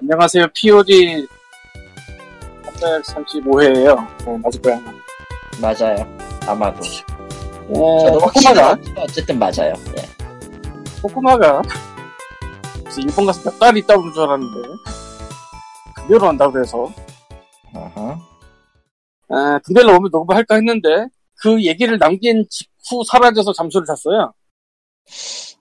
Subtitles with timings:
[0.00, 0.46] 안녕하세요.
[0.54, 1.26] POG
[2.80, 4.24] 335회예요.
[4.26, 4.80] 네, 맞을 거야.
[5.60, 6.18] 맞아요.
[6.46, 6.80] 아마도.
[7.68, 8.60] 어, 저도 확실히
[8.98, 9.72] 어쨌든 맞아요.
[9.96, 10.02] 예.
[11.00, 11.62] 코코마가
[12.84, 14.68] 무슨 일본 가서 몇 달 있다 오는 줄 알았는데
[15.96, 16.92] 급여로 한다고 그래서
[17.74, 18.18] 어허.
[19.30, 21.06] 아, 군대를 오면 녹음을 할까 했는데
[21.36, 24.32] 그 얘기를 남긴 직후 사라져서 잠수를 탔어요.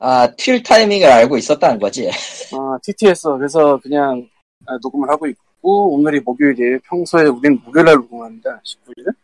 [0.05, 2.09] 아, 튈 타이밍을 알고 있었다는 거지.
[2.09, 4.27] 아, TTS 그래서 그냥
[4.65, 6.79] 아, 녹음을 하고 있고 오늘이 목요일이에요.
[6.89, 9.15] 평소에 우리는 목요일날 녹음하는데 19일?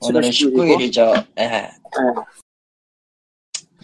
[0.00, 1.26] 오늘은 19일이죠.
[1.40, 1.70] 예.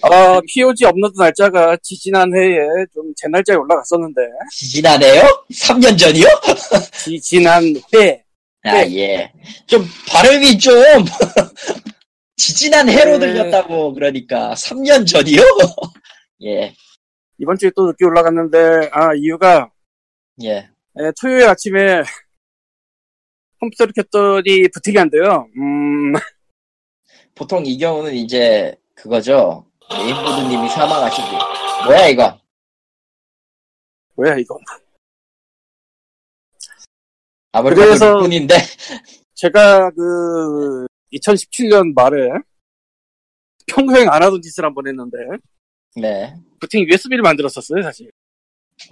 [0.01, 5.45] 아, POG 업로드 날짜가 지지난 회에 좀 제 날짜에 올라갔었는데 지난해요?
[5.52, 6.24] 3년 전이요?
[7.04, 8.24] 지지난 회
[8.62, 9.30] 아, 예.
[9.66, 10.73] 좀, 발음이 좀,
[12.38, 13.27] 지지난 해로 네.
[13.34, 14.54] 들렸다고, 그러니까.
[14.54, 15.43] 3년 전이요?
[16.45, 16.75] 예,
[17.39, 19.71] 이번 주에 또 늦게 올라갔는데 아 이유가
[20.43, 20.51] 예.
[20.97, 22.02] 에, 토요일 아침에
[23.61, 25.49] 컴퓨터를 켰더니 부팅이 안 돼요.
[25.57, 26.13] 음,
[27.35, 29.66] 보통 이 경우는 이제, 그거죠.
[29.91, 31.30] 메인보드님이 사망하신 뒤.
[31.87, 32.38] 뭐야, 이거?
[34.16, 34.59] 뭐야 이거?
[37.52, 38.55] 아무래도 그래서- 뿐인데
[39.35, 42.29] 제가 그 2017년 말에
[43.66, 45.16] 평생 안 하던 짓을 한 번 했는데
[45.96, 46.34] 네.
[46.60, 48.10] 부팅 USB를 만들었었어요 사실.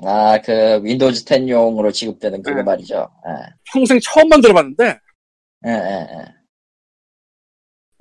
[0.05, 2.63] 아, 그, 윈도우즈 10용으로 지급되는 그거 네.
[2.63, 3.11] 말이죠.
[3.27, 3.53] 예.
[3.73, 4.85] 평생 처음 만들어봤는데
[5.67, 6.07] 예, 예,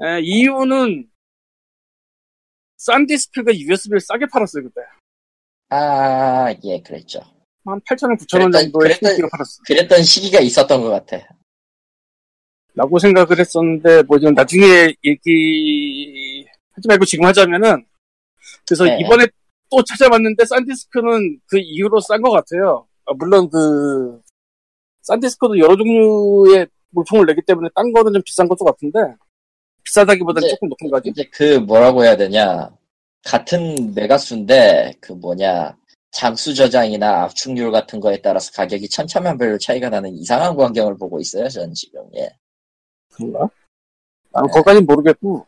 [0.03, 0.07] 예.
[0.07, 1.07] 에, 이유는
[2.77, 4.81] 싼디스크가 USB를 싸게 팔았어요 그때.
[5.69, 7.21] 아, 예, 그랬죠.
[7.65, 9.61] 한 8,000원, 9,000원 그랬던- 정도의 그랬던- 시기가 팔았어.
[9.67, 11.27] 그랬던 시기가 있었던 것 같아.
[12.73, 17.85] 라고 생각을 했었는데, 뭐, 좀 나중에 얘기 하지 말고 지금 하자면은,
[18.65, 18.99] 그래서 네.
[18.99, 19.25] 이번에
[19.69, 22.87] 또 찾아봤는데, 싼디스크는 그 이후로 싼 것 같아요.
[23.05, 24.21] 아, 물론 그,
[25.01, 28.99] 싼디스크도 여러 종류의 물품을 내기 때문에 딴 거는 좀 비싼 것도 같은데,
[29.83, 31.09] 비싸다기보다는 조금 높은 거지.
[31.09, 32.69] 이제 그 뭐라고 해야 되냐.
[33.23, 35.75] 같은 메가수인데, 그 뭐냐.
[36.11, 41.73] 장수 저장이나 압축률 같은 거에 따라서 가격이 천차만별로 차이가 나는 이상한 광경을 보고 있어요, 전
[41.73, 42.03] 지금.
[42.15, 42.29] 예.
[43.13, 43.49] 그런가?
[44.33, 45.45] 나는 그것까진 모르겠고,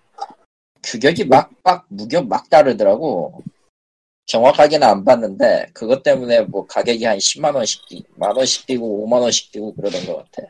[0.83, 3.41] 규격이 막, 막, 규격 막 다르더라고.
[4.25, 9.51] 정확하게는 안 봤는데, 그것 때문에 뭐 가격이 한 10만 원씩 뛰고, 만원씩 뛰고, 5만 원씩
[9.51, 10.47] 뛰고 그러던 것 같아.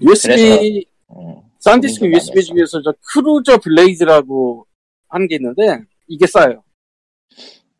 [0.00, 1.40] USB, 음.
[1.58, 2.42] 싼디스크 USB.
[2.42, 4.66] 중에서 저 크루저 블레이드라고
[5.08, 6.62] 하는 게 있는데, 이게 싸요.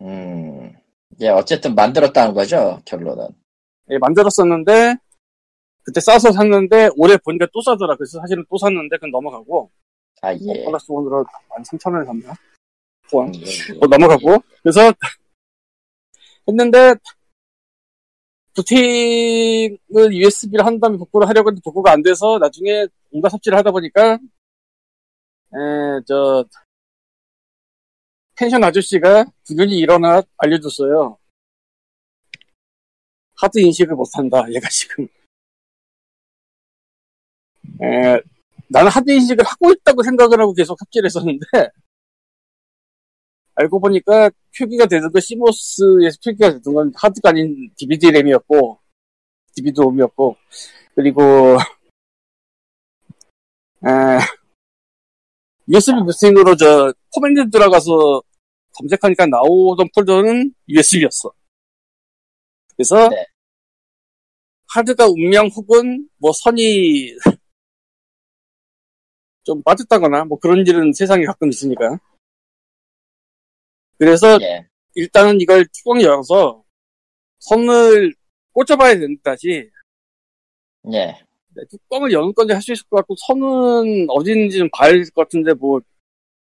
[0.00, 0.74] 음.
[1.20, 3.28] 예, 어쨌든 만들었다는 거죠, 결론은.
[3.90, 4.96] 예, 만들었었는데
[5.82, 7.96] 그때 싸서 샀는데 올해 보니까 또 싸더라.
[7.96, 9.70] 그래서 사실은 또 샀는데 그건 넘어가고
[10.22, 10.64] 아, 뭐 예.
[10.64, 11.24] 플러스 원으로
[11.58, 12.34] 13,000원에 샀나?
[13.10, 13.32] 포함.
[13.34, 13.78] 예, 예.
[13.78, 14.92] 뭐 넘어가고 그래서
[16.46, 16.94] 했는데
[18.54, 24.18] 부팅을 USB를 한 다음에 복구를 하려고 했는데 복구가 안 돼서 나중에 온갖 삽질을 하다 보니까
[25.52, 26.44] 에 저
[28.36, 31.18] 펜션 아저씨가 분연히 일어나 알려줬어요.
[33.36, 34.44] 하드 인식을 못한다.
[34.50, 35.06] 얘가 지금.
[37.82, 38.20] 에,
[38.70, 41.44] 나는 하드 인식을 하고 있다고 생각을 하고 계속 삽질했었는데
[43.56, 48.78] 알고 보니까 표기가 되는 건 CMOS에서 표기가 되는 건 하드가 아닌 DVD 램이었고
[49.56, 50.36] DVD 롬이었고
[50.94, 51.58] 그리고
[53.86, 54.18] 에,
[55.68, 58.22] USB 부팅으로 저 command 들어가서
[58.78, 61.32] 검색하니까 나오던 폴더는 USB였어.
[62.76, 63.26] 그래서 네.
[64.68, 67.14] 하드가 운명 혹은 뭐 선이
[69.44, 71.98] 좀 빠졌다거나 뭐 그런 일은 세상에 가끔 있으니까.
[73.98, 74.66] 그래서 예.
[74.94, 76.62] 일단은 이걸 뚜껑 열어서
[77.40, 78.14] 선을
[78.52, 79.70] 꽂아봐야 된다, 다시.
[80.92, 81.16] 예.
[81.54, 85.22] 네, 뚜껑을 여는 건지 할 수 있을 것 같고, 선은 어디 있는지는 봐야 될 것
[85.22, 85.80] 같은데, 뭐,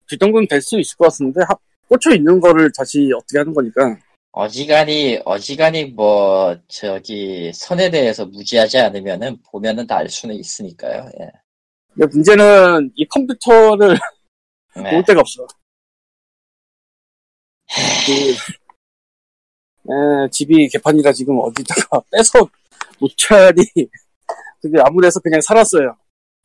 [0.09, 1.57] 그 정도는 될 수 있을 것 같은데, 하-
[1.89, 3.97] 꽂혀 있는 거를 다시 어떻게 하는 거니까.
[4.33, 11.09] 어지간히, 어지간히 뭐, 저기, 선에 대해서 무지하지 않으면은, 보면은 다 알 수는 있으니까요.
[11.21, 11.31] 예.
[11.95, 13.99] 근데 문제는 이 컴퓨터를
[14.77, 14.91] 네.
[14.91, 15.47] 볼 데가 없어.
[18.07, 18.13] 그,
[19.93, 22.49] 에, 집이 개판이라 지금 어디다가 빼서
[22.99, 23.63] 놓자니,
[24.61, 25.97] 그게 아무래서 그냥 살았어요.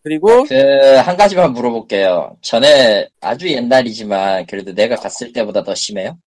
[0.03, 0.55] 그리고, 그,
[0.97, 2.37] 한 가지만 물어볼게요.
[2.41, 6.19] 전에, 아주 옛날이지만, 그래도 내가 갔을 때보다 더 심해요?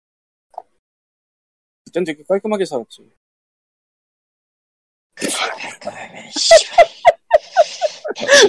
[1.86, 3.10] 그땐 되게 깔끔하게 살았지.
[5.80, 6.87] 그러면, 씨발.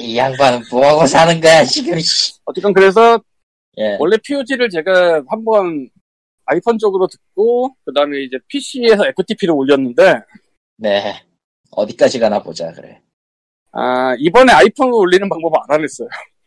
[0.01, 2.35] 이 양반은 뭐하고 사는 거야, 지금, 씨.
[2.45, 3.21] 어쨌든 그래서
[3.79, 3.97] 예.
[4.01, 5.89] 원래 POG를 제가 한번
[6.47, 10.21] 아이폰 쪽으로 듣고 그 다음에 이제 PC에서 FTP를 올렸는데
[10.77, 11.23] 네.
[11.71, 13.01] 어디까지 가나 보자, 그래.
[13.73, 16.09] 아, 이번에 아이폰으로 올리는 방법 알아냈어요.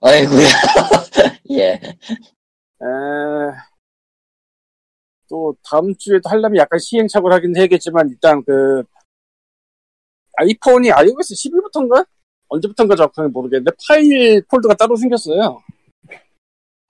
[0.00, 0.38] 아이고야.
[1.52, 1.72] 예.
[1.72, 1.80] 에...
[5.28, 8.84] 또 다음 주에도 하려면 약간 시행착오를 하긴 해야겠지만 일단 그
[10.38, 12.06] 아이폰이 iOS 11부터인가?
[12.48, 15.62] 언제부터인가 정확하게 모르겠는데 파일 폴더가 따로 생겼어요.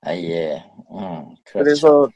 [0.03, 0.65] 아, 예.
[0.91, 1.65] 음, 그렇죠.
[1.65, 2.09] 그래서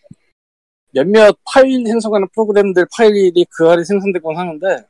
[0.92, 4.86] 몇몇 파일 생성하는 프로그램들 파일이 그 아래 생성되곤 하는데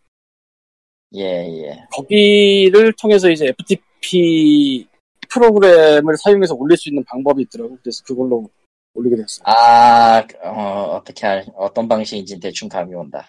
[1.14, 1.84] 예, 예.
[1.94, 4.86] 거기를 통해서 이제 FTP
[5.28, 7.78] 프로그램을 사용해서 올릴 수 있는 방법이 있더라고.
[7.82, 8.48] 그래서 그걸로
[8.94, 9.44] 올리게 됐어요.
[9.44, 13.26] 아, 어, 어떻게 할, 어떤 방식인지 대충 감이 온다.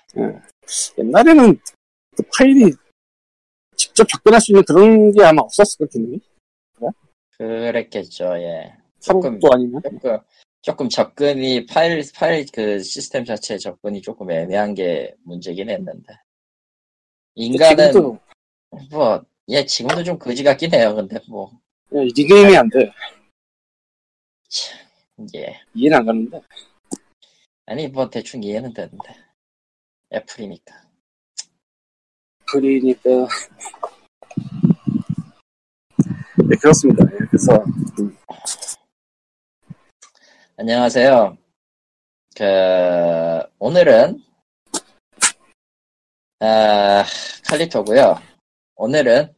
[0.98, 1.60] 옛날에는
[2.16, 2.74] 그 파일이
[3.94, 6.20] 직접 접근할 수 있는 그런 게 아마 없었을 것 기능이.
[7.38, 8.76] 그랬겠죠, 예.
[9.00, 9.82] 조금, 사록도 아니면.
[9.84, 10.20] 조금,
[10.62, 16.14] 조금 접근이, 파일, 파일 그 시스템 자체 접근이 조금 애매한 게 문제긴 했는데.
[17.36, 18.20] 인간은, 지금도
[18.90, 21.52] 뭐, 예, 지금도 좀 거지 같긴 해요, 근데 뭐,
[21.94, 22.92] 예, 리게임이 안 돼.
[25.36, 25.60] 예.
[25.76, 26.42] 이해는 안 가는데.
[27.68, 29.16] 아니, 뭐, 대충 이해는 되는데.
[30.12, 30.83] 애플이니까.
[32.46, 33.28] 그리니까.
[36.50, 37.04] 네, 그렇습니다.
[37.14, 37.64] 예, 그래서,
[38.00, 38.18] 음,
[40.58, 41.38] 안녕하세요.
[42.36, 42.44] 그,
[43.60, 44.24] 오늘은,
[46.40, 47.04] 아,
[47.46, 48.22] 칼리토고요
[48.76, 49.34] 오늘은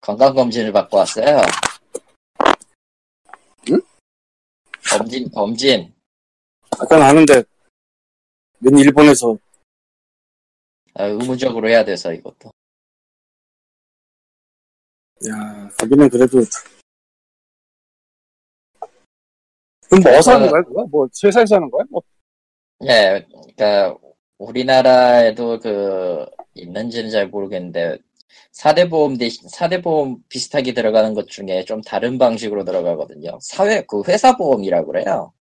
[0.00, 1.40] 건강검진을 받고 왔어요.
[3.70, 3.80] 응?
[4.88, 5.94] 검진, 검진.
[6.80, 7.42] 아까 아는데,
[8.60, 9.47] 웬 일본에서 아,
[11.06, 12.50] 의무적으로 해야 돼서 이것도.
[15.28, 16.38] 야, 거기는 그래도.
[19.88, 20.86] 그럼 뭐 어디서 하는 거야, 그거?
[20.86, 21.84] 뭐, 회사에서 하는 거야?
[21.90, 22.02] 뭐,
[22.84, 23.96] 예, 그니까,
[24.38, 27.98] 우리나라에도 그, 있는지는 잘 모르겠는데,
[28.52, 33.38] 4대 보험 대신, 4대 보험 비슷하게 들어가는 것 중에 좀 다른 방식으로 들어가거든요.
[33.40, 35.32] 사회, 그 회사 보험이라고 그래요.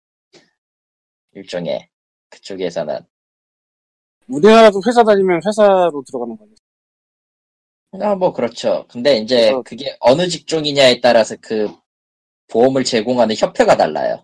[1.33, 1.89] 일종의,
[2.29, 2.99] 그쪽에서는.
[4.27, 6.51] 우리나라도 회사 다니면 회사로 들어가는 거네.
[8.03, 8.85] 아, 뭐, 그렇죠.
[8.89, 11.69] 근데 이제 그래서- 그게 어느 직종이냐에 따라서 그
[12.49, 14.23] 보험을 제공하는 협회가 달라요.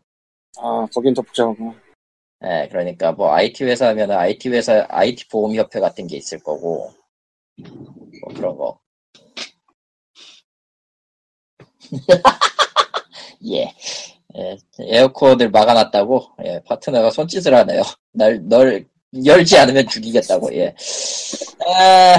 [0.57, 1.73] 아, 거긴 더 복잡하구나.
[2.45, 6.91] 예, 그러니까 뭐 IT 회사 하면은 IT 회사 IT 보험 협회 같은 게 있을 거고
[7.57, 8.79] 뭐 그런 거.
[13.45, 13.73] 예.
[14.35, 17.81] 예, 에어컨을 막아놨다고 예, 파트너가 손짓을 하네요.
[18.13, 18.85] 날 널
[19.25, 20.53] 열지 않으면 죽이겠다고.
[20.55, 20.75] 예.
[21.67, 22.17] 아,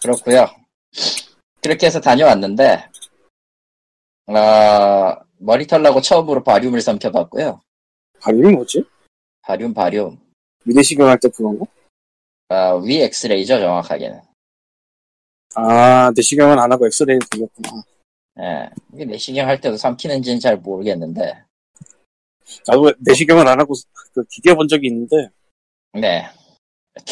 [0.00, 0.46] 그렇고요.
[1.60, 2.88] 그렇게 해서 다녀왔는데
[4.26, 7.60] 아, 머리 털라고 처음으로 바륨을 삼켜봤고요.
[8.20, 8.84] 발음이 뭐지?
[9.42, 10.18] 바륨 바륨.
[10.64, 11.64] 위내시경 할 때 그건가?
[12.48, 14.20] 아, 위 엑스레이죠, 정확하게는.
[15.54, 17.82] 아, 내시경은 안 하고 엑스레이 돌렸구나.
[18.40, 18.70] 예.
[18.94, 21.44] 이게 내시경 할 때도 삼키는지는 잘 모르겠는데,
[22.66, 23.74] 나도 내시경은 안 하고
[24.14, 25.28] 그 기계 본 적이 있는데,
[25.94, 26.26] 네.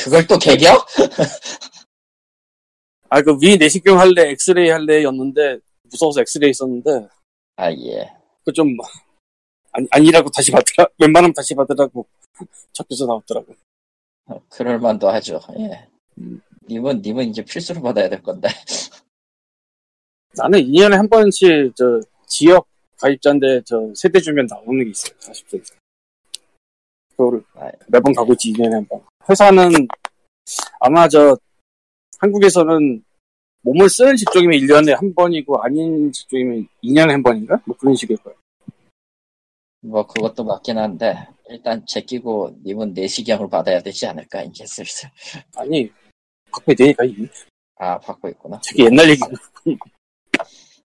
[0.02, 0.68] 그걸 또 개겨?
[3.08, 5.58] 아, 그 위 내시경 할래, 엑스레이 할래 였는데,
[5.90, 7.08] 무서워서 엑스레이 썼는데,
[7.56, 8.12] 아, 예.
[8.44, 8.68] 그 좀,
[9.72, 12.06] 아니, 아니라고 다시 받더라, 웬만하면 다시 받으라고
[12.72, 13.54] 적혀서 나왔더라고.
[14.26, 15.88] 어, 그럴만도 하죠, 예.
[16.18, 16.40] 음.
[16.68, 18.48] 님은, 님은 이제 필수로 받아야 될 건데.
[20.36, 22.68] 나는 2년에 한 번씩, 저, 지역
[23.00, 25.76] 가입자인데, 저, 세대 주면 나오는 게 있어요, 40대 이상.
[27.10, 29.00] 그거를 아, 매번 가고 있지, 2년에 한 번.
[29.28, 29.88] 회사는,
[30.80, 31.36] 아마 저,
[32.18, 33.02] 한국에서는
[33.62, 37.60] 몸을 쓰는 직종이면 1년에 한 번이고, 아닌 직종이면 2년에 한 번인가?
[37.66, 38.38] 뭐 그런 식일 거예요.
[39.82, 45.10] 뭐, 그것도 맞긴 한데, 일단 제끼고, 님은 내시경을 받아야 되지 않을까, 이제 슬슬.
[45.56, 45.90] 아니,
[46.50, 47.28] 갖고 되니까, 이게.
[47.76, 48.60] 아, 받고 있구나.
[48.62, 49.28] 되게 옛날 얘기고.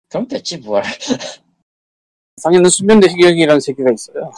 [0.10, 0.82] 그럼 됐지, 뭘.
[2.38, 4.32] 상에는 수면 내시경이라는 세계가 있어요.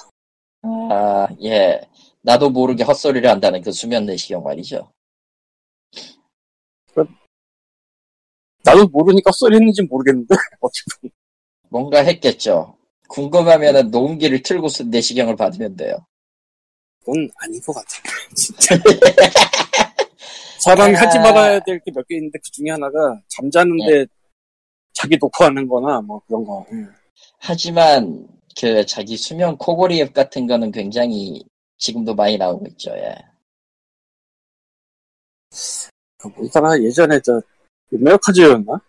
[0.91, 1.81] 아, 예.
[2.21, 4.91] 나도 모르게 헛소리를 한다는 그 수면 내시경 말이죠.
[8.63, 10.27] 나도 모르니까 썰 했는지 모르겠는데,
[10.59, 11.09] 어쨌든.
[11.69, 12.75] 뭔가 했겠죠.
[13.07, 15.95] 궁금하면은 녹음기를 틀고 수- 내시경을 받으면 돼요.
[16.99, 17.87] 그건 아닌 것 같아.
[18.35, 18.75] 진짜.
[20.59, 21.01] 사람이 아.
[21.01, 24.05] 하지 말아야 될 게 몇 개 있는데 그 중에 하나가 잠자는데
[24.91, 26.65] 자기 녹화하는 거나 뭐 그런 거.
[26.73, 26.91] 응.
[27.37, 28.27] 하지만
[28.59, 31.43] 그 자기 수면 코골이 앱 같은 거는 굉장히
[31.77, 32.91] 지금도 많이 나오고 있죠.
[32.91, 33.15] 예.
[36.17, 37.41] 그 뭐더라 예전에 저
[37.91, 38.81] 우메오 카즈였나?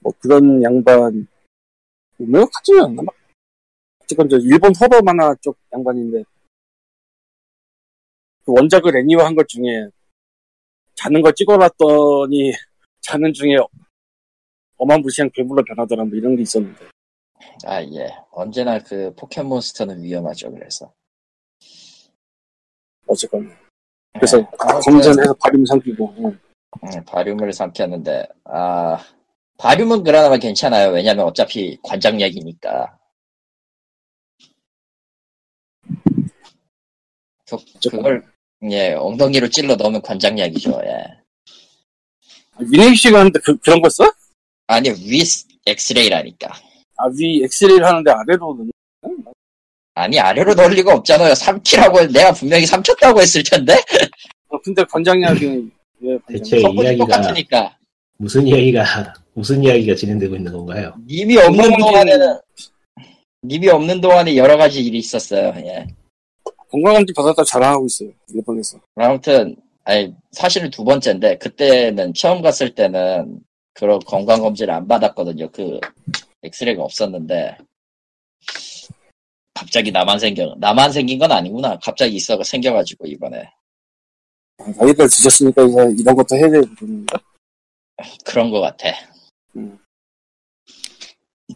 [0.00, 1.26] 뭐 그런 양반
[2.18, 3.02] 우메오 카즈였나?
[3.02, 3.14] 막
[4.02, 6.22] 어쨌건 저 일본 허버 만화 쪽 양반인데
[8.44, 9.88] 그 원작을 애니화한 것 중에
[10.94, 12.52] 자는 거 찍어놨더니
[13.00, 13.56] 자는 중에
[14.76, 16.91] 어마무시한 괴물로 변하더라 뭐 이런 게 있었는데
[17.64, 18.08] 아, 예.
[18.30, 20.92] 언제나 그 포켓몬스터는 위험하죠, 그래서.
[23.06, 23.54] 어쨌건
[24.14, 24.46] 그래서 네.
[24.58, 26.24] 아무튼, 검전해서 발음 삼키고 응.
[26.24, 28.98] 음, 바륨을 삼켰는데, 아,
[29.58, 30.90] 바륨은 그나마 괜찮아요.
[30.90, 32.98] 왜냐면 어차피 관장약이니까.
[37.48, 37.56] 그,
[37.90, 38.24] 그걸,
[38.70, 41.04] 예, 엉덩이로 찔러 넣으면 관장약이죠, 예.
[42.58, 44.04] 위네이 씨가 하는데 그, 그런 거 써?
[44.66, 45.22] 아니, 위
[45.66, 46.71] 엑스레이라니까.
[46.96, 48.70] 아, 위 엑스레이를 하는데 아래로 넣는
[49.94, 51.34] 아니, 아래로 넣을 리가 없잖아요.
[51.34, 53.74] 삼키라고 내가 분명히 삼켰다고 했을 텐데?
[54.48, 54.84] 어, 근데
[56.04, 57.76] 예, 대체 이야기가 똑같으니까.
[58.16, 60.94] 무슨 이야기가 무슨 이야기가 진행되고 있는 건가요?
[61.06, 62.38] 님이 없는 동안에는,
[63.44, 65.86] 님이 없는 동안에 여러 가지 일이 있었어요, 예.
[66.72, 73.40] 건강검진 받았다 자랑하고 있어요 일본에서 아무튼 아니 사실은 두 번째인데 그때는 처음 갔을 때는
[73.74, 75.50] 그런 건강 검진을 안 받았거든요.
[75.50, 75.80] 그
[76.42, 77.58] 엑스레이가 없었는데
[79.54, 81.78] 갑자기 나만 생겨 나만 생긴 건 아니구나.
[81.78, 83.48] 갑자기 있어 생겨가지고 이번에
[84.58, 87.18] 아, 나이를 드셨으니까 이제 이런 것도 해야 되는 건가?
[88.24, 88.88] 그런 것 같아.
[89.56, 89.78] 음.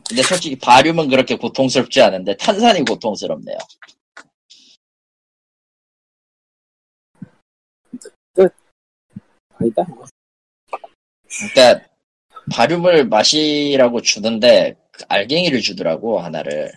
[0.09, 3.57] 근데 솔직히 바륨은 그렇게 고통스럽지 않은데 탄산이 고통스럽네요.
[9.59, 9.87] 아니다
[11.55, 11.89] 그러니까
[12.51, 16.73] 바륨을 마시라고 주는데 그 알갱이를 주더라고 하나를.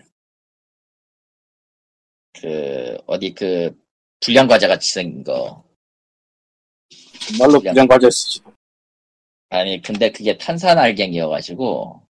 [2.34, 3.78] 그 어디 그
[4.20, 5.64] 불량 과자 같이 생긴 거.
[7.28, 7.72] 정말로 야.
[7.72, 8.42] 불량 과자였지.
[9.50, 12.08] 아니 근데 그게 탄산 알갱이여가지고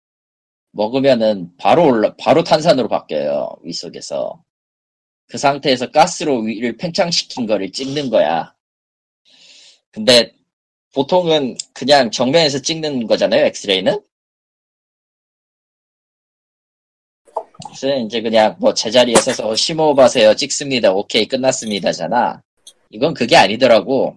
[0.72, 4.44] 먹으면은 바로 올라 바로 탄산으로 바뀌어요 위 속에서.
[5.28, 8.56] 그 상태에서 가스로 위를 팽창시킨 거를 찍는 거야.
[9.92, 10.34] 근데
[10.98, 14.01] 보통은 그냥 정면에서 찍는 거잖아요 엑스레이는
[17.66, 22.42] 그래서 이제 그냥 뭐 제자리에 서서 심호흡하세요 찍습니다 오케이 끝났습니다잖아
[22.89, 24.16] 이건 그게 아니더라고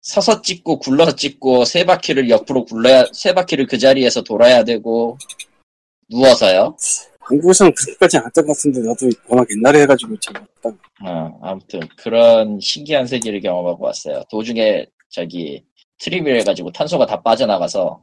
[0.00, 5.18] 서서 찍고 굴러서 찍고 세 바퀴를 옆으로 굴러야 세 바퀴를 그 자리에서 돌아야 되고
[6.10, 6.76] 누워서요.
[7.20, 10.68] 한국에서는 그렇게까지 안 했던 것 같은데 나도 워낙 옛날에 해가지고 잘 모르겠다
[11.06, 14.22] 어, 아무튼 그런 신기한 세계를 경험하고 왔어요.
[14.30, 15.64] 도중에 저기
[15.98, 18.02] 트림을 해가지고 탄소가 다 빠져나가서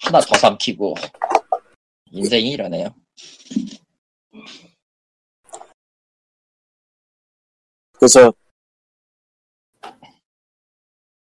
[0.00, 0.96] 하나 더 삼키고
[2.10, 2.92] 인생이 이러네요.
[7.92, 8.32] 그래서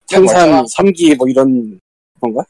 [0.09, 1.77] 탄산 3기 뭐 이런
[2.21, 2.45] 건가?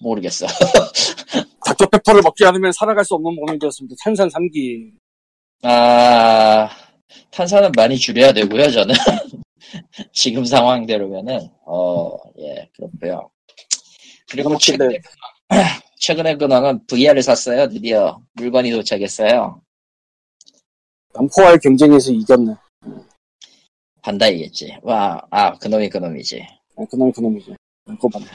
[0.00, 0.46] 모르겠어.
[1.66, 4.94] 닥터페퍼를 먹지 않으면 살아갈 수 없는 몸이 되었습니다 탄산 3기
[5.64, 6.70] 아
[7.30, 8.70] 탄산은 많이 줄여야 되고요.
[8.70, 8.94] 저는
[10.12, 13.30] 지금 상황대로면은 어예 그렇고요.
[14.30, 14.98] 그리고 최근에
[16.00, 17.68] 최근에 근황은 VR을 샀어요.
[17.68, 19.60] 드디어 물건이 도착했어요.
[21.14, 22.54] 남포와의 경쟁에서 이겼네
[24.02, 24.78] 반다이겠지.
[24.82, 26.44] 와, 아 그놈이 그놈이지.
[26.76, 27.54] 아, 그놈이 그놈이지
[27.84, 28.26] 그거 맞네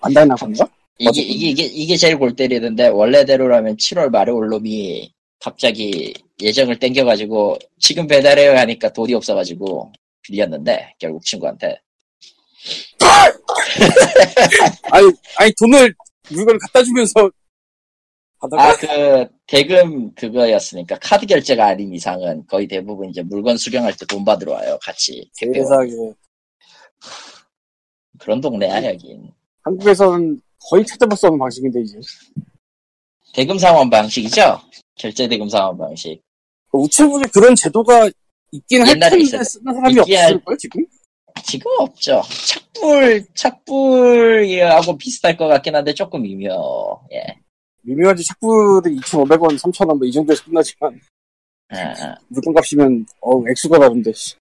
[0.00, 0.68] 반다이 나건가?
[0.98, 1.20] 이게.
[1.20, 8.06] 이게 이게 이게 제일 골 때리는데 원래대로라면 7월 말에 올 놈이 갑자기 예정을 땡겨가지고 지금
[8.06, 9.92] 배달해요 하니까 돈이 없어가지고
[10.26, 11.80] 빌렸는데 결국 친구한테.
[14.90, 15.94] 아니 아니 돈을
[16.30, 17.30] 물건을 갖다 주면서
[18.40, 18.68] 하다가?
[18.70, 24.52] 아그 대금 그거였으니까 카드 결제가 아닌 이상은 거의 대부분 이제 물건 수령할 때 돈 받으러
[24.52, 25.30] 와요 같이.
[25.34, 25.90] 세상에.
[28.18, 29.30] 그런 동네야 여긴.
[29.62, 30.40] 한국에서는
[30.70, 31.98] 거의 찾아볼 수 없는 방식인데 이제.
[33.34, 34.60] 대금 상환 방식이죠?
[34.96, 36.20] 결제 대금 상환 방식.
[36.70, 38.10] 그 우체국에 그런 제도가
[38.52, 40.84] 있긴 할 텐데 있었- 쓰는 사람이 없을걸 지금?
[41.44, 42.22] 지금 없죠.
[42.46, 47.22] 착불 착불하고 비슷할 것 같긴 한데 조금 미묘 예.
[47.82, 50.98] 미묘하지 착불이 2,500원, 3,000원 뭐 이 정도에서 끝나지만.
[51.68, 54.34] 아, 아, 물건값이면 어 액수가 다른데 씨.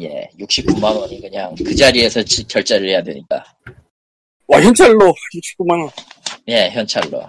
[0.00, 3.44] 예 69만 원이 그냥 그 자리에서 지- 결제를 해야 되니까.
[4.48, 4.98] 와 현찰로
[5.58, 5.90] 69만 원.
[6.48, 7.22] 예 현찰로.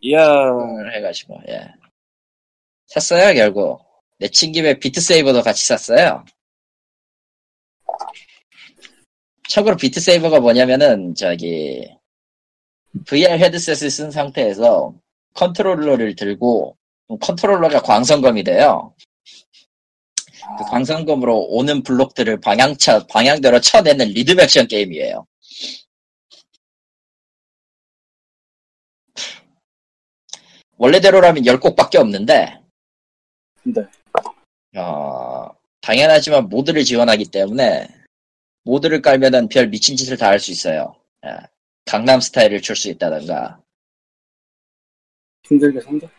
[0.00, 0.22] 이야.
[0.50, 1.66] 을 해가지고 예.
[2.86, 3.80] 샀어요 결국
[4.18, 6.24] 내친 김에 비트세이버도 같이 샀어요.
[9.48, 11.88] 참고로 비트세이버가 뭐냐면은 저기
[13.06, 14.94] VR 헤드셋을 쓴 상태에서
[15.34, 16.76] 컨트롤러를 들고
[17.20, 18.94] 컨트롤러가 광선검이 돼요.
[20.58, 25.26] 그 광선검으로 오는 블록들을 방향차 방향대로 쳐내는 리듬 액션 게임이에요.
[30.76, 32.60] 원래대로라면 10곡밖에 없는데
[33.62, 33.86] 근데
[34.76, 35.48] 어,
[35.80, 37.88] 당연하지만 모드를 지원하기 때문에
[38.64, 40.96] 모드를 깔면은 별 미친 짓을 다 할 수 있어요.
[41.26, 41.30] 예.
[41.84, 43.60] 강남 스타일을 출 수 있다던가.
[45.46, 46.10] 힘들게 산다.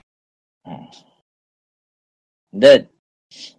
[2.51, 2.87] 근데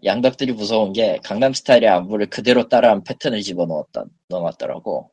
[0.04, 5.10] 양덕들이 무서운 게 강남 스타일의 안무를 그대로 따라한 패턴을 집어넣었던 넣어놨더라고.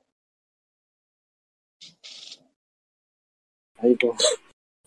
[3.79, 4.15] 아이고.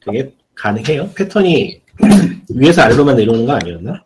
[0.01, 1.13] 그게 가능해요?
[1.15, 1.83] 패턴이
[2.55, 4.06] 위에서 아래로만 내려오는 거 아니었나?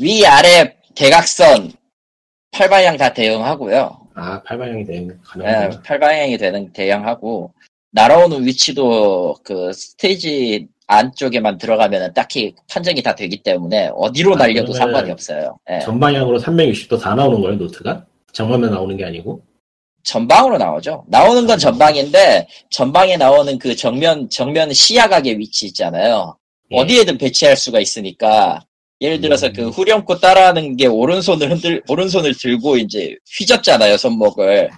[0.00, 1.72] 위 아래 대각선
[2.50, 3.98] 팔방향 다 대응하고요.
[4.14, 5.82] 아, 팔방향이 되는 예, 가능하구나.
[5.82, 7.52] 팔방향이 되는 대응하고
[7.92, 15.10] 날아오는 위치도 그 스테이지 안쪽에만 들어가면 딱히 판정이 다 되기 때문에 어디로 아, 날려도 상관이
[15.10, 15.58] 없어요.
[15.70, 15.78] 예.
[15.80, 18.04] 전방향으로 360도 다 나오는 거예요, 노트가?
[18.32, 19.42] 정면만 나오는 게 아니고?
[20.04, 21.04] 전방으로 나오죠.
[21.06, 26.36] 나오는 건 전방인데 전방에 나오는 그 정면 정면 시야각의 위치 있잖아요.
[26.72, 26.78] 예.
[26.80, 28.60] 어디에든 배치할 수가 있으니까
[29.02, 29.52] 예를 들어서 음.
[29.52, 34.70] 그 후렴구 따라하는 게 오른손을 흔들 오른손을 들고 이제 휘젓잖아요 손목을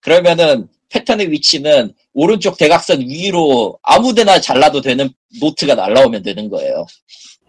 [0.00, 5.08] 그러면은 패턴의 위치는 오른쪽 대각선 위로 아무데나 잘라도 되는
[5.40, 6.86] 노트가 날라오면 되는 거예요.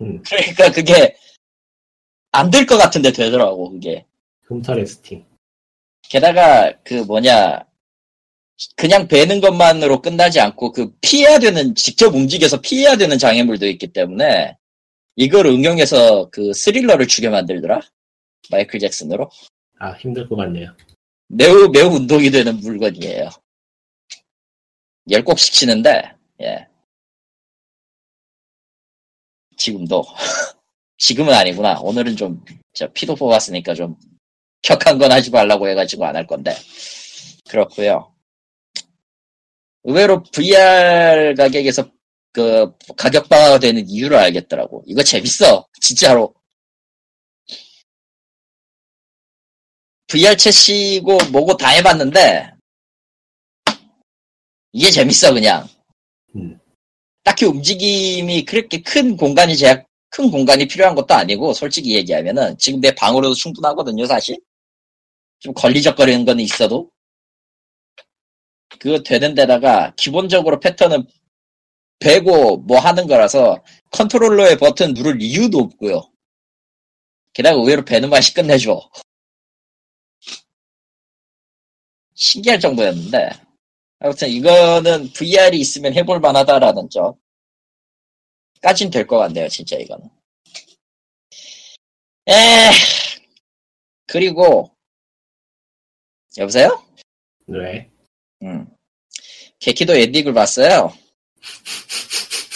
[0.01, 0.23] 음.
[0.23, 1.15] 그러니까 그게
[2.31, 4.05] 안 될 것 같은데 되더라고 그게.
[4.47, 5.25] 흠터레스팅.
[6.09, 7.65] 게다가 그 뭐냐
[8.77, 14.55] 그냥 베는 것만으로 끝나지 않고 그 피해야 되는 직접 움직여서 피해야 되는 장애물도 있기 때문에
[15.15, 17.81] 이걸 응용해서 그 스릴러를 주게 만들더라?
[18.51, 19.29] 마이클 잭슨으로?
[19.79, 20.75] 아, 힘들 것 같네요.
[21.27, 23.29] 매우 매우 운동이 되는 물건이에요.
[25.11, 26.67] 열 곡씩 치는데 예.
[29.57, 30.03] 지금도.
[30.97, 31.79] 지금은 아니구나.
[31.79, 32.43] 오늘은 좀
[32.75, 33.95] 저 피도 뽑았으니까 좀
[34.63, 36.55] 격한 건 하지 말라고 해가지고 안 할 건데.
[37.49, 38.11] 그렇고요.
[39.83, 41.91] 의외로 VR 가격에서
[42.33, 44.83] 그 가격 방어가 되는 이유를 알겠더라고.
[44.87, 45.67] 이거 재밌어.
[45.79, 46.33] 진짜로.
[50.07, 52.51] VR 채시고 뭐고 다 해봤는데
[54.71, 55.67] 이게 재밌어 그냥.
[56.35, 56.59] 음.
[57.23, 62.93] 딱히 움직임이 그렇게 큰 공간이 제약 큰 공간이 필요한 것도 아니고 솔직히 얘기하면은 지금 내
[62.93, 64.37] 방으로도 충분하거든요 사실.
[65.39, 66.89] 좀 걸리적거리는 건 있어도
[68.79, 71.05] 그거 되는 데다가 기본적으로 패턴은
[72.03, 76.11] 베고 뭐 하는 거라서 컨트롤러의 버튼 누를 이유도 없고요.
[77.31, 78.89] 게다가 의외로 베는 맛이 끝내줘.
[82.13, 83.29] 신기할 정도였는데
[83.99, 87.13] 아무튼 이거는 VR이 있으면 해볼 만하다라는 점
[88.61, 90.09] 까진 될 것 같네요 진짜 이거는
[92.27, 92.33] 에
[94.07, 94.75] 그리고
[96.37, 96.83] 여보세요?
[97.47, 97.89] 왜?
[98.43, 98.67] 음.
[99.59, 100.93] 개키도 엔딩을 봤어요.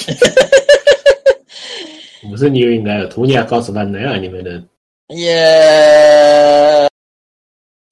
[2.24, 3.10] 무슨 이유인가요?
[3.10, 4.10] 돈이 아까워서 봤나요?
[4.10, 4.68] 아니면은,
[5.14, 6.88] 예,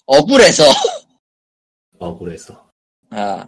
[0.06, 0.64] 억울해서.
[2.00, 2.70] 억울해서.
[3.12, 3.46] 아,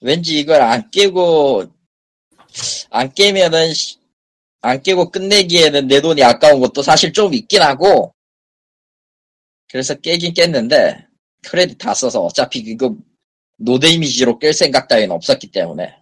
[0.00, 1.64] 왠지 이걸 안 깨고,
[2.90, 3.98] 안 깨면은, 씨,
[4.60, 8.14] 안 깨고 끝내기에는 내 돈이 아까운 것도 사실 좀 있긴 하고,
[9.68, 11.06] 그래서 깨긴 깼는데,
[11.42, 12.94] 크레딧 다 써서 어차피 이거
[13.56, 15.96] no damage로 깰 생각 따위는 없었기 때문에.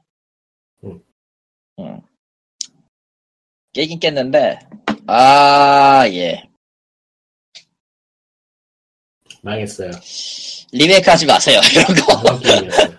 [1.79, 1.85] 음.
[1.85, 2.01] 음.
[3.73, 4.59] 깨긴 깼는데,
[5.07, 6.43] 아, 예.
[9.43, 9.91] 망했어요.
[10.73, 12.39] 리메이크 하지 마세요, 이런 거.
[12.41, 12.99] 게임이었어요.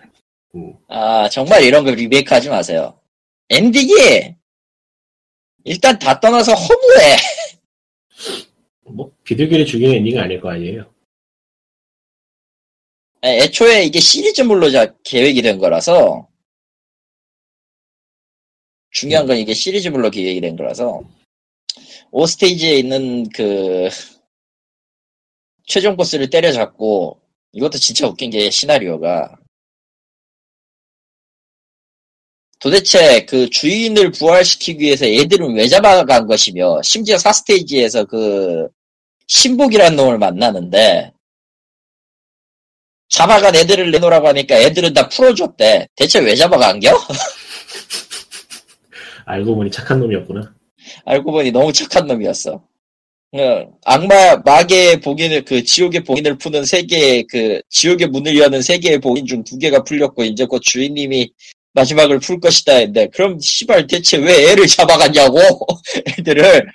[0.56, 0.74] 음.
[0.88, 3.00] 아, 정말 이런 거 리메이크 하지 마세요.
[3.50, 4.36] 엔딩이,
[5.66, 7.16] 일단 다 떠나서 허무해.
[8.86, 10.92] 뭐, 비둘기를 죽이는 엔딩은 아닐 거 아니에요?
[13.26, 16.29] 애- 애초에 이게 시리즈물로 자- 계획이 된 거라서,
[18.92, 21.04] 중요한 건 이게 시리즈물로 계획이 된 거라서,
[22.12, 23.90] 5스테이지에 있는 그,
[25.68, 27.20] 최종 보스를 때려잡고,
[27.54, 29.36] 이것도 진짜 웃긴 게 시나리오가,
[32.60, 38.68] 도대체 그 주인을 부활시키기 위해서 애들은 왜 잡아간 것이며, 심지어 4스테이지에서 그,
[39.28, 41.14] 신복이라는 놈을 만나는데,
[43.10, 45.88] 잡아간 애들을 내놓으라고 하니까 애들은 다 풀어줬대.
[45.96, 46.92] 대체 왜 잡아간겨?
[49.30, 50.56] 알고 보니 착한 놈이었구나.
[51.06, 52.64] 알고 보니 너무 착한 놈이었어.
[53.32, 58.80] 어, 악마, 마계의 봉인을, 그, 지옥의 봉인을 푸는 세 개의, 그, 지옥의 문을 여는 세
[58.80, 61.32] 개의 봉인 중 두 개가 풀렸고, 이제 곧 주인님이
[61.74, 65.38] 마지막을 풀 것이다 했는데, 그럼, 씨발, 대체 왜 애를 잡아갔냐고!
[66.18, 66.68] 애들을,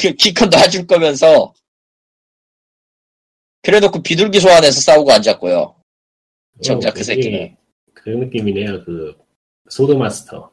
[0.00, 1.54] 그, 기컨도 해줄 거면서,
[3.62, 5.76] 그래놓고 비둘기 소환해서 싸우고 앉았고요.
[6.64, 7.56] 정작 어, 그 새끼는.
[7.94, 8.84] 그 느낌이네요.
[8.84, 9.16] 그,
[9.70, 10.50] 소드마스터.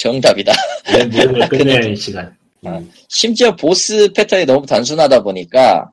[0.00, 0.52] 정답이다.
[1.50, 2.36] 끝내야 할 시간.
[2.66, 2.90] 음.
[3.08, 5.90] 심지어 보스 패턴이 너무 단순하다 보니까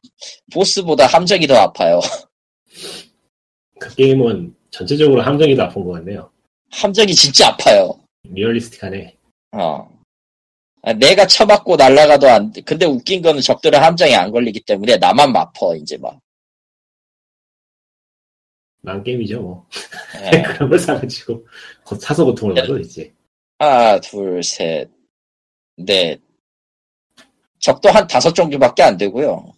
[0.52, 2.00] 보스보다 함정이 더 아파요.
[3.80, 6.30] 그 게임은 전체적으로 함정이 더 아픈 것 같네요.
[6.72, 8.00] 함정이 진짜 아파요.
[8.24, 9.16] 리얼리스틱하네.
[9.54, 9.98] 어.
[10.84, 12.62] 아, 내가 쳐맞고 날아가도 안 돼.
[12.62, 16.20] 근데 웃긴 거는 적들은 함정에 안 걸리기 때문에 나만 마퍼, 이제 막.
[18.82, 19.68] 난 게임이죠, 뭐.
[20.34, 20.42] 예.
[20.44, 21.46] 그런 걸 사가지고,
[21.84, 23.14] 곧 사서 고통을 받아, 이제.
[23.60, 24.90] 하나, 둘, 셋,
[25.78, 26.20] 넷.
[27.60, 29.52] 적도 한 다섯 종류밖에 안 되고요.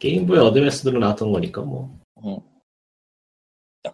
[0.00, 1.96] 게임보이 어드밴스드로 나왔던 거니까, 뭐.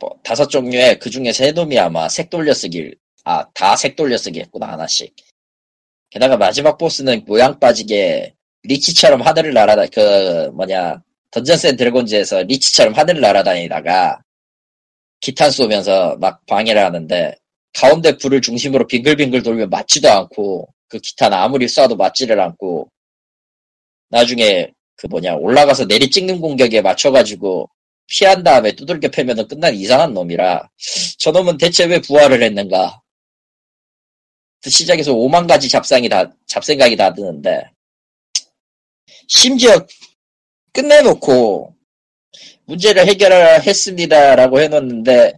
[0.01, 4.73] 뭐, 다섯 종류에 그 중에 세 놈이 아마 색 돌려쓰기, 아, 다 색 돌려쓰기 했구나,
[4.73, 5.15] 하나씩.
[6.11, 13.21] 게다가 마지막 보스는 모양 빠지게 리치처럼 하늘을 날아다, 그, 뭐냐, 던전스 앤 드래곤즈에서 리치처럼 하늘을
[13.21, 14.23] 날아다니다가
[15.21, 17.35] 기탄 쏘면서 막 방해를 하는데
[17.75, 22.89] 가운데 불을 중심으로 빙글빙글 돌면 맞지도 않고 그 기탄 아무리 쏴도 맞지를 않고
[24.09, 27.69] 나중에 그 뭐냐 올라가서 내리 찍는 공격에 맞춰가지고
[28.07, 30.69] 피한 다음에 두들겨 패면은 끝난 이상한 놈이라
[31.19, 33.01] 저놈은 대체 왜 부활을 했는가?
[34.63, 37.71] 그 시작에서 5만 가지 잡상이 다 잡생각이 다 드는데
[39.29, 39.85] 심지어
[40.73, 41.75] 끝내놓고
[42.67, 45.33] 문제를 해결했습니다라고 해놓는데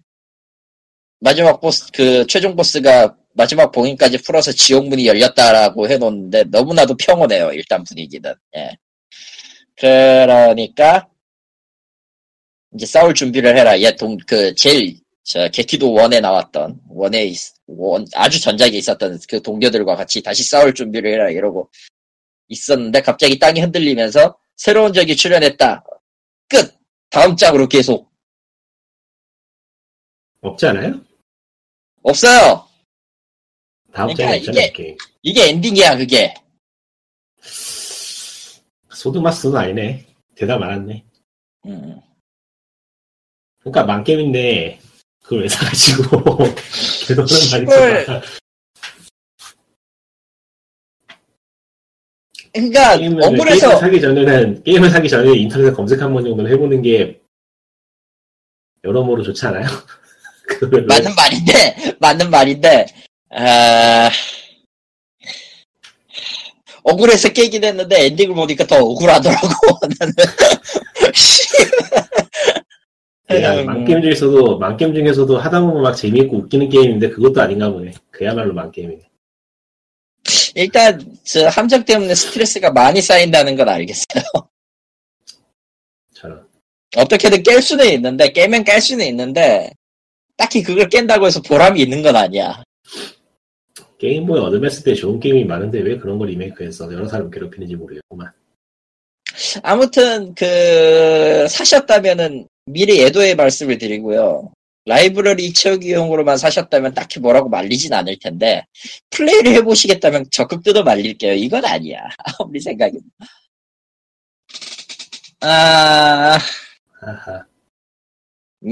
[1.26, 8.32] 마지막 보스 그 최종 보스가 마지막 봉인까지 풀어서 지옥문이 열렸다라고 해놓는데 너무나도 평온해요 일단 분위기는.
[8.56, 8.76] 예.
[9.76, 11.08] 그러니까
[12.72, 13.80] 이제 싸울 준비를 해라.
[13.80, 20.22] 얘동그 제일 저 게티도 원에 나왔던 원에 있, 원 아주 전작에 있었던 그 동료들과 같이
[20.22, 21.68] 다시 싸울 준비를 해라 이러고
[22.46, 25.84] 있었는데 갑자기 땅이 흔들리면서 새로운 적이 출현했다.
[26.48, 26.72] 끝!
[27.10, 28.08] 다음 짝으로 계속.
[30.40, 31.00] 없지 않아요?
[32.10, 32.64] 없어요
[33.92, 34.96] 다음 그러니까 이게- 게임.
[35.22, 36.34] 이게 엔딩이야 그게
[38.92, 40.06] 소드마스는 아니네.
[40.34, 41.04] 대답 많았네.
[41.66, 42.00] 음.
[43.60, 44.80] 그러니까 만게임인데,
[45.22, 46.02] 그걸 왜 사가지고,
[47.26, 47.66] 시골.
[47.66, 48.22] 말이잖아.
[52.52, 52.94] 그러니까
[53.26, 57.20] 억울해서 게임을 사기 전에는, 게임을 사기 전에 인터넷에 검색 한 번 정도는 해보는 게,
[58.84, 59.66] 여러모로 좋지 않아요?
[60.88, 62.86] 맞는 말인데 맞는 말인데
[63.30, 64.10] 아...
[66.82, 69.48] 억울해서 깨긴 했는데 엔딩을 보니까 더 억울하더라고
[69.98, 70.12] 나는
[73.28, 77.92] 내가 만게임 중에서도, 만게임 중에서도 하다 보면 막 재미있고 웃기는 게임인데, 그것도 아닌가 보네.
[78.10, 79.02] 그야말로 만게임이네.
[80.54, 84.24] 일단 저 함정 때문에 스트레스가 많이 쌓인다는 건 알겠어요
[86.14, 86.40] 저는.
[86.96, 89.70] 어떻게든 깰 수는 있는데 깨면 깰 수는 있는데
[90.36, 92.62] 딱히 그걸 깬다고 해서 보람이 있는 건 아니야
[93.98, 98.30] 게임보이 어드밴스 때 좋은 게임이 많은데 왜 그런 걸 리메이크해서 여러 사람 괴롭히는지 모르겠구만.
[99.62, 104.52] 아무튼 그 사셨다면은 미리 애도의 말씀을 드리고요.
[104.84, 108.64] 라이브러리 채우기용으로만 사셨다면 딱히 뭐라고 말리진 않을 텐데
[109.10, 111.32] 플레이를 해보시겠다면 적극 뜯어 말릴게요.
[111.32, 112.08] 이건 아니야.
[112.48, 113.00] 우리 생각엔.
[115.40, 116.38] 아
[117.00, 117.46] 하하.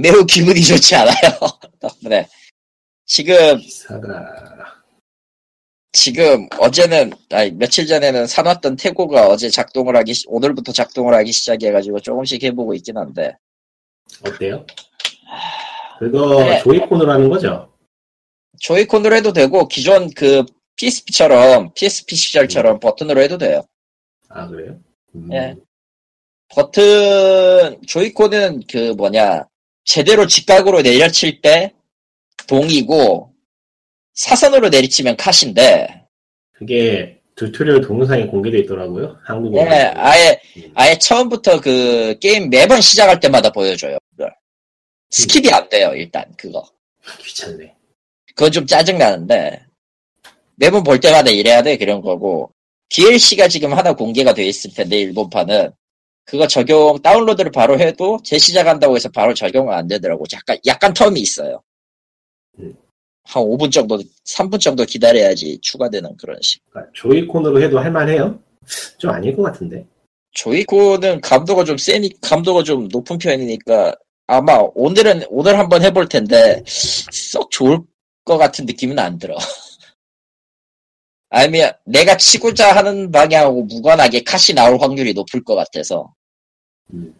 [0.03, 1.15] 매우 기분이 좋지 않아요.
[1.81, 2.27] 덕분에
[3.07, 4.83] 지금 기사가,
[5.93, 12.01] 지금 어제는 아니 며칠 전에는 사놨던 태고가 어제 작동을 하기 시- 오늘부터 작동을 하기 시작해가지고
[12.01, 13.37] 조금씩 해보고 있긴 한데
[14.27, 14.67] 어때요?
[16.01, 16.61] 그거 네.
[16.63, 17.73] 조이콘으로 하는 거죠?
[18.61, 20.45] 조이콘으로 해도 되고 기존 그
[20.77, 23.63] PSP처럼 PSP 시절처럼 버튼으로 해도 돼요.
[24.29, 24.77] 아, 그래요?
[25.15, 25.55] 음, 예.
[26.49, 29.47] 버튼 조이콘은 그 뭐냐
[29.85, 31.73] 제대로 직각으로 내려칠 때
[32.47, 33.33] 동이고
[34.15, 36.07] 사선으로 내리치면 캇인데
[36.53, 39.19] 그게 tutorial 동영상에 공개돼 있더라고요.
[39.25, 39.59] 한국어.
[39.61, 40.41] 예, 아예
[40.75, 43.99] 아예 처음부터 그 게임 매번 시작할 때마다 보여줘요.
[44.11, 44.33] 그걸.
[45.11, 46.65] skip이 안 돼요 일단 그거.
[47.21, 47.75] 귀찮네.
[48.29, 49.65] 그건 좀 짜증나는데
[50.57, 52.53] 매번 볼 때마다 이래야 돼 그런 거고
[52.91, 55.73] DLC가 지금 하나 공개가 돼 있을 텐데 일본판은
[56.25, 61.63] 그거 적용 다운로드를 바로 해도 재시작한다고 해서 바로 적용은 안 되더라고 약간 약간 term이 있어요
[62.59, 62.75] 음.
[63.25, 68.39] 한 5분 정도 3분 정도 기다려야지 추가되는 그런 식 그러니까 조이콘으로 해도 할만해요?
[68.99, 69.87] 좀 아닐 것 같은데.
[70.33, 73.95] 조이콘은 감도가 좀 세니 감도가 좀 높은 편이니까
[74.27, 77.79] 아마 오늘은 오늘 한번 해볼 텐데 썩 좋을
[78.25, 79.37] 것 같은 느낌은 안 들어.
[81.37, 86.15] 아니면 내가 치고자 하는 방향하고 무관하게 컷이 나올 확률이 높을 것 같아서
[86.93, 87.13] 음.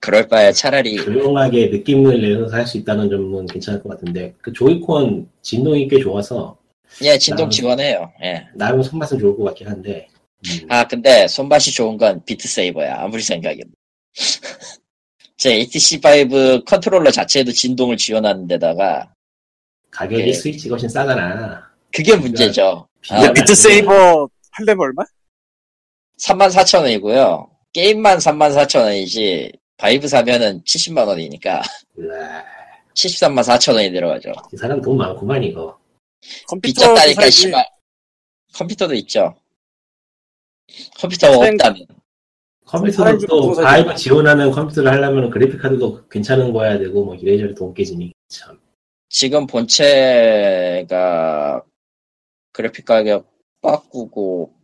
[0.00, 5.26] 그럴 바에 차라리 조용하게 느낌을 내서 할 수 있다는 점은 괜찮을 것 같은데 그 조이콘
[5.40, 6.56] 진동이 꽤 좋아서
[7.02, 8.12] 예, 진동 나는- 지원해요.
[8.22, 8.46] 예.
[8.54, 10.08] 나름 손맛은 좋을 것 같긴 한데.
[10.46, 12.96] 음, 아, 근데 손맛이 좋은 건 비트 세이버야.
[13.00, 13.70] 아무리 생각해도.
[15.38, 19.14] 제 HTC5 컨트롤러 자체에도 진동을 지원하는 데다가
[19.90, 20.32] 가격이 예.
[20.32, 21.62] 스위치가 훨씬 싸잖아.
[21.94, 22.86] 그게 문제죠.
[23.08, 25.02] 아, 근데 비트 세이버 팔려면 얼마?
[26.22, 27.48] 34,000원이고요.
[27.72, 31.62] 게임만 34,000원이지 Vive 사면은 70만 원이니까
[31.98, 32.44] 으아,
[32.94, 34.32] 73만 4천 원이 들어가죠.
[34.52, 35.78] 이 사람 돈 많구만 이거.
[36.48, 37.30] 컴퓨터 사야지.
[37.30, 37.64] 씨발.
[38.54, 39.34] 컴퓨터도 있죠.
[40.98, 41.86] 컴퓨터가 없다면
[42.66, 43.94] 컴퓨터도 또 Vive.
[43.96, 48.60] 지원하는 컴퓨터를 하려면 그래픽 카드도 괜찮은 거여야 되고 뭐 이래저래 돈 깨지니 참.
[49.08, 50.84] 지금 본체가
[52.52, 53.30] 그래픽 가격
[53.62, 54.54] 바꾸고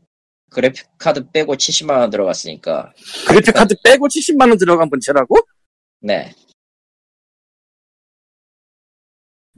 [0.51, 2.93] 그래픽 카드 빼고 70만 원 들어갔으니까
[3.29, 5.37] 그래픽 카드 빼고 70만 원 들어간 본체라고?
[6.01, 6.33] 네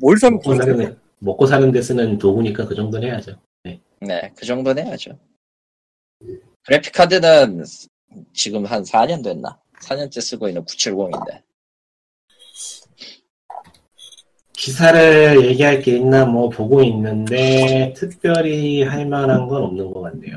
[0.01, 3.37] 뭘 사면 먹고 사는 데, 먹고 사는 데 쓰는 도구니까 그 정도는 해야죠.
[4.01, 5.19] 네, 그 정도는 해야죠.
[6.64, 7.64] 그래픽 카드는
[8.33, 9.61] 지금 한 4년 됐나?
[9.83, 11.43] 4년째 쓰고 있는 970인데.
[14.62, 20.37] 기사를 얘기할 게 있나 뭐 보고 있는데 특별히 할 만한 건 없는 것 같네요.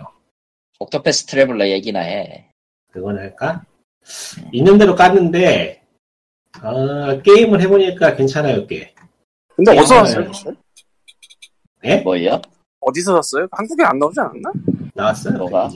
[0.80, 2.46] 옥토패스 트래블러 얘기나 해.
[2.92, 3.64] 그건 할까?
[4.52, 5.80] 있는 대로 깠는데
[6.62, 8.94] 어, 게임을 해보니까 괜찮아요 꽤.
[9.56, 10.26] 근데 어디서 야, 샀어요?
[10.26, 10.32] 야.
[11.86, 11.98] 예?
[12.02, 12.40] 뭐요?
[12.80, 13.48] 어디서 샀어요?
[13.52, 14.52] 한국에 안 나오지 않았나?
[14.94, 15.38] 나왔어요.
[15.40, 15.70] 뭐가?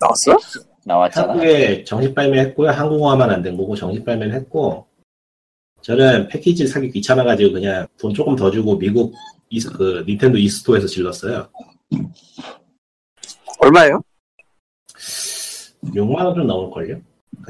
[0.00, 0.38] 나왔어요?
[0.86, 1.28] 나왔잖아.
[1.32, 2.70] 한국에 정식 발매했고요.
[2.70, 4.86] 한국어만 안 된 거고 정식 발매를 했고
[5.86, 9.14] 저는 패키지 사기 귀찮아가지고 그냥 돈 조금 더 주고 미국
[9.50, 11.48] 이, 그 닌텐도 이스토에서 질렀어요.
[13.60, 14.02] 얼마예요?
[15.84, 17.00] 6만 원 좀 넘을걸요?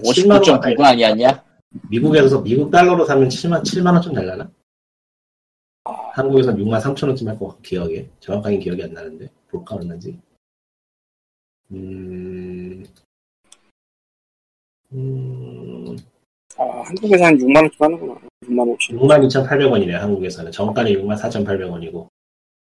[0.03, 1.42] 7만 원 59.9가 아니었냐?
[1.88, 4.51] 미국에서 미국 달러로 사면 7만 7만 원좀 달라나?
[6.12, 10.20] 한국에선 6만 3천 원쯤 할 것 같고 기억에 정확하게 기억이 안 나는데 볼까 얼마인지.
[11.70, 12.85] 음,
[14.92, 15.86] 음,
[16.58, 18.14] 아, 한국에서 한 6만 원쯤 하는구나.
[18.44, 18.98] 6만 5천.
[18.98, 22.08] 6만 2,800원이네요 한국에서는 정가는 6만 4,800원이고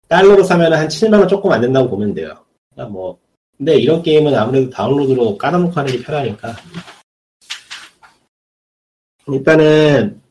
[0.08, 2.34] 달러로 사면 한 7만 원 조금 안 된다고 보면 돼요.
[2.74, 3.18] 그러니까 뭐
[3.58, 6.56] 근데 이런 게임은 아무래도 다운로드로 깔아놓고 하는 게 편하니까
[9.28, 10.22] 일단은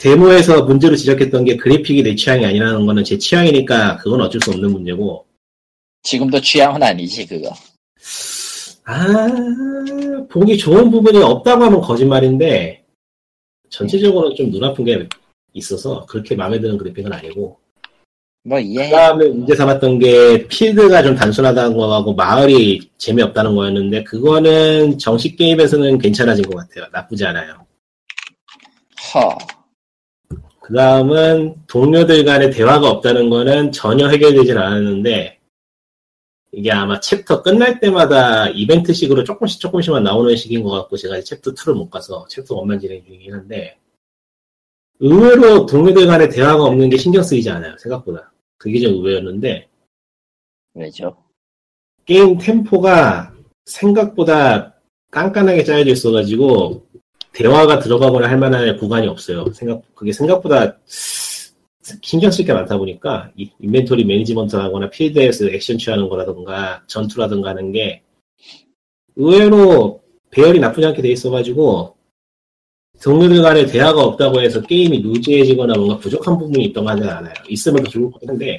[0.00, 4.70] 데모에서 문제로 지적했던 게 그래픽이 내 취향이 아니라는 거는 제 취향이니까 그건 어쩔 수 없는
[4.70, 5.24] 문제고
[6.02, 7.52] 지금도 취향은 아니지, 그거.
[8.84, 9.26] 아
[10.28, 12.84] 보기 좋은 부분이 없다고 하면 거짓말인데
[13.68, 15.08] 전체적으로 좀 눈 아픈 게
[15.52, 17.58] 있어서 그렇게 마음에 드는 그래픽은 아니고
[18.44, 18.90] 뭐그 이해해.
[18.90, 26.44] 다음에 문제 삼았던 게 필드가 좀 단순하다는 거하고 마을이 재미없다는 거였는데 그거는 정식 게임에서는 괜찮아진
[26.44, 26.86] 것 같아요.
[26.92, 27.66] 나쁘지 않아요.
[29.14, 29.36] 허.
[30.60, 35.35] 그 다음은 동료들 간의 대화가 없다는 거는 전혀 해결되진 않았는데
[36.56, 41.74] 이게 아마 챕터 끝날 때마다 이벤트식으로 조금씩 조금씩만 나오는 식인 것 같고 제가 챕터 2를
[41.74, 43.78] 못 가서 챕터 1만 진행 중이긴 한데
[44.98, 47.76] 의외로 동료들 간의 대화가 없는 게 신경 쓰이지 않아요.
[47.76, 48.32] 생각보다.
[48.56, 49.68] 그게 좀 의외였는데
[50.72, 51.14] 왜죠?
[52.06, 53.34] 게임 템포가
[53.66, 54.76] 생각보다
[55.10, 56.86] 깐깐하게 짜여져 있어가지고
[57.32, 59.44] 대화가 들어가거나 할 만한 구간이 없어요.
[59.52, 60.78] 생각 그게 생각보다
[62.02, 67.72] 신경 쓸 게 많다 보니까 이 inventory management 하거나 필드에서 액션 취하는 거라든가 전투라든가 하는
[67.72, 68.02] 게
[69.14, 71.96] 의외로 배열이 나쁘지 않게 돼 있어가지고
[73.02, 77.34] 동료들 간에 대화가 없다고 해서 게임이 루즈해지거나 뭔가 부족한 부분이 있다고 하진 않아요.
[77.48, 78.58] 있으면 더 좋을 것 같은데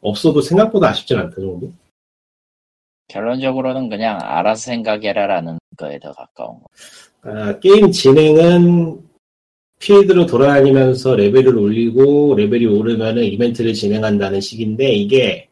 [0.00, 1.72] 없어도 생각보다 아쉽진 않다 정도.
[3.08, 6.66] 결론적으로는 그냥 알아서 생각해라라는 거에 더 가까운 거.
[7.22, 9.00] 아, 게임 진행은
[9.84, 15.50] 필드로 돌아다니면서 레벨을 올리고 레벨이 오르면은 이벤트를 진행한다는 식인데 이게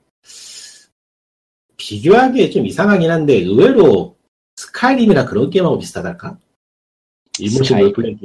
[1.76, 4.16] 비교하기에 좀 이상하긴 한데 의외로
[4.56, 6.38] Skyrim이나 그런 게임하고 비슷하달까?
[7.38, 7.76] 일본식.
[7.76, 8.18] 롤플레잉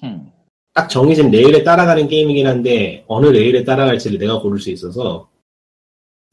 [0.00, 0.30] 흠.
[0.72, 5.28] 딱 정해진 레일에 따라가는 게임이긴 한데 어느 레일에 따라갈지를 내가 고를 수 있어서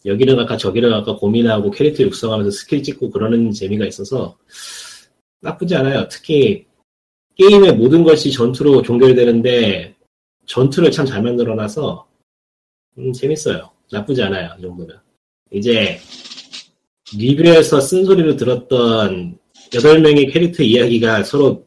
[0.05, 4.37] 여기를 갈까 저기를 갈까 고민하고 캐릭터 육성하면서 스킬 찍고 그러는 재미가 있어서
[5.41, 6.07] 나쁘지 않아요.
[6.07, 6.67] 특히
[7.37, 9.95] 게임의 모든 것이 전투로 종결되는데
[10.45, 12.07] 전투를 참 잘 만들어놔서
[12.97, 13.69] 음, 재밌어요.
[13.91, 14.51] 나쁘지 않아요.
[14.57, 14.99] 이 정도면.
[15.51, 15.99] 이제
[17.15, 19.37] 리뷰에서 쓴소리로 들었던
[19.71, 21.65] 8명의 캐릭터 이야기가 서로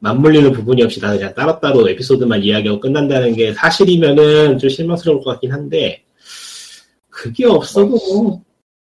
[0.00, 5.52] 맞물리는 부분이 없이 다 그냥 따로따로 에피소드만 이야기하고 끝난다는 게 사실이면은 좀 실망스러울 것 같긴
[5.52, 6.04] 한데
[7.08, 8.42] 그게 없어도 뭐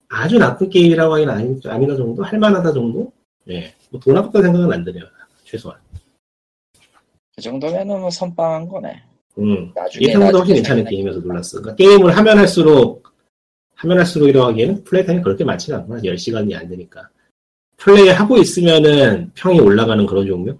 [0.10, 2.23] 아주 나쁜 게임이라고 하긴 아니, 아니다 정도?
[2.23, 3.12] 할만하다 정도?
[3.49, 3.73] 예.
[3.89, 5.03] 뭐돈 아깝다 생각은 안 드네요.
[5.43, 5.77] 최소한.
[7.38, 9.04] 그 정도면은 뭐 선빵한 거네.
[9.38, 9.71] 음.
[9.76, 11.62] 나중에 생각보다 훨씬 괜찮은 게임이어서 놀랐어.
[11.62, 13.13] 그러니까 게임을 하면 할수록,
[13.76, 16.02] 하면 할수록이라고 하기에는 플레이 타임이 그렇게 많지는 않구나.
[16.02, 17.08] 10시간이 안 되니까.
[17.78, 20.58] 플레이 하고 있으면은 평이 올라가는 그런 종류?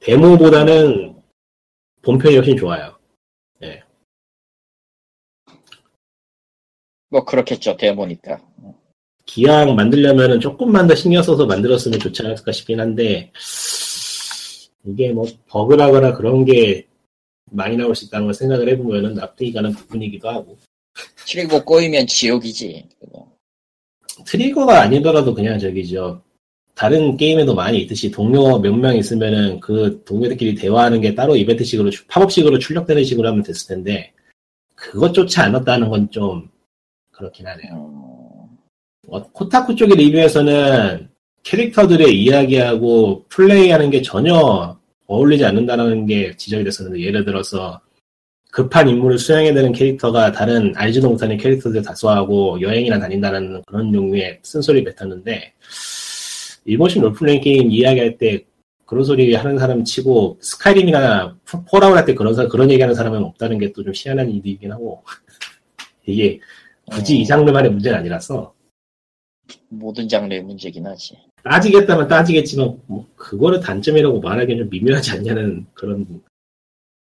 [0.00, 1.14] 데모보다는
[2.02, 2.92] 본편이 훨씬 좋아요.
[7.08, 8.40] 뭐 그렇겠죠 데모니까
[9.24, 13.30] 기왕 만들려면은 조금만 더 신경 써서 만들었으면 좋지 않았을까 싶긴 한데,
[14.86, 16.86] 이게 뭐 버그라거나 그런 게
[17.50, 20.58] 많이 나올 수 있다는 걸 생각을 해보면은 납득이 가는 부분이기도 하고.
[21.30, 23.28] 그리고 꼬이면 지옥이지 그거.
[24.26, 26.22] 트리거가 아니더라도 그냥 저기죠.
[26.74, 32.06] 다른 게임에도 많이 있듯이 동료 몇 명 있으면은 그 동료들끼리 대화하는 게 따로 이벤트식으로 출-
[32.08, 34.12] 팝업식으로 출력되는 식으로 하면 됐을 텐데
[34.74, 36.48] 그것조차 않았다는 건 좀
[37.12, 37.74] 그렇긴 하네요.
[37.74, 38.58] 음,
[39.08, 41.08] 어, 코타쿠 쪽의 리뷰에서는
[41.44, 44.73] 캐릭터들의 이야기하고 플레이하는 게 전혀
[45.06, 47.80] 어울리지 않는다는 게 지적이 됐었는데 예를 들어서
[48.50, 54.84] 급한 임무를 수행해야 되는 캐릭터가 다른 알지도 못하는 캐릭터들 다수하고 여행이나 다닌다는 그런 종류의 쓴소리
[54.84, 55.52] 뱉었는데
[56.64, 58.44] 일본식 롤플레잉 게임 이야기할 때
[58.86, 61.36] 그런 소리 하는 사람 치고 스카이림이나
[61.70, 65.02] Fallout 할때 그런 사- 그런 얘기하는 사람은 없다는 게 또 좀 희한한 일이긴 하고
[66.06, 66.38] 이게
[66.90, 68.54] 굳이 음, 이 장르만의 문제는 아니라서.
[69.68, 76.22] 모든 장르의 문제긴 하지 따지겠다면 따지겠지만 뭐 그거를 단점이라고 말하기는 좀 미묘하지 않냐는 그런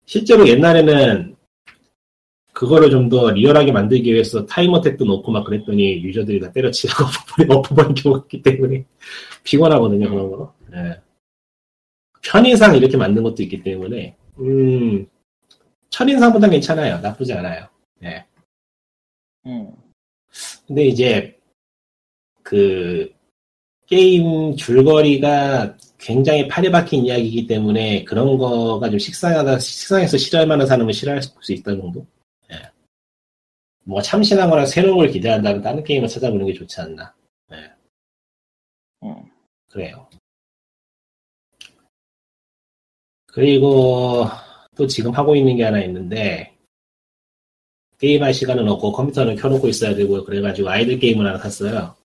[0.04, 1.36] 실제로 옛날에는
[2.52, 6.92] 그거를 좀 더 리얼하게 만들기 위해서 time attack도 넣고 막 그랬더니 user들이 다 때려치고
[7.48, 8.84] 접어버린 경우가 있기 때문에
[9.44, 11.00] 피곤하거든요 그런 거 예.
[12.22, 15.06] 편의상 이렇게 만든 것도 있기 때문에 음
[15.90, 17.68] 첫인상보단 괜찮아요 나쁘지 않아요
[18.02, 18.24] 예.
[19.46, 19.72] 음,
[20.66, 21.38] 근데 이제
[22.42, 23.13] 그
[23.86, 30.92] 게임 줄거리가 굉장히 팔에 박힌 이야기이기 때문에 그런 거가 좀 식상하다 식상해서 싫어할 만한 사람은
[30.92, 32.06] 싫어할 수 있다 정도.
[32.52, 32.70] 예.
[33.84, 37.14] 뭐 참신하거나 새로운 걸 기대한다면 다른 게임을 찾아보는 게 좋지 않나.
[37.52, 37.70] 예.
[39.04, 39.14] 음.
[39.70, 40.08] 그래요.
[43.26, 44.26] 그리고
[44.76, 46.54] 또 지금 하고 있는 게 하나 있는데
[47.98, 51.96] 게임할 시간은 없고 컴퓨터는 켜놓고 있어야 되고 그래가지고 아이들 게임을 하나 샀어요.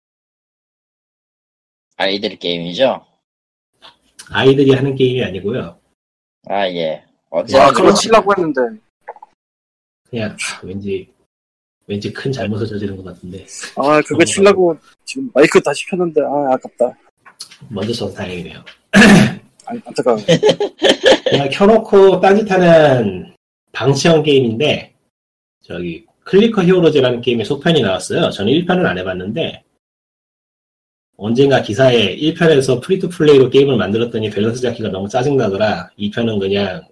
[2.00, 3.06] 아이들 게임이죠
[4.32, 5.78] 아이들이 하는 게임이 아니고요.
[6.48, 8.62] 아예 아, 언제나 그거 치려고 했는데.
[10.10, 11.10] 그냥 아, 왠지
[11.88, 16.98] 왠지 큰 잘못을 저지른 것 같은데 아, 그거 치려고 지금 마이크 다시 켰는데, 아, 아깝다.
[17.68, 18.64] 먼저 쳐서 다행이네요.
[19.66, 20.18] 아, 안타까워.
[21.30, 23.34] 그냥 켜놓고 딴짓하는
[23.74, 24.94] 방치형 게임인데
[25.64, 28.30] 저기 Clicker Heroes라는 게임의 속편이 나왔어요.
[28.30, 29.64] 저는 1편을 안 해봤는데
[31.19, 35.91] 언젠가 기사에 1편에서 free-to-play로 게임을 만들었더니 밸런스 잡기가 너무 짜증나더라.
[35.99, 36.88] 2편은 그냥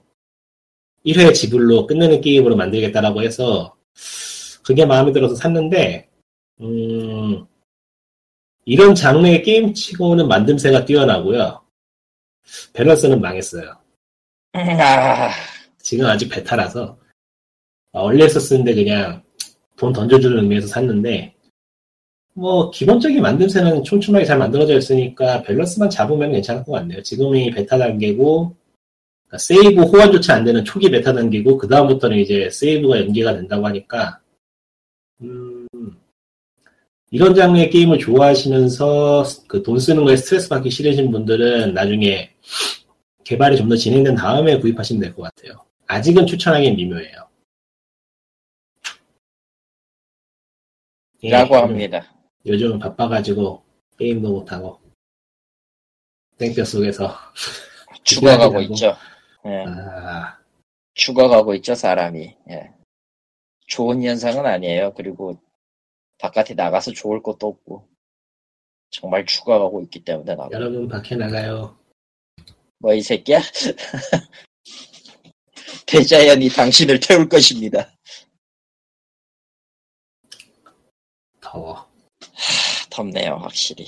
[1.06, 3.74] 1회 지불로 끝내는 게임으로 만들겠다라고 해서
[4.66, 6.10] 그게 마음에 들어서 샀는데
[6.60, 7.46] 음,
[8.66, 11.62] 이런 장르의 게임 치고는 만듦새가 뛰어나고요.
[12.74, 13.78] 밸런스는 망했어요.
[14.52, 15.30] 아,
[15.78, 17.00] 지금 아직 베타라서
[17.94, 19.24] 어, 얼리에서 쓰는데 그냥
[19.78, 21.37] 돈 던져주는 의미에서 샀는데
[22.38, 27.02] 뭐 기본적인 만듦새는 촘촘하게 잘 만들어져 있으니까 밸런스만 잡으면 괜찮을 것 같네요.
[27.02, 28.56] 지금이 베타 단계고
[29.28, 34.20] 그러니까 세이브 호환조차 안 되는 초기 베타 단계고 그 다음부터는 이제 세이브가 연계가 된다고 하니까
[35.24, 35.66] 음,
[37.10, 42.30] 이런 장르의 게임을 좋아하시면서 그 돈 쓰는 거에 스트레스 받기 싫으신 분들은 나중에
[43.24, 45.66] 개발이 좀 더 진행된 다음에 구입하시면 될 것 같아요.
[45.88, 47.28] 아직은 추천하기엔 미묘해요.
[51.24, 52.06] 예, 라고 합니다
[52.48, 53.64] 요즘은 바빠가지고
[54.00, 54.80] 게임도 못하고
[56.38, 57.14] 땡볕 속에서
[58.04, 58.62] 죽어가고.
[58.62, 58.96] 있죠
[59.46, 60.38] 예, 아,
[60.94, 62.74] 죽어가고 있죠 사람이 예.
[63.68, 65.40] 좋은 현상은 아니에요 그리고
[66.20, 67.88] 바깥에 나가서 좋을 것도 없고
[68.90, 71.78] 정말 죽어가고 있기 때문에 나가 여러분 밖에 나가요.
[72.80, 73.42] 뭐 이 새끼야
[75.88, 77.92] 대자연이 당신을 태울 것입니다
[81.42, 81.87] 더워.
[82.98, 83.86] 덥네요, 확실히.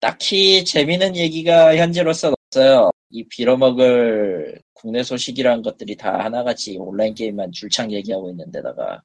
[0.00, 2.90] 딱히 재미있는 얘기가 현재로서 없어요.
[3.10, 9.00] 이 빌어먹을 국내 소식이란 것들이 다 하나같이 온라인 게임만 줄창 얘기하고 있는데다가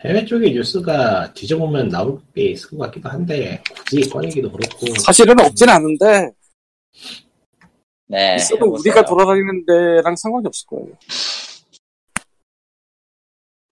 [0.00, 5.68] 해외 쪽의 뉴스가 뒤져보면 나올 게 있을 것 같기도 한데 굳이 꺼내기도 그렇고 사실은 없진
[5.68, 6.30] 않은데,
[8.06, 8.92] 네 있어도 해보세요.
[8.92, 10.96] 우리가 돌아다니는 데랑 상관이 없을 거예요.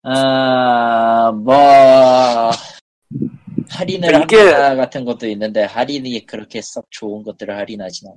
[0.09, 2.51] 아, 뭐
[3.71, 8.17] 할인을 이게- 합니다 같은 것도 있는데 할인이 그렇게 썩 좋은 것들을 할인하진 않아.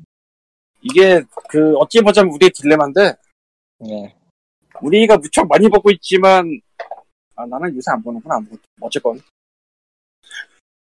[0.83, 3.13] 이게 그 어찌 보자면 우리의 딜레마인데
[3.89, 4.15] 예.
[4.81, 6.45] 우리가 무척 많이 보고 있지만
[7.35, 9.19] 아 나는 요새 안 보는구나 안 보고 어쨌건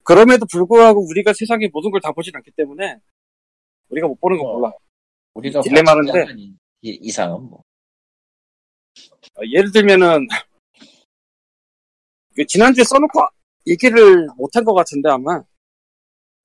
[0.05, 2.99] 그럼에도 불구하고 우리가 세상의 모든 걸 다 보진 않기 때문에
[3.88, 4.53] 우리가 못 보는 거 어.
[4.59, 4.72] 몰라
[5.34, 6.26] 우리가 딜레마인데.
[6.82, 7.62] 이- 이상은 뭐.
[9.36, 10.36] 어, 예를 들면은 그
[12.49, 13.20] 지난주에 써놓고
[13.66, 15.43] 얘기를 못한 것 같은데 아마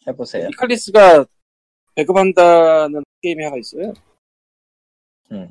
[0.08, 0.48] 해보세요.
[0.50, 1.26] 이칼리스가
[1.96, 3.94] 배급한다는 게임이 하나 있어요.
[5.32, 5.50] 음.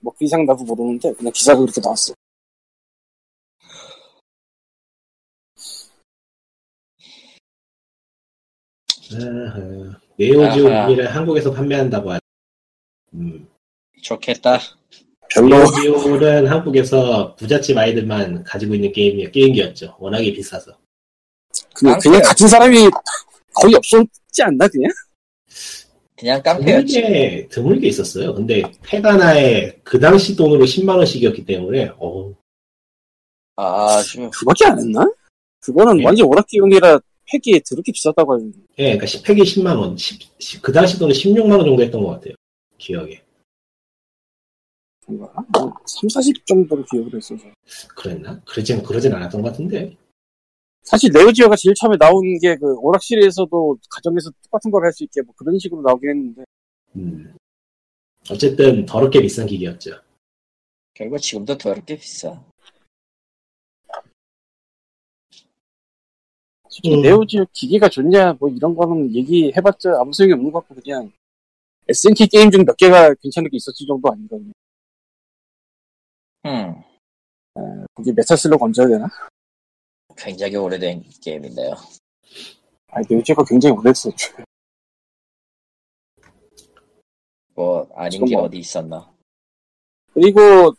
[0.00, 2.14] 뭐그 이상 나도 모르는데 그냥 기사가 그렇게 나왔어.
[10.18, 10.82] 네오지오.
[10.82, 12.20] 무기를 한국에서 판매한다고 하죠.
[13.14, 13.48] 음.
[14.02, 14.58] 좋겠다.
[15.34, 19.96] 별로 네오지오는 한국에서 부잣집 아이들만 가지고 있는 게임이, 게임기였죠.
[19.98, 20.72] 워낙에 비싸서.
[21.74, 22.88] 그냥, 그냥 같은 사람이
[23.54, 24.90] 거의 없었지 않나 그냥?
[26.16, 27.00] 그냥 깡패였지.
[27.00, 28.34] 드물게, 드물게 있었어요.
[28.34, 32.32] 근데 팩 하나에 그 당시 돈으로 10만 원씩이었기 때문에, 어
[33.56, 35.10] 아주 그거밖에 안 했나?
[35.60, 36.04] 그거는 예.
[36.04, 41.52] 완전 오락기용이라 팩이 더럽게 비쌌다고 하는데 예, 그러니까 10팩이 10만원, 10, 그 당시 돈은 16만
[41.52, 42.34] 원 정도 했던 것 같아요.
[42.78, 43.22] 기억에.
[45.10, 47.42] 뭔가 한 3, 40 정도로 기억을 했어서
[47.96, 48.40] 그랬나?
[48.44, 49.96] 그러진, 그러진 않았던 것 같은데.
[50.82, 55.34] 사실 네오지오가 제일 처음에 나온 게 그 오락실에서도 가정에서 똑같은 걸 할 수 있게 뭐
[55.36, 56.44] 그런 식으로 나오긴 했는데
[56.96, 57.34] 음.
[58.30, 59.92] 어쨌든 더럽게 비싼 기기였죠.
[60.94, 62.42] 결국 지금도 더럽게 비싸.
[66.68, 67.02] 솔직히 음.
[67.02, 71.10] 네오지오 기기가 좋냐 뭐 이런 거는 얘기해봤자 아무 소용이 없는 것 같고 그냥
[71.88, 74.40] SNK 게임 중 몇 개가 괜찮은 게 있었지 정도 아닌가요?
[76.46, 76.82] 음.
[77.94, 79.06] 그게 메타슬로 건져야 되나?
[80.16, 81.74] 굉장히 오래된 게임인데요.
[82.88, 84.10] 아 네오지오가 굉장히 오래됐어
[87.54, 89.12] 뭐 아닌 게 뭐- 어디 있었나?
[90.12, 90.72] 그리고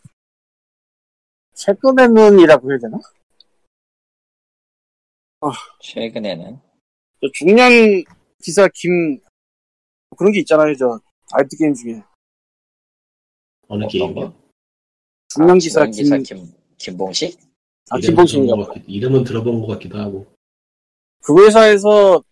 [1.54, 2.98] 최근에는이라고 해야 되나?
[5.80, 6.60] 최근에는
[7.20, 7.70] 저 중년
[8.42, 9.18] 기사 김
[10.16, 11.00] 그런 게 있잖아요 저
[11.32, 12.02] 아이드 게임 중에
[13.68, 14.41] 어느 게임이요?
[15.34, 17.38] 중년 아, 기사 중년 기사 김 김 김봉식?
[17.90, 18.74] 아, 김봉식인가 봐.
[18.86, 20.26] 이름은 들어본 것 같기도 하고.
[21.22, 22.22] 그 회사에서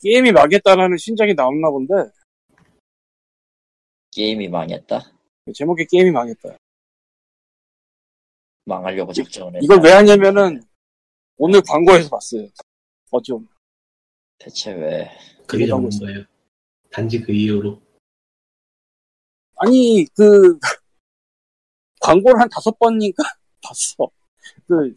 [0.00, 1.94] 게임이 망했다라는 신작이 나왔나 본데
[4.12, 5.12] 게임이 망했다.
[5.54, 6.56] 제목이 게임이 망했다.
[8.64, 9.64] 망하려고 작정을 했다.
[9.64, 10.62] 이걸 왜 하냐면은
[11.36, 12.48] 오늘 광고에서 봤어요.
[13.10, 13.46] 어쩜
[14.38, 15.10] 대체 왜?
[15.46, 15.66] 그게.
[15.66, 16.24] 거예요.
[16.90, 17.80] 단지 그 이유로.
[19.56, 20.58] 아니 그
[22.06, 23.22] 광고를 한 다섯 번인가
[23.62, 24.08] 봤어.
[24.68, 24.94] 그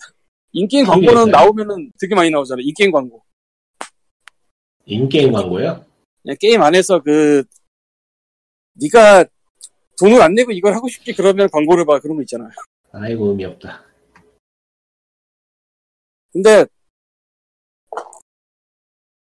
[0.51, 1.29] in-game 광고는?
[1.31, 2.61] 나오면은 되게 많이 나오잖아.
[2.63, 3.23] in-game 광고.
[4.85, 5.85] in-game 광고요?
[6.21, 7.43] 그냥 게임 안에서 그
[8.73, 9.25] 네가
[9.99, 12.49] 돈을 안 내고 이걸 하고 싶지 그러면 광고를 봐 그런 거 있잖아요.
[12.91, 13.83] 아이고, 의미 없다.
[16.31, 16.65] 근데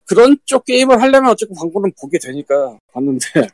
[0.06, 3.48] 그런 쪽 게임을 하려면 어쨌든 광고는 보게 되니까 봤는데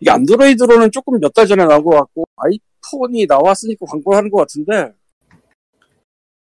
[0.00, 4.92] 이게 안드로이드로는 조금 몇 달 전에 나온 것 같고 아이폰이 나왔으니까 광고를 하는 것 같은데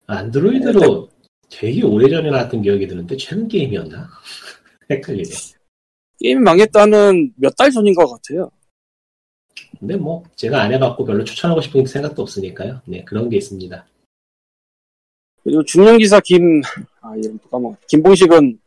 [0.06, 1.08] 안드로이드로
[1.48, 4.08] 되게 오래전에 나왔던 기억이 드는데, 최근 게임이었나?
[4.90, 5.28] 헷갈리네.
[6.20, 8.50] 게임이 망했다는 몇 달 전인 것 같아요.
[9.78, 12.80] 근데 뭐, 제가 안 해봤고 별로 추천하고 싶은 생각도 없으니까요.
[12.86, 13.86] 네, 그런 게 있습니다.
[15.42, 16.60] 그리고 중년기사 김,
[17.00, 17.76] 아, 이름 또 까먹어.
[17.88, 18.58] 김봉식은,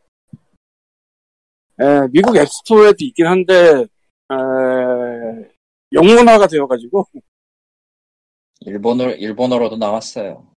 [1.80, 3.86] 에, 미국 앱스토어에도 있긴 한데,
[4.30, 5.50] 에,
[5.92, 7.06] 영문화가 되어가지고,
[8.60, 10.50] 일본어 일본어로도 나왔어요.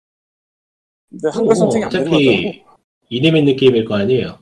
[1.09, 2.17] 근데 한글 선택이 안 되는 거죠.
[2.17, 2.65] 어차피
[3.09, 4.39] 이름 있는 게임일 거 아니에요.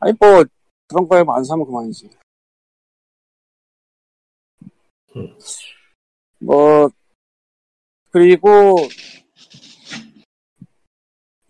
[0.00, 0.44] 아니, 뭐,
[0.88, 2.10] 그런 거에 뭐안 사면 그만이지.
[5.16, 5.38] 음.
[6.40, 6.90] 뭐,
[8.10, 8.76] 그리고,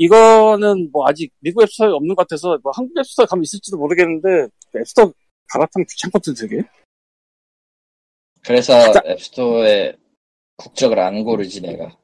[0.01, 5.13] 이거는 뭐 아직 미국 앱스토어에 없는 것 같아서 뭐 한국 앱스토어에 가면 있을지도 모르겠는데 앱스토어
[5.51, 6.63] 갈아타면 귀찮거든 되게
[8.45, 9.97] 그래서 가장- 앱스토어에
[10.57, 11.97] 국적을 안 고르지 내가.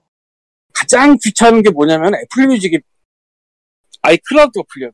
[0.75, 2.79] 가장 귀찮은 게 뭐냐면 애플 뮤직이
[4.03, 4.91] 아이클라우드가 풀려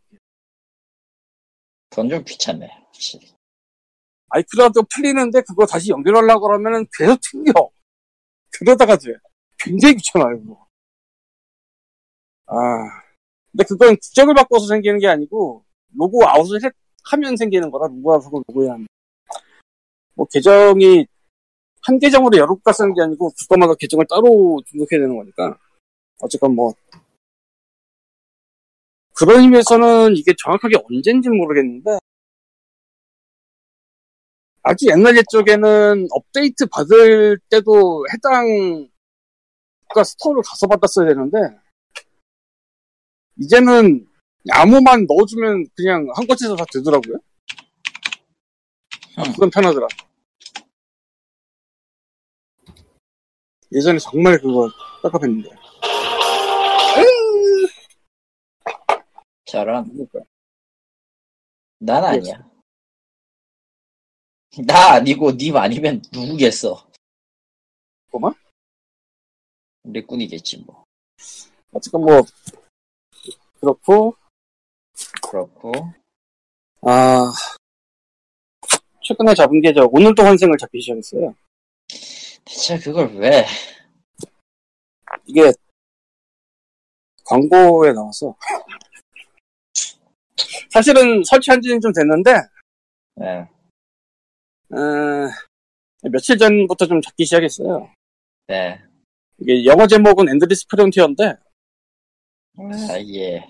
[1.91, 2.67] 그건 좀 귀찮네.
[2.87, 3.35] 확실히.
[4.29, 7.71] 아이클라우드가 풀리는데 그거 다시 연결하려고 그러면은 계속 튕겨
[8.53, 9.15] 그러다가 돼
[9.59, 10.67] 굉장히 귀찮아요 그거
[12.47, 12.55] 아
[13.51, 15.65] 근데 그건 국적을 바꿔서 생기는 게 아니고
[15.97, 16.71] 로그아웃을 해-
[17.05, 18.87] 하면 생기는 거라 로그아웃하고 로그인 하면
[20.15, 21.07] 뭐 계정이
[21.83, 25.59] 한 계정으로 여러 국가 쓰는 게 아니고 국가마다 계정을 따로 등록해야 되는 거니까.
[26.21, 26.75] 어쨌건 뭐
[29.15, 31.99] 그런 의미에서는 이게 정확하게 언젠지는 모르겠는데
[34.63, 38.89] 아주 옛날 옛적에는 업데이트 받을 때도 해당
[39.89, 41.39] 국가 store를 가서 받았어야 되는데
[43.39, 44.07] 이제는
[44.49, 47.17] 아무만 넣어주면 그냥 한 곳에서 다 되더라고요.
[49.17, 49.33] 아, 음.
[49.33, 49.87] 그건 편하더라.
[53.73, 54.71] 예전에 정말 그거
[55.03, 55.51] 깝깝했는데.
[59.45, 59.85] 저런.
[59.93, 60.21] 그러니까.
[61.79, 62.51] 난 아니야.
[64.67, 66.89] 나 아니고 님 아니면 누구겠어.
[68.11, 68.35] 뭐만?
[69.85, 70.85] 우리 꾼이겠지 뭐.
[71.73, 72.23] 어쨌건 뭐
[73.61, 74.17] 그렇고
[75.31, 75.73] 그렇고
[76.83, 77.33] 아
[79.03, 81.35] 최근에 잡은 게 저 오늘도 환생을 잡기 시작했어요.
[82.45, 83.45] 대체 그걸 왜?
[85.27, 85.53] 이게
[87.25, 88.35] 광고에 나와서
[90.71, 92.33] 사실은 설치한 지는 좀 됐는데
[93.23, 93.49] 예.
[94.75, 95.31] 어,
[96.11, 97.93] 며칠 전부터 좀 잡기 시작했어요.
[98.49, 98.81] 네.
[99.39, 101.25] 이게 영어 제목은 Endless Frontier인데
[102.59, 103.45] 아, 예.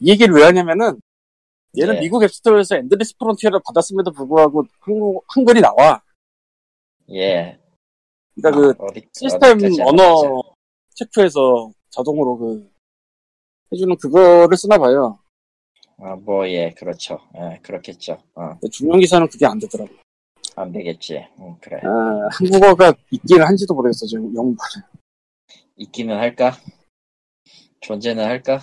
[0.00, 1.00] 이 얘기를 왜 하냐면은
[1.78, 2.00] 얘는 네.
[2.00, 6.02] 미국 App Store에서 Endless Frontier를 받았음에도 불구하고 한국, 한글이 나와.
[7.10, 7.58] 예.
[8.34, 10.42] 그러니까 그 어디, 시스템 언어.
[10.94, 12.70] 체크해서 자동으로 그
[13.72, 15.18] 해주는 그거를 쓰나 봐요.
[16.00, 17.18] 아, 뭐, 예, 그렇죠.
[17.36, 18.18] 예, 그렇겠죠.
[18.34, 19.90] 어, 근데 중요한 기사는 그게 안 되더라고.
[20.56, 21.26] 안 되겠지.
[21.40, 21.80] 응, 그래.
[21.84, 24.84] 아, 한국어가 있기는 한지도 모르겠어 지금 영문판에.
[25.76, 26.52] 있기는 할까?
[27.80, 28.60] 존재는 할까?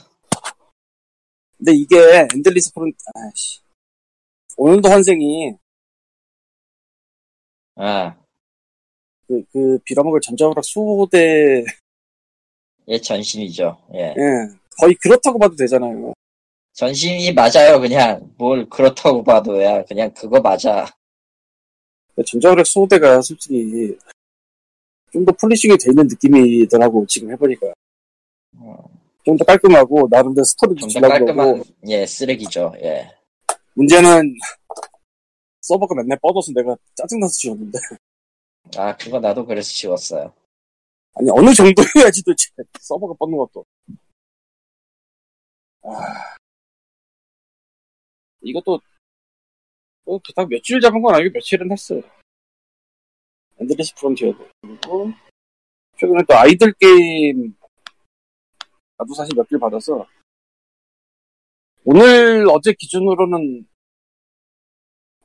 [1.57, 1.97] 근데 이게
[2.33, 3.59] Endless Fron 아씨
[4.57, 5.53] 오늘도 환생이
[7.77, 8.15] 아,
[9.27, 11.65] 그, 그 빌어먹을 전자오락 수호대
[12.87, 13.77] 예, 전신이죠.
[13.95, 13.99] 예.
[14.17, 16.13] 예 거의 그렇다고 봐도 되잖아요.
[16.73, 18.33] 전신이 맞아요, 그냥.
[18.37, 19.83] 뭘 그렇다고 봐도야.
[19.85, 20.85] 그냥 그거 맞아.
[22.25, 23.97] 전자오락 수호대가 솔직히
[25.11, 27.67] 좀 더 폴리싱이 돼 있는 느낌이더라고 지금 해보니까
[28.57, 28.89] 어,
[29.25, 32.73] 좀 더 깔끔하고 나름대로 스토리도 좀 더 깔끔한, 예, 쓰레기죠.
[32.83, 33.09] 예.
[33.73, 34.35] 문제는
[35.61, 37.79] 서버가 맨날 뻗어서 내가 짜증나서 지웠는데
[38.77, 40.33] 아, 그거 나도 그래서 지웠어요.
[41.15, 42.49] 아니 어느 정도 해야지 도대체
[42.81, 43.65] 서버가 뻗는 것도
[45.83, 46.35] 아
[48.41, 48.79] 이것도
[50.05, 52.01] 또 그닥 며칠 잡은 건 아니고 며칠은 했어요
[53.59, 55.11] Endless Frontier도 그리고
[55.97, 57.55] 최근에 또 idle game
[58.97, 60.07] 나도 사실 몇개 받아서
[61.83, 63.67] 오늘 어제 기준으로는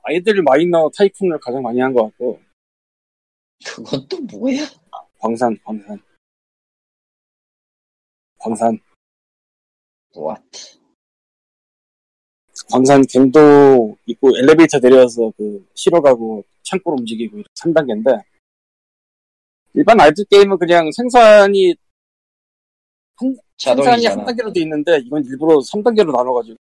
[0.02, 2.40] Idle Miner Tycoon을 가장 많이 한 것 같고
[3.64, 4.62] 그건 또 뭐야?
[5.18, 6.02] 광산 광산
[8.38, 8.78] 광산
[10.16, 10.78] What?
[12.70, 18.22] 광산 갱도 있고 엘리베이터 내려서 그 실어 가고 창고로 움직이고 이렇게 3단계인데
[19.74, 21.74] 일반 아이들 게임은 그냥 생산이
[23.56, 24.06] 생산이.
[24.06, 26.56] 한 단계로 돼 있는데 이건 일부러 3단계로 나눠가지고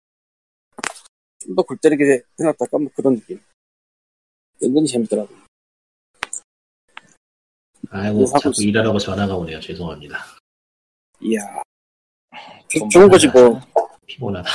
[1.40, 3.40] 좀 더 골 때리게 해놨달까 뭐 그런 느낌
[4.62, 5.28] 은근히 재밌더라고
[7.90, 8.68] 아이고 하고 자꾸 있어요.
[8.68, 9.60] 일하라고 전화가 오네요.
[9.60, 10.18] 죄송합니다.
[11.20, 11.62] 이야
[12.68, 13.60] 좀 좋은 거지 뭐
[14.06, 14.48] 피곤하다.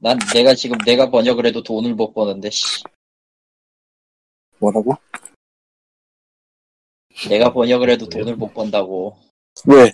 [0.00, 2.82] 난 내가 지금 내가 번역을 해도 돈을 못 버는데, 씨.
[4.58, 4.94] 뭐라고?
[7.30, 9.16] 내가 번역을 해도 돈을 못 번다고.
[9.66, 9.92] 왜?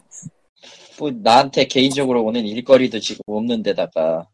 [1.01, 4.29] 뭐, 나한테 개인적으로 오는 일거리도 지금 없는 데다가.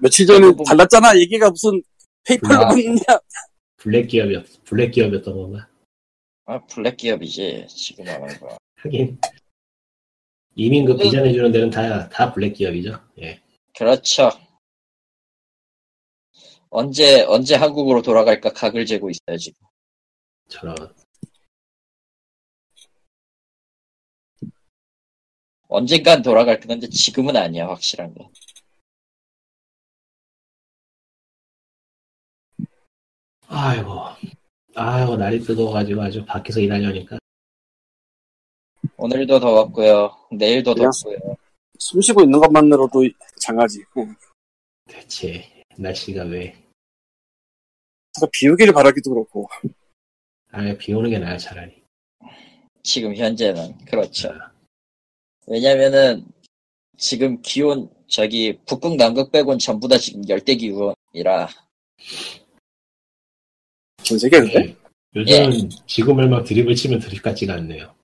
[0.00, 1.82] 며칠 전에 달랐잖아 얘기가 무슨
[2.24, 2.68] PayPal로 아.
[2.68, 3.00] 받느냐
[3.76, 5.68] 블랙 기업이었, 블랙 기업이었던 건가?
[6.44, 8.56] 아, 블랙 기업이지, 지금 하는 거.
[8.76, 9.18] 하긴.
[10.54, 13.00] 이민 그 비자 내주는 데는 다, 다 블랙 기업이죠.
[13.20, 13.40] 예.
[13.76, 14.30] 그렇죠.
[16.70, 19.66] 언제, 언제 한국으로 돌아갈까 각을 재고 있어요, 지금.
[20.48, 20.76] 저런.
[25.76, 28.30] 언젠간 돌아갈 건데 지금은 아니야, 확실한 거.
[33.46, 33.92] 아이고.
[34.74, 37.18] 아이고, 날이 뜨거워가지고 아주 밖에서 일하려니까.
[38.96, 40.16] 오늘도 더웠고요.
[40.32, 41.36] 내일도 덥고요.
[41.78, 43.02] 숨 쉬고 있는 것만으로도
[43.42, 44.16] 장하지 응.
[44.86, 46.56] 대체, 날씨가 왜.
[48.14, 49.46] 그래서 비우기를 바라기도 그렇고
[50.52, 51.84] 아예 비 오는 게 나아, 차라리.
[52.82, 53.76] 지금 현재는.
[53.84, 54.32] 그렇죠.
[55.46, 56.26] 왜냐면은,
[56.98, 61.48] 지금 기온, 저기, 북극, 남극 빼곤 전부 다 지금 열대 기온이라,
[64.02, 64.76] 전 세계 그래?
[65.16, 67.94] 요즘은 지구멸 막 드립을 치면 드립 같지가 않네요.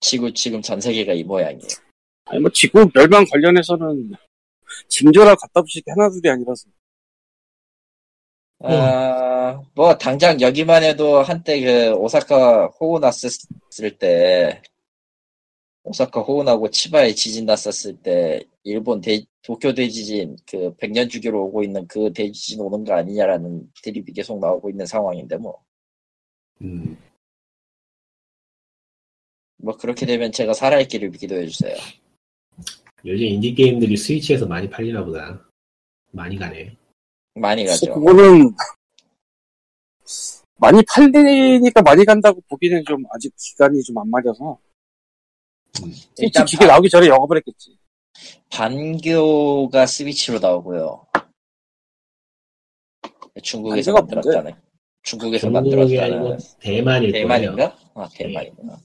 [0.00, 1.68] 지구, 지금 전 세계가 이 모양이에요.
[2.26, 4.12] 아니 뭐 지구 멸망 관련해서는
[4.88, 6.68] 징조라 갖다 붙이기 하나둘이 아니라서
[8.60, 14.62] 아, 아, 뭐, 당장 여기만 해도 한때 그, 오사카 호우 났었을 때,
[15.84, 21.86] 오사카 호우나고 치바에 지진 났었을 때, 일본 대, 도쿄 대지진, 그, 백년 주기로 오고 있는
[21.86, 25.62] 그 대지진 오는 거 아니냐라는 드립이 계속 나오고 있는 상황인데, 뭐.
[26.62, 26.96] 음,
[29.58, 31.76] 뭐, 그렇게 되면 제가 살아있기를 기도해 주세요.
[33.04, 35.46] 요즘 인디 게임들이 스위치에서 많이 팔리나 보다.
[36.12, 36.74] 많이 가네.
[37.34, 37.92] 많이 가죠.
[37.92, 38.50] 그거는
[40.56, 44.58] 많이 팔리니까 많이 간다고 보기는 좀 아직 기간이 좀 안 맞아서
[46.18, 47.76] 일단 기계 나오기 전에 영업을 했겠지.
[48.50, 51.06] 반교가 스위치로 나오고요.
[53.42, 54.52] 중국에서 만들었다는.
[55.02, 56.38] 중국에서 만들었다는.
[56.60, 57.26] 대만일 거예요.
[57.26, 57.76] 대만인가?
[57.94, 58.78] 아, 대만이구나.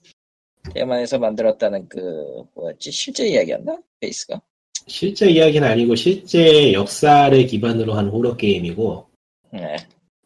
[0.74, 2.92] 대만에서 만들었다는 그, 뭐였지?
[2.92, 3.78] 실제 이야기였나?
[4.00, 4.42] 베이스가?
[4.88, 9.08] 실제 이야기는 아니고 실제 역사를 기반으로 한 호러 게임이고
[9.54, 9.76] 네.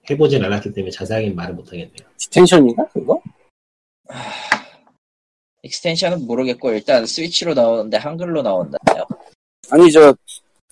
[0.09, 2.07] 해보진 않았기 때문에 자세하게 말을 못하겠네요.
[2.17, 3.22] Detention인가 그거?
[5.63, 9.05] Detention은 모르겠고, 일단 스위치로 나오는데 한글로 나온대요.
[9.70, 10.14] 아니 저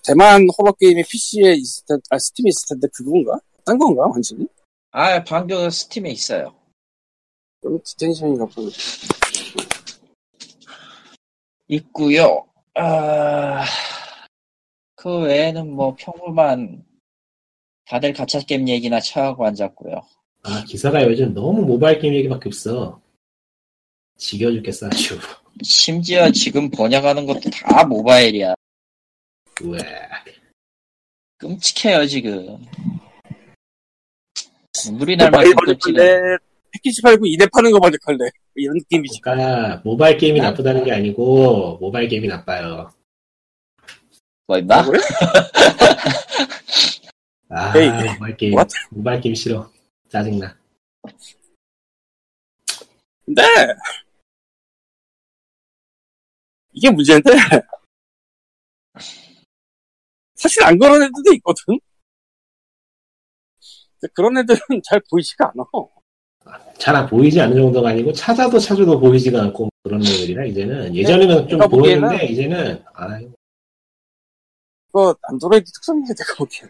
[0.04, 3.38] 대만 호러 게임이 PC에 있을 텐, 아 스팀에 있을 텐데 그건가?
[3.64, 4.46] 딴 건가 완전히?
[4.90, 6.54] 아, 반교 스팀에 있어요.
[7.60, 8.70] 그럼 Detention인가 보네.
[11.68, 12.46] 있고요.
[12.74, 13.64] 아,
[14.94, 16.84] 그 외에는 뭐 평범한
[17.86, 20.00] 다들 가챠 게임 얘기나 차하고 앉았고요.
[20.44, 23.01] 아 기사가 요즘 너무 모바일 게임 얘기밖에 없어.
[24.22, 25.18] 지겨 죽겠어 아주.
[25.64, 28.54] 심지어 지금 번역하는 것도 다 모바일이야.
[29.62, 29.78] 우와.
[31.38, 32.56] 끔찍해요 지금.
[34.86, 35.98] 눈물이 날 만큼 끔찍해.
[36.70, 38.18] 패키지 팔고 이대 파는 거 번역할래?
[38.54, 39.20] 이런 느낌이지.
[39.22, 42.92] 그러니까 모바일 게임이 나쁘다는 게 아니고 모바일 게임이 나빠요.
[44.46, 44.84] 뭐 아, 임마?
[44.84, 45.00] 그래?
[47.50, 48.72] 아 에이, 모바일 게임 what?
[48.90, 49.68] 모바일 게임 싫어.
[50.08, 50.56] 짜증나.
[53.26, 53.42] 근데
[56.72, 57.30] 이게 문제인데
[60.34, 61.78] 사실 안 그런 애들도 있거든.
[64.14, 65.64] 그런 애들은 잘 보이지가 않아.
[66.78, 71.60] 잘 안 보이지 않는 정도가 아니고 찾아도 찾아도 보이지가 않고 그런 애들이라 이제는 예전에는 좀
[71.60, 73.20] 보였는데 이제는 아
[74.88, 76.68] 그거 안드로이드 특성인데 내가 보기엔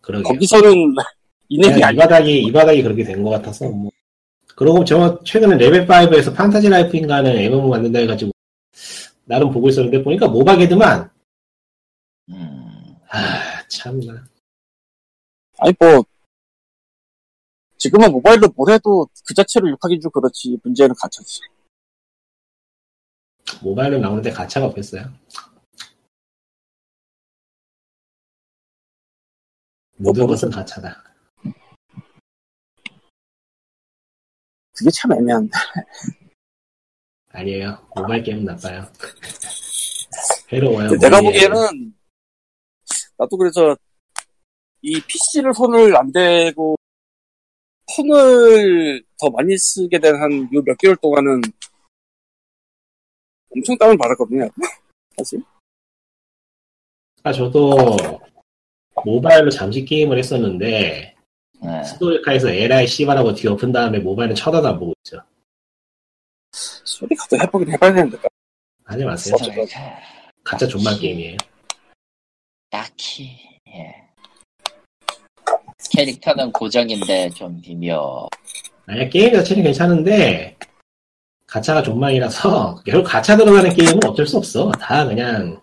[0.00, 0.22] 그러게.
[0.24, 0.94] 거기서는
[1.50, 1.80] 이내이.
[1.96, 3.90] 바닥이 이 바닥이 그렇게 된 것 같아서 뭐.
[4.58, 8.32] 그러고 저 최근에 레벨 5에서 판타지 라이프인가는 MMO 만든다 해가지고
[9.24, 11.08] 나름 보고 있었는데 보니까 모바게드만
[12.30, 14.26] 음, 아 참나
[15.58, 16.02] 아니 뭐
[17.76, 21.40] 지금은 모바일로 뭘 해도 그 자체로 욕하긴 좀 그렇지 문제는 갇혔지.
[23.62, 25.04] 모바일로 나오는데 가차가 없겠어요.
[29.98, 31.04] 모든 뭐, 것은 가차다.
[34.78, 35.50] 그게 참 애매한데.
[37.30, 37.78] 아니에요.
[37.94, 38.84] 모바일 게임은 나빠요.
[40.48, 40.90] 괴로워요.
[40.98, 41.20] 내가.
[41.20, 41.94] 보기에는
[43.18, 43.76] 나도 그래서
[44.82, 46.76] 이 PC를 손을 안 대고
[47.96, 51.40] 폰을 더 많이 쓰게 된 한 요 몇 개월 동안은
[53.54, 54.48] 엄청 다운을 받았거든요.
[55.16, 55.42] 사실.
[57.24, 57.96] 아 저도
[59.04, 61.14] 모바일로 잠시 게임을 했었는데
[61.60, 61.84] 네.
[61.84, 65.20] 스토리카에서 에라이 씨발하고 뒤 엎은 다음에 모바일은 쳐다도 안 보고 있죠.
[66.52, 68.18] 소리카도 해보긴 해봐야 되는데.
[68.84, 69.36] 하지 마세요.
[70.44, 71.36] 가짜 존만 게임이에요.
[72.70, 73.38] 딱히
[73.68, 73.94] 예.
[75.90, 78.28] 캐릭터는 고정인데 좀 비묘.
[78.86, 80.56] 아니 게임 자체는 괜찮은데
[81.46, 84.70] 가차가 존망이라서 결국 가차 들어가는 게임은 어쩔 수 없어.
[84.72, 85.60] 다 그냥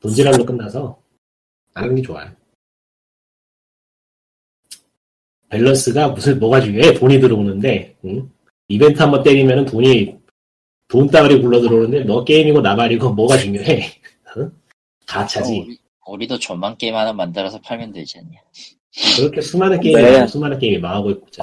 [0.00, 1.00] 돈지랄로 끝나서
[1.74, 2.30] 안 하는 게 좋아요.
[5.50, 6.94] 밸런스가 무슨 뭐가 중요해?
[6.94, 8.30] 돈이 들어오는데 응?
[8.68, 10.18] 이벤트 한번 때리면 돈이
[10.88, 13.82] 돈 따가리 굴러 들어오는데 너 게임이고 나발이고 뭐가 중요해?
[14.36, 14.52] 응?
[15.06, 15.60] 가차지.
[15.60, 18.40] 우리, 우리도 존만 게임 하나 만들어서 팔면 되지 않냐.
[19.16, 20.26] 그렇게 수많은 게임이 네.
[20.26, 21.42] 수많은 게임이 망하고 있고 있죠.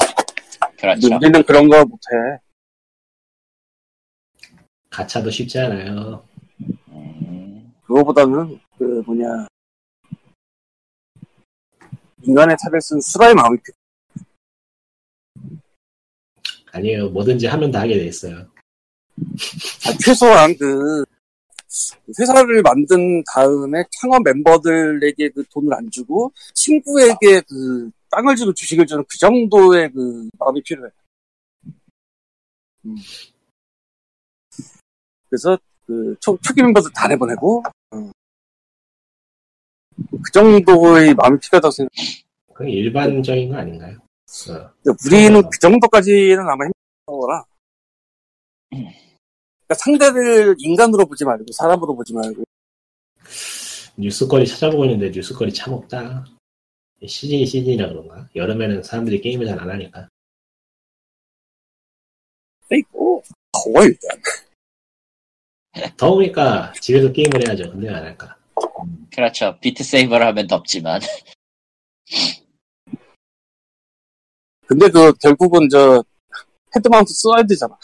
[0.78, 1.16] 그렇죠.
[1.16, 2.39] 우리는 그런 거 못해.
[4.89, 6.24] 가차도 쉽지 않아요.
[6.89, 9.47] 음, 그거보다는 그 뭐냐
[12.24, 13.76] 인간의 탈을 쓴 수라의 마음이 필요.
[16.76, 17.09] 아니에요.
[17.09, 18.38] 뭐든지 하면 다 하게 돼 있어요.
[18.38, 21.03] 아, 최소한 그
[22.19, 29.03] 회사를 만든 다음에 창업 멤버들에게 그 돈을 안 주고 친구에게 그 땅을 주고 주식을 주는
[29.07, 30.89] 그 정도의 그 마음이 필요해.
[32.86, 32.95] 음.
[35.30, 38.11] 그래서 그 초, 초기 멤버들 다 내보내고 어.
[40.11, 41.91] 그 정도의 마음이 필요하다고 생각.
[42.53, 44.05] 그게 일반적인 거 아닌가요?
[44.49, 44.71] 어.
[44.83, 46.73] 근데 우리는 그 정도까지는 아마 힘든
[47.05, 47.43] 거라.
[48.69, 52.43] 그러니까 상대를 인간으로 보지 말고 사람으로 보지 말고
[53.97, 56.25] 뉴스거리 찾아보고 있는데 뉴스거리 참 없다.
[57.07, 58.27] 시즌이 시즌이라 그런가?
[58.36, 60.07] 여름에는 사람들이 게임을 잘 안 하니까.
[62.71, 64.21] 있고 더워 일단.
[65.97, 67.69] 더우니까 집에서 게임을 해야죠.
[67.71, 68.38] 근데 왜안 할까?
[69.13, 69.57] 그렇죠.
[69.61, 70.99] Beat Saber를 하면 덥지만.
[74.68, 76.03] 근데 그 결국은 저
[76.76, 77.78] head mount 써야 되잖아.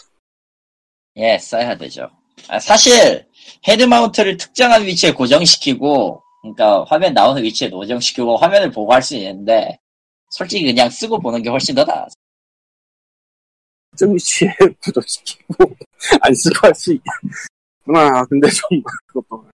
[1.18, 2.10] 예, 써야 되죠.
[2.48, 3.26] 아, 사실
[3.68, 9.78] head mount를 특정한 위치에 고정시키고, 그러니까 화면 나오는 위치에 고정시키고 화면을 보고 할 수 있는데,
[10.30, 12.08] 솔직히 그냥 쓰고 보는 게 훨씬 더 나아.
[13.98, 14.48] 좀 위치에
[14.82, 15.54] 부족시키고
[16.22, 18.24] 안 쓰고 할 수 있구나.
[18.26, 19.46] 근데 좀 그것도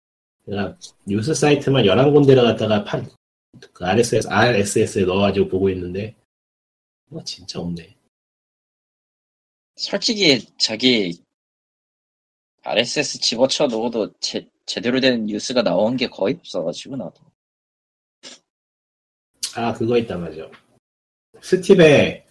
[0.44, 3.08] 내가 뉴스 사이트만 11군데를 갖다가 판,
[3.72, 6.14] 그 RSS, RSS에 넣어가지고 보고 있는데,
[7.08, 7.96] 뭐 진짜 없네.
[9.76, 11.22] 솔직히 저기
[12.62, 17.14] RSS 집어쳐 놓어도 제, 제대로 된 뉴스가 나온 게 거의 없어가지고 나도.
[19.54, 20.50] 아, 그거 있단 말이죠.
[21.40, 22.26] 스팁에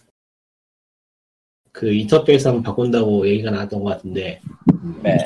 [1.72, 4.40] 그 인터페이스 한번 바꾼다고 얘기가 나왔던 것 같은데,
[5.02, 5.16] 네.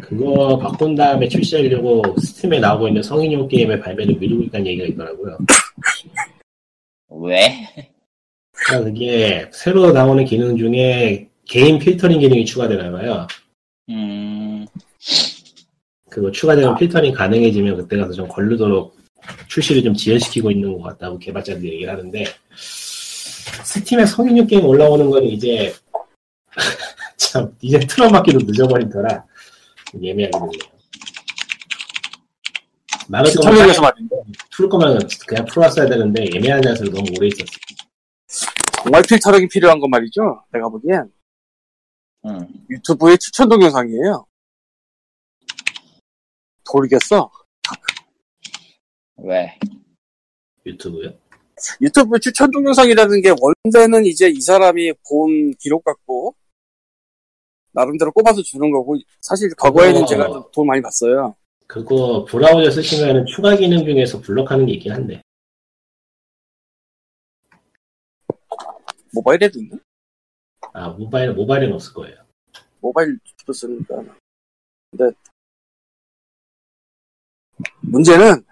[0.00, 5.38] 그거 바꾼 다음에 출시하려고 스팀에 나오고 있는 성인용 게임의 발매를 미루고 있다는 얘기가 있더라고요.
[7.10, 7.68] 왜?
[8.50, 13.26] 그러니까 그게 새로 나오는 기능 중에 개인 필터링 기능이 추가되나 봐요.
[13.88, 14.66] 음,
[16.10, 18.96] 그거 추가되면 필터링 가능해지면 그때 가서 좀 걸르도록
[19.48, 22.24] 출시를 좀 지연시키고 있는 것 같다고 개발자들이 얘기를 하는데
[23.64, 25.72] 스팀에 성인용 게임 올라오는 거는 이제
[27.16, 29.24] 참 이제 틀어막기도 늦어버린 터라
[30.00, 30.77] 애매하게 되네요.
[33.08, 34.16] 막을 거면 시청역에서 말인데
[34.54, 37.46] 풀 거면 그냥 풀었어야 되는데 애매하는 자세로 너무 오래 있었어.
[38.82, 40.44] 정말 필터링이 필요한 건 말이죠.
[40.52, 41.10] 내가 보기엔
[42.26, 42.66] 음.
[42.70, 44.26] 유튜브의 추천 동영상이에요.
[46.70, 47.30] 돌겠어.
[49.16, 49.58] 왜?
[50.66, 51.10] 유튜브요?
[51.80, 56.36] 유튜브 추천 동영상이라는 게 원래는 이제 이 사람이 본 기록 갖고
[57.72, 60.06] 나름대로 꼽아서 주는 거고 사실 과거에는 어.
[60.06, 61.34] 제가 좀돈 많이 봤어요.
[61.68, 65.22] 그거 브라우저 쓰시면 추가 기능 중에서 블럭하는 게 있긴 한데
[69.12, 69.76] 모바일에도 있나?
[70.72, 72.16] 아 모바일 모바일은 없을 거예요.
[72.80, 74.02] 모바일 유튜브 쓰니까.
[74.90, 75.14] 근데
[77.80, 78.44] 문제는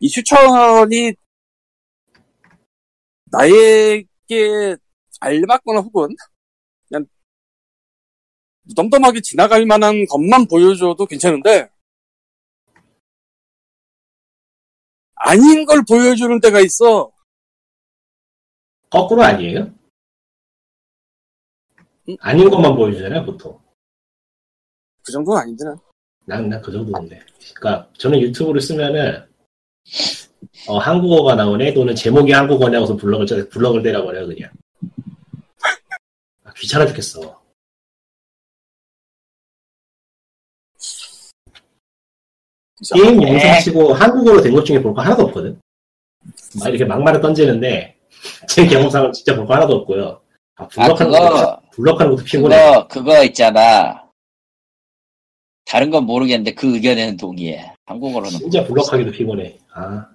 [0.00, 1.14] 이 추천이
[3.30, 4.76] 나에게
[5.20, 6.14] 알맞거나 혹은
[6.88, 7.21] 그냥 무
[8.74, 11.68] 덤덤하게 지나갈 만한 것만 보여줘도 괜찮은데
[15.14, 17.10] 아닌 걸 보여주는 때가 있어.
[18.90, 19.72] 거꾸로 아니에요?
[22.08, 22.16] 음?
[22.20, 23.58] 아닌 것만 보여주잖아요 보통.
[25.04, 25.76] 그 정도는 아닌데 난.
[26.24, 27.18] 난 난 그 정도인데.
[27.54, 29.26] 그러니까 저는 유튜브를 쓰면은
[30.68, 34.50] 어, 한국어가 나오네 또는 제목이 한국어냐고서 블럭을 짜- 블럭을 때려버려 그냥.
[36.44, 37.41] 아, 귀찮아 죽겠어.
[42.90, 45.60] 게임 영상 치고 한국어로 된 것 중에 볼 거 하나도 없거든.
[46.60, 47.96] 막 이렇게 막말을 던지는데
[48.48, 50.20] 제 경험상은 진짜 볼 거 하나도 없고요.
[50.56, 52.56] 아, 아, 블럭하는 것도 그거, 블럭하는 것도 피곤해.
[52.56, 54.02] 그거, 그거 있잖아.
[55.64, 57.72] 다른 건 모르겠는데 그 의견에는 동의해.
[57.86, 58.38] 한국어로는.
[58.38, 59.58] 진짜 블럭하기도 피곤해.
[59.72, 60.06] 아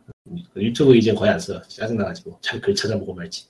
[0.56, 1.62] 유튜브 이제 거의 안 써.
[1.64, 3.46] 짜증나가지고 잘 글 찾아보고 말지.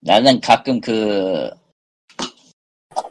[0.00, 1.48] 나는 가끔 그,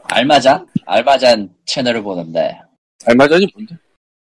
[0.03, 0.67] 알마잔?
[0.85, 2.59] 알마잔 채널을 보는데,
[3.05, 3.75] 알마전이 뭔데?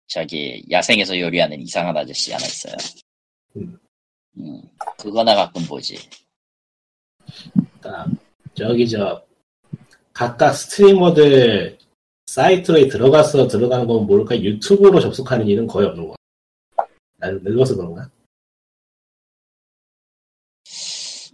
[0.10, 2.76] 저기, 야생에서 요리하는 이상한 아저씨 하나 있어요.
[3.56, 3.80] 음.
[4.38, 4.62] 음,
[4.98, 5.98] 그거나 가끔 보지.
[7.80, 8.08] 그러니까
[8.56, 9.24] 저기 저
[10.14, 11.78] 각각 스트리머들
[12.26, 16.16] 사이트에 들어가서 들어가는 건 모를까 유튜브로 접속하는 일은 거의 없는 거야.
[17.18, 18.10] 나는 늙어서 그런가?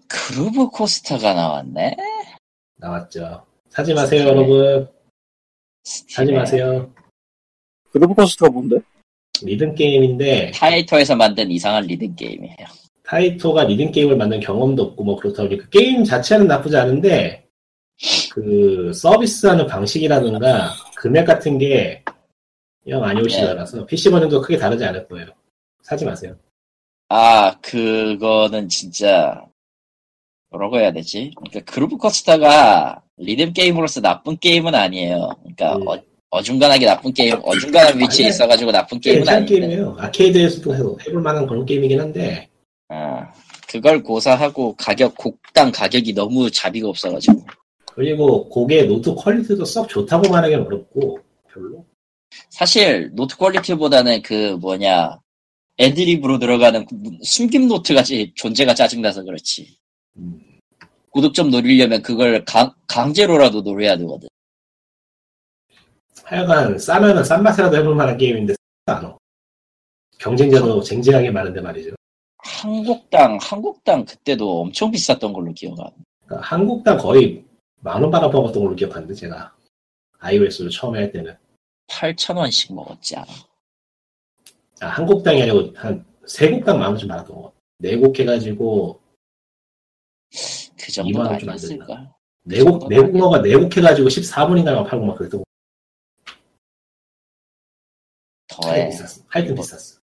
[0.08, 1.96] Groove Coaster가 나왔네?
[2.76, 3.46] 나왔죠.
[3.70, 4.88] 사지 마세요, 여러분.
[5.84, 6.38] 사지 스팀에.
[6.38, 6.95] 마세요.
[7.96, 8.78] Groove Coaster가 뭔데?
[9.42, 12.68] 리듬 게임인데 타이토에서 만든 이상한 리듬 게임이에요.
[13.04, 17.48] 타이토가 리듬 게임을 만든 경험도 없고 뭐 그렇다 보니 그 게임 자체는 나쁘지 않은데
[18.34, 25.28] 그 서비스하는 방식이라든가 금액 같은 게 영 아니올시다라서 PC 버전도 크게 다르지 않을 거예요.
[25.82, 26.36] 사지 마세요.
[27.08, 29.46] 아, 그거는 진짜,
[30.50, 31.32] 뭐라고 해야 되지?
[31.38, 35.30] 그러니까 Groove Coaster가 리듬 게임으로서 나쁜 게임은 아니에요.
[35.44, 35.88] 그러니까 음.
[35.88, 38.28] 어, 어중간하게 나쁜 게임, 어중간한 위치에.
[38.28, 39.56] 있어가지고 나쁜 게임은 아닌데.
[39.60, 39.96] 게임이에요.
[40.00, 42.50] 아케이드에서도 해도 해볼 만한 그런 게임이긴 한데
[42.90, 43.22] 어,
[43.68, 47.46] 그걸 고사하고 가격, 곡당 가격이 너무 자비가 없어가지고.
[47.94, 51.20] 그리고 곡의 노트 quality도 썩 좋다고 말하기는 어렵고
[51.52, 51.86] 별로.
[52.50, 55.18] 사실, 노트 quality보다는 그 뭐냐,
[55.80, 59.78] 애드립으로 들어가는 그 숨김 노트가 지- 존재가 짜증나서 그렇지.
[60.18, 60.38] 음.
[61.12, 64.28] 고득점 노리려면 그걸 강, 강제로라도 노려야 되거든.
[66.26, 68.56] 하여간 싸면은 싼 맛이라도 해볼 만한 게임인데
[68.88, 69.16] 싸지 않아.
[70.18, 71.96] 경쟁자도 쟁쟁하게 많은데 말이죠.
[72.38, 75.90] 한 곡당, 한 곡당 그때도 엄청 비쌌던 걸로 기억하.
[76.26, 77.46] 그러니까 한 곡당 거의
[77.82, 79.56] 만원 받아먹었던 걸로 기억하는데 제가
[80.20, 81.36] iOS로 처음에 할 때는
[81.90, 83.28] 8,000원씩 먹었지 않아.
[84.82, 87.56] 아, 한국당이 아니고 한세 곡당 만 원쯤 받았던 것 같아.
[87.78, 89.00] 네곡 해가지고
[90.76, 92.16] 그 정도는 2만 원쯤 안 아니었을까?
[92.46, 95.45] 네곡 네곡어가 네곡 해가지고 14분인가만 팔고 막 그랬던
[98.62, 98.90] 더해.
[98.90, 99.24] 비쌌어.
[99.28, 100.00] 하여튼 비쌌어.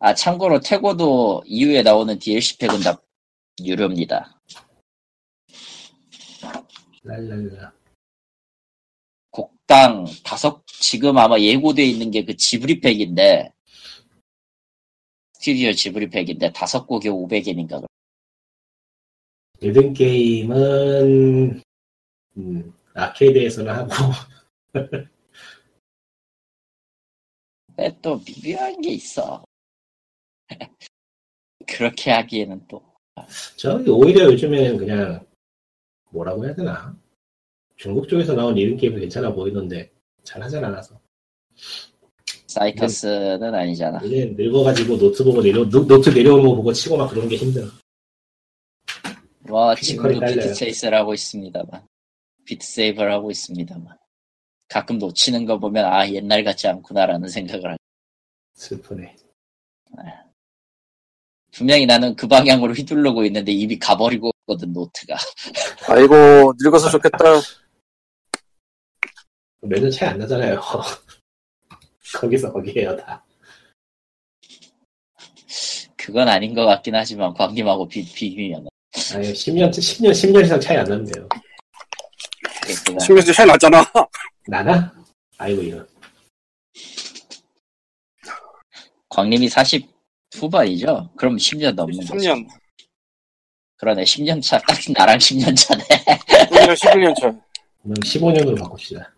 [0.00, 3.00] 아, 참고로 태고도 이후에 나오는 DLC 팩은 다
[3.62, 4.38] 유료입니다.
[7.02, 7.72] 랄랄라.
[9.30, 13.52] 곡당 다섯, 지금 아마 예고돼 있는 게 그 지브리 팩인데,
[15.34, 17.84] 스튜디오 지브리 팩인데, 다섯 곡에 500엔인가.
[19.62, 21.62] 1등 게임은
[22.36, 23.90] 음, 아케이드에서는 하고
[27.76, 29.44] 근데 또 미묘한 게 있어.
[31.66, 32.82] 그렇게 하기에는 또,
[33.56, 35.26] 저기 오히려 요즘에는 그냥
[36.10, 36.94] 뭐라고 해야 되나
[37.76, 39.90] 중국 쪽에서 나온 1등 게임은 괜찮아 보이던데
[40.22, 41.00] 잘 하진 않아서
[42.46, 44.00] Cytus는 아니잖아.
[44.04, 47.66] 이제 늙어가지고 노트 보고 내려 노, 노트 내려오는 거 보고 치고 막 그런 게 힘들어
[49.40, 50.48] 뭐, physical이 지금도 딸려요.
[50.48, 51.86] Beat Saber를 하고 있습니다만.
[52.44, 53.96] Beat Saber를 하고 있습니다만.
[54.68, 57.76] 가끔 놓치는 거 보면, 아, 옛날 같지 않구나라는 생각을 하죠.
[58.54, 59.16] 슬프네
[61.52, 65.16] 분명히 나는 그 방향으로 휘두르고 있는데 이미 가버리고 있거든, 노트가.
[65.88, 67.18] 아이고 늙어서 좋겠다.
[69.60, 70.60] 몇년 차이 안 나잖아요
[72.14, 73.24] 거기서 거기에요 다
[75.96, 78.68] 그건 아닌 것 같긴 하지만, 광님하고 비, 비교면.
[79.14, 81.26] 아니 10년 10년 10년 이상 차이 안 나는데요
[82.62, 82.98] 그렇구나.
[82.98, 83.82] 10년 차이 났잖아.
[84.46, 84.94] 나나?
[85.38, 85.88] 아이고 이런
[89.08, 89.88] 광님이 40
[90.34, 91.10] 후반이죠?
[91.16, 92.14] 그럼 10년 넘는 거죠.
[92.14, 92.48] 3년.
[93.76, 94.58] 그러네, 10년 차.
[94.58, 95.84] 딱 나랑 10년 차네.
[95.84, 97.26] 9년 11년 차.
[97.82, 99.12] 그럼 15년으로 바꿉시다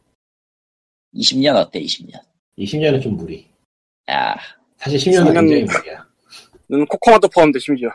[1.14, 2.20] 20년 어때, 20년?
[2.58, 3.48] 20년은 좀 무리
[4.10, 4.36] 야,
[4.76, 6.06] 사실 10년은 10년 굉장히 무리야
[6.66, 7.88] 너는 코코마도 포함돼 심지어.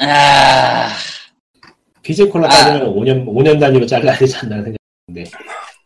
[0.00, 0.88] 아,
[2.02, 2.50] physical 아.
[2.50, 5.30] 따지면 5년 5년 단위로 잘라야 되지 않나 생각하는데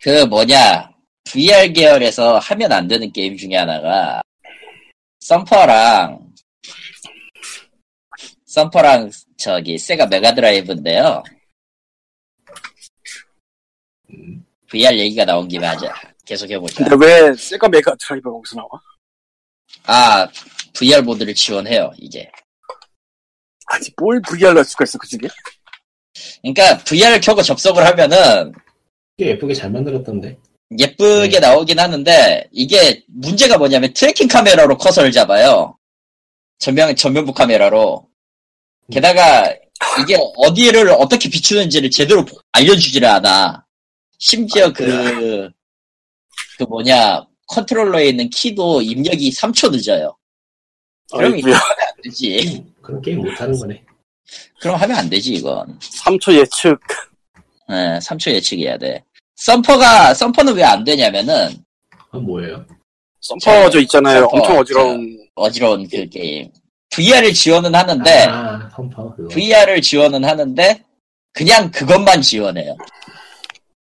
[0.03, 0.90] 그 뭐냐
[1.24, 4.22] VR 계열에서 하면 안 되는 게임 중에 하나가
[5.20, 6.31] Thumper랑
[8.47, 11.22] Thumper랑 저기 세가 메가드라이브인데요.
[14.11, 15.94] 음, VR 얘기가 나온 김에 하자.
[16.26, 16.84] 계속 해보자.
[16.84, 18.68] 근데 왜 세가 메가드라이브가 거기서 나와?
[19.84, 20.28] 아
[20.74, 22.28] VR 모드를 지원해요 이제.
[23.66, 25.28] 아니 뭘 VR로 할 수가 있어 그 중에?
[26.42, 28.53] 그러니까 VR을 켜고 접속을 하면은
[29.21, 30.39] 꽤 예쁘게 잘 만들었던데
[30.79, 31.41] 예쁘게 네.
[31.41, 35.77] 나오긴 하는데 이게 문제가 뭐냐면 tracking 카메라로 커서를 잡아요.
[36.59, 38.09] 전면 전면부 카메라로.
[38.91, 39.55] 게다가
[40.01, 43.62] 이게 어디를 어떻게 비추는지를 제대로 보- 알려주지를 않아.
[44.18, 45.51] 심지어 그,
[46.57, 50.16] 그 뭐냐, 컨트롤러에 있는 키도 입력이 3초 늦어요.
[51.12, 51.49] 그럼 이거.
[51.51, 52.64] 하면 안 되지.
[52.81, 53.83] 그런 게임 못하는 거네
[54.61, 55.79] 그럼 하면 안 되지, 이건.
[55.81, 56.79] 3초 예측.
[57.71, 59.03] 예, 3초 예측해야 돼.
[59.45, 61.57] Thumper가, Thumper는 왜 안 되냐면은,
[62.07, 62.64] 그건 뭐예요?
[63.20, 64.20] Thumper 저 있잖아요.
[64.22, 65.26] Thumper, 엄청 어지러운.
[65.34, 66.51] 어지러운 그 게임.
[66.91, 68.68] VR을 지원은 하는데, 아
[69.16, 70.84] 그거 VR을 지원은 하는데
[71.32, 72.76] 그냥 그것만 지원해요.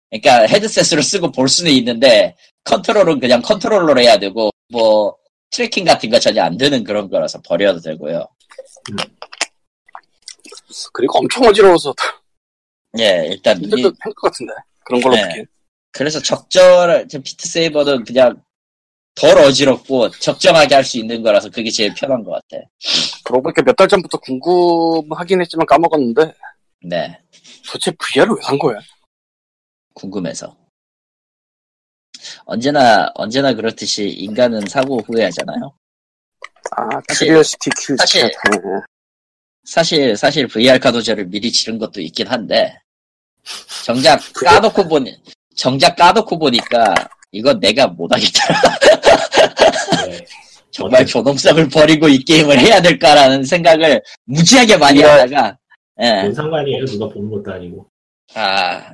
[0.09, 2.35] 그러니까 헤드셋으로 쓰고 볼 수는 있는데
[2.65, 5.15] 컨트롤은 그냥 컨트롤러로 해야 되고 뭐
[5.51, 8.27] tracking 같은 거 전혀 안 되는 그런 거라서 버려도 되고요.
[10.91, 11.95] 그리고 엄청 어지러워서
[12.99, 14.51] 예, 일단 이- 힘들 것 같은데.
[14.83, 15.27] 그런 걸로 네.
[15.27, 15.45] 보기엔.
[15.91, 18.41] 그래서 적절한 저 Beat Saber는 그냥
[19.15, 22.63] 덜 어지럽고 적정하게 할 수 있는 거라서 그게 제일 편한 것 같아.
[23.25, 26.33] 그러고 보니까 몇 달 전부터 궁금하긴 했지만 까먹었는데
[26.83, 27.19] 네,
[27.67, 28.79] 도대체 VR을 왜 산 거야?
[29.93, 30.55] 궁금해서.
[32.45, 35.73] 언제나 언제나 그렇듯이 인간은 사고 후회하잖아요.
[36.77, 37.97] 아, curiosity kill.
[37.97, 38.31] 사실- 네.
[39.63, 42.79] 사실 사실 VR 카노조를 미리 지른 것도 있긴 한데
[43.85, 45.15] 정작 까놓고 보니
[45.55, 46.93] 정작 까놓고 보니까
[47.31, 48.61] 이건 내가 못하겠더라.
[50.07, 50.25] 네.
[50.71, 51.05] 정말?
[51.05, 55.57] 존엄성을 버리고 이 게임을 해야 될까라는 생각을 무지하게 많이 이거- 하다가
[56.01, 56.21] 예.
[56.21, 56.85] 뭔 상관이에요?
[56.85, 57.87] 누가 보는 것도 아니고.
[58.35, 58.93] 아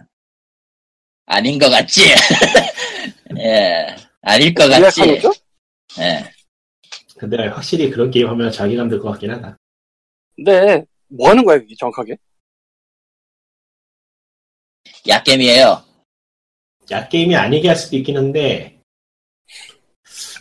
[1.25, 2.01] 아닌 것 같지?
[3.39, 5.01] 예 아닐 것 같지?
[5.99, 6.23] 예.
[7.17, 9.57] 근데 확실히 그런 게임 하면 자기감 들 것 같긴 하다.
[10.35, 12.15] 근데 뭐 하는 거야 이게 정확하게?
[15.07, 15.83] 약겜이에요.
[16.91, 18.79] 야 게임이 아니게 할 수도 있긴 한데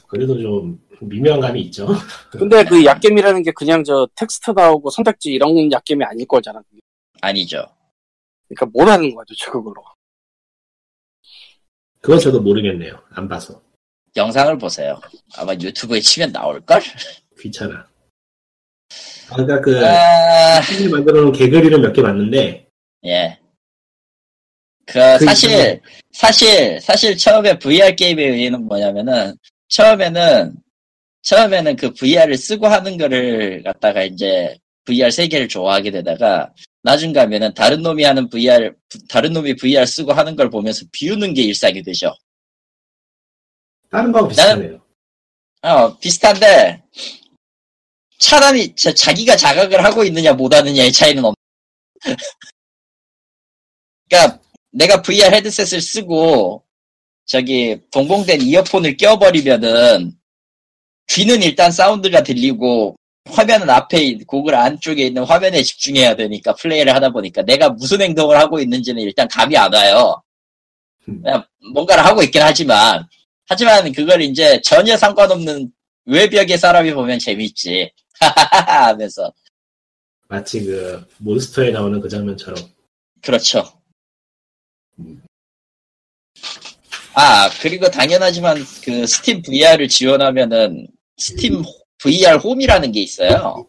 [0.09, 1.87] 그래도 좀 미묘한 감이 있죠.
[2.31, 6.63] 근데 그 약겜이라는 게 그냥 저 텍스트 나오고 선택지 이런 약겜이 아닐 거잖아.
[7.21, 7.67] 아니죠.
[8.49, 9.83] 그러니까 뭘 하는 도대체 그걸로.
[12.01, 13.01] 그건 저도 모르겠네요.
[13.11, 13.61] 안 봐서
[14.17, 15.01] 영상을 보세요.
[15.37, 16.81] 아마 유튜브에 치면 나올 걸?
[17.41, 17.87] 귀찮아.
[19.29, 20.61] 아, 그러니까 그 아,
[20.93, 22.69] 만들어 놓은 개그리를 몇 개 봤는데
[23.07, 23.39] 예.
[24.87, 25.81] 그, 그 사실,
[26.13, 29.37] 사실, 사실 처음에 VR 게임의 의의는 뭐냐면은,
[29.69, 30.55] 처음에는,
[31.23, 37.83] 처음에는 그 VR을 쓰고 하는 거를 갖다가 이제 VR 세계를 좋아하게 되다가, 나중 가면은 다른
[37.83, 38.73] 놈이 하는 VR,
[39.09, 42.15] 다른 놈이 VR 쓰고 하는 걸 보면서 비우는 게 일상이 되죠.
[43.91, 44.81] 다른 거하고 비슷하네요.
[45.63, 46.81] 어, 비슷한데,
[48.19, 51.35] 차단이, 자, 자기가 자각을 하고 있느냐 못하느냐의 차이는 없,
[54.09, 54.39] 그니까,
[54.77, 56.63] 내가 VR 헤드셋을 쓰고,
[57.25, 60.13] 저기, 동봉된 이어폰을 껴버리면은,
[61.09, 62.95] 귀는 일단 사운드가 들리고,
[63.29, 68.39] 화면은 앞에, 있- 고글 안쪽에 있는 화면에 집중해야 되니까, 플레이를 하다 보니까, 내가 무슨 행동을
[68.39, 70.23] 하고 있는지는 일단 감이 안 와요.
[71.09, 71.23] 음.
[71.23, 73.07] 그냥 뭔가를 하고 있긴 하지만,
[73.49, 75.71] 하지만 그걸 이제 전혀 상관없는
[76.05, 77.91] 외벽의 사람이 보면 재밌지.
[78.21, 79.33] 하하하 하면서.
[80.29, 82.59] 마치 그 몬스터에 나오는 그 장면처럼
[83.23, 83.65] 그렇죠.
[87.15, 91.63] 아, 그리고 당연하지만 그 Steam VR을 지원하면은 스팀
[91.99, 93.67] VR 홈이라는 게 있어요.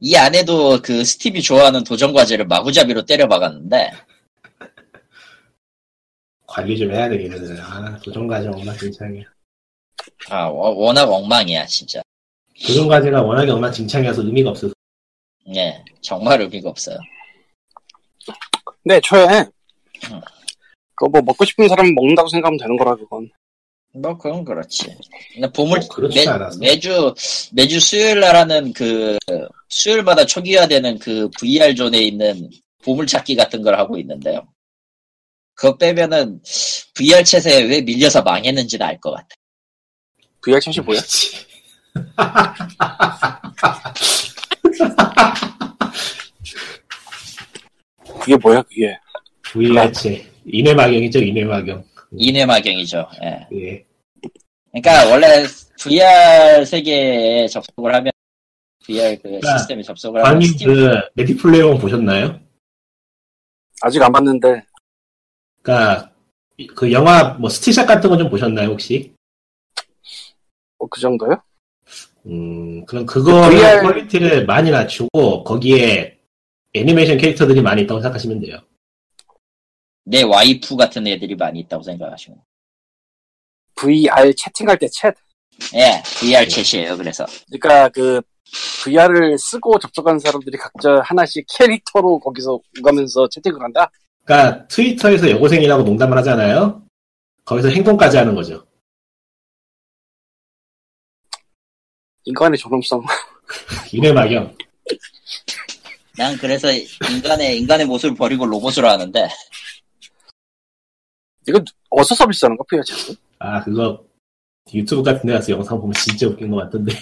[0.00, 3.90] 이 안에도 그 Steam이 좋아하는 도전 과제를 마구잡이로 때려박았는데,
[6.46, 7.60] 관리 좀 해야 되겠네.
[7.60, 9.24] 아 도전 과제 엉망진창이야.
[10.30, 12.00] 아, 워- 워낙 엉망이야, 진짜.
[12.64, 14.72] 도전 과제가 워낙에 엉망진창이어서 의미가 없어서
[15.54, 16.98] 예, 정말 의미가 없어요.
[18.88, 19.44] 근데 애초에
[20.10, 20.20] 응.
[20.94, 23.28] 그거 뭐 먹고 싶은 사람 먹는다고 생각하면 되는 거라 그건.
[23.92, 24.96] 뭐 그건 그렇지.
[25.34, 26.58] 근데 보물 뭐 그렇지 매, 않아서.
[26.58, 27.14] 매주
[27.52, 29.18] 매주 수요일 날 하는 그
[29.68, 32.48] 수요일마다 초기화되는 그 VR 존에 있는
[32.82, 34.48] 보물 찾기 같은 걸 하고 있는데요.
[35.54, 36.40] 그거 빼면은
[36.94, 39.28] VR 채세에 왜 밀려서 망했는지는 알 것 같아.
[40.40, 40.98] VR 챗이 뭐야?
[41.00, 41.46] 그렇지.
[48.20, 48.62] 그게 뭐야?
[49.58, 51.84] VR Chat 인해마경이죠 인해마경.
[52.16, 53.06] 인해마경이죠.
[53.22, 53.46] 예.
[53.52, 53.84] 예.
[54.72, 55.44] 그러니까 원래
[55.78, 58.12] VR 세계에 접속을 하면
[58.86, 62.40] VR 그 그러니까 시스템에 접속을 하면 스팀 그 Ready Player 보셨나요?
[63.82, 64.62] 아직 안 봤는데
[65.62, 66.10] 그러니까
[66.74, 69.12] 그 영화 뭐 still shot 같은 거 좀 보셨나요 혹시?
[70.78, 71.40] 뭐 그 정도요?
[72.26, 76.16] 음 그럼 그거 VR 퀄리티를 많이 낮추고 거기에
[76.74, 78.58] 애니메이션 캐릭터들이 많이 있다고 생각하시면 돼요.
[80.08, 82.40] 내 와이프 같은 애들이 많이 있다고 생각하시면.
[83.74, 85.14] VR 채팅할 때 챗.
[85.74, 86.96] 예, VR 챗이에요.
[86.96, 88.20] 그래서 그러니까 그
[88.84, 93.90] VR을 쓰고 접속하는 사람들이 각자 하나씩 캐릭터로 거기서 오가면서 채팅을 한다.
[94.24, 96.82] 그러니까 트위터에서 여고생이라고 농담을 하잖아요.
[97.44, 98.64] 거기서 행동까지 하는 거죠.
[102.24, 103.04] 인간의 존엄성.
[103.92, 104.56] 인해마경.
[106.16, 109.28] 난 그래서 인간의 인간의 모습을 버리고 로봇으로 하는데
[111.48, 113.16] 이거 어디서 서비스하는 거 챗?
[113.38, 114.04] 아 그거
[114.74, 116.92] 유튜브 같은 데 가서 영상 보면 진짜 웃긴 것 같던데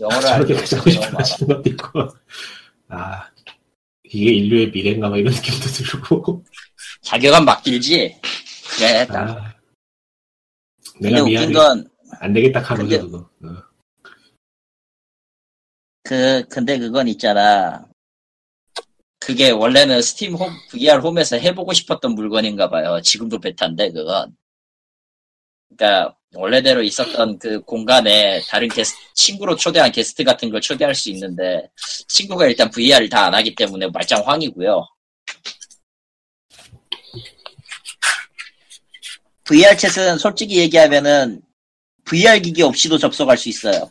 [0.00, 1.18] 영어를 저렇게 알고 하고 싶어.
[1.18, 2.08] 하시는 것도 있고
[2.88, 3.30] 아
[4.04, 6.44] 이게 인류의 미래인가 막 이런 느낌도 들고
[7.02, 8.20] 자격은 맡길지.
[8.78, 9.28] 그래, 딱.
[9.28, 9.54] 아
[11.00, 13.62] 내가 웃긴 미안해 건, 안 되겠다 하는 근데- 거 그거 어.
[16.02, 17.86] 그, 근데 그건 있잖아.
[19.20, 23.00] 그게 원래는 스팀 홈, VR 홈에서 해보고 싶었던 물건인가 봐요.
[23.02, 24.34] 지금도 베타인데, 그건.
[25.68, 31.68] 그니까, 원래대로 있었던 그 공간에 다른 게스트, 친구로 초대한 게스트 같은 걸 초대할 수 있는데,
[32.08, 34.86] 친구가 일단 VR을 다 안 하기 때문에 말짱 황이고요.
[39.44, 41.42] VR 챗은 솔직히 얘기하면은,
[42.04, 43.90] VR 기기 없이도 접속할 수 있어요.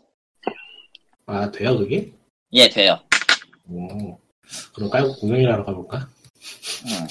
[1.27, 2.11] 아 돼요 그게?
[2.53, 2.99] 예, 돼요.
[3.67, 4.08] 오
[4.79, 6.09] 그럼 깔고 하러 가볼까?
[6.85, 7.07] 음.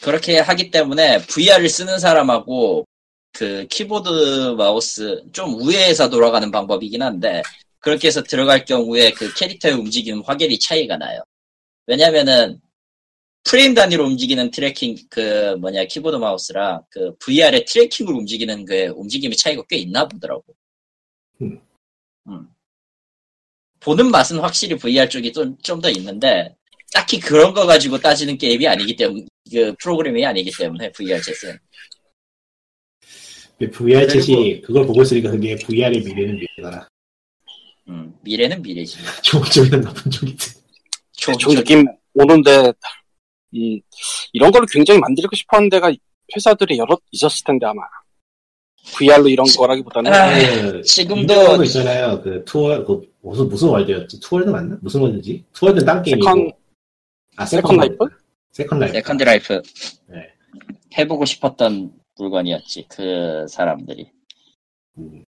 [0.00, 2.86] 그렇게 하기 때문에 VR을 쓰는 사람하고
[3.32, 7.42] 그 키보드 마우스 좀 우회해서 돌아가는 방법이긴 한데
[7.80, 11.22] 그렇게 해서 들어갈 경우에 그 캐릭터의 움직임은 확연히 차이가 나요.
[11.88, 12.60] 왜냐면은
[13.42, 19.62] 프레임 단위로 움직이는 tracking 그 뭐냐 키보드 마우스랑 그 VR의 트래킹으로 움직이는 그 움직임의 차이가
[19.68, 20.44] 꽤 있나 보더라고.
[21.42, 21.60] 음.
[22.28, 22.48] 음.
[23.80, 26.56] 보는 맛은 확실히 VR 쪽이 좀 좀 더 있는데
[26.92, 31.58] 딱히 그런 거 가지고 따지는 게임이 아니기 때문에 그 프로그램이 아니기 때문에 VR 챗은
[33.72, 36.88] VR 챗이 그걸 보고 있으니까 그게 VR의 미래는 미래더라.
[37.88, 38.98] 음, 미래는 미래지.
[39.22, 40.52] 좋은 쪽이든 나쁜 쪽이든.
[41.12, 42.72] 좋은 좋은 쪽- 느낌 오는데
[43.52, 43.80] 이
[44.32, 45.92] 이런 걸 굉장히 만들고 싶어하는 데가
[46.34, 47.82] 회사들이 여러 있었을 텐데 아마
[48.98, 52.20] VR로 이런 거라기보다는 아, 그 지금도 있잖아요.
[52.22, 54.20] 그 투어 그 무슨 무슨 World였지?
[54.20, 54.76] Two World 맞나?
[54.82, 55.44] 무슨 World지?
[55.52, 56.26] Two World 딴 게임이고.
[56.28, 56.52] Second-
[57.36, 58.08] 아 Second Life?
[58.50, 58.94] Second Life.
[58.94, 59.62] Second Life
[60.06, 60.32] 네.
[60.96, 64.10] 해보고 싶었던 물건이었지 그 사람들이
[64.96, 65.22] 음.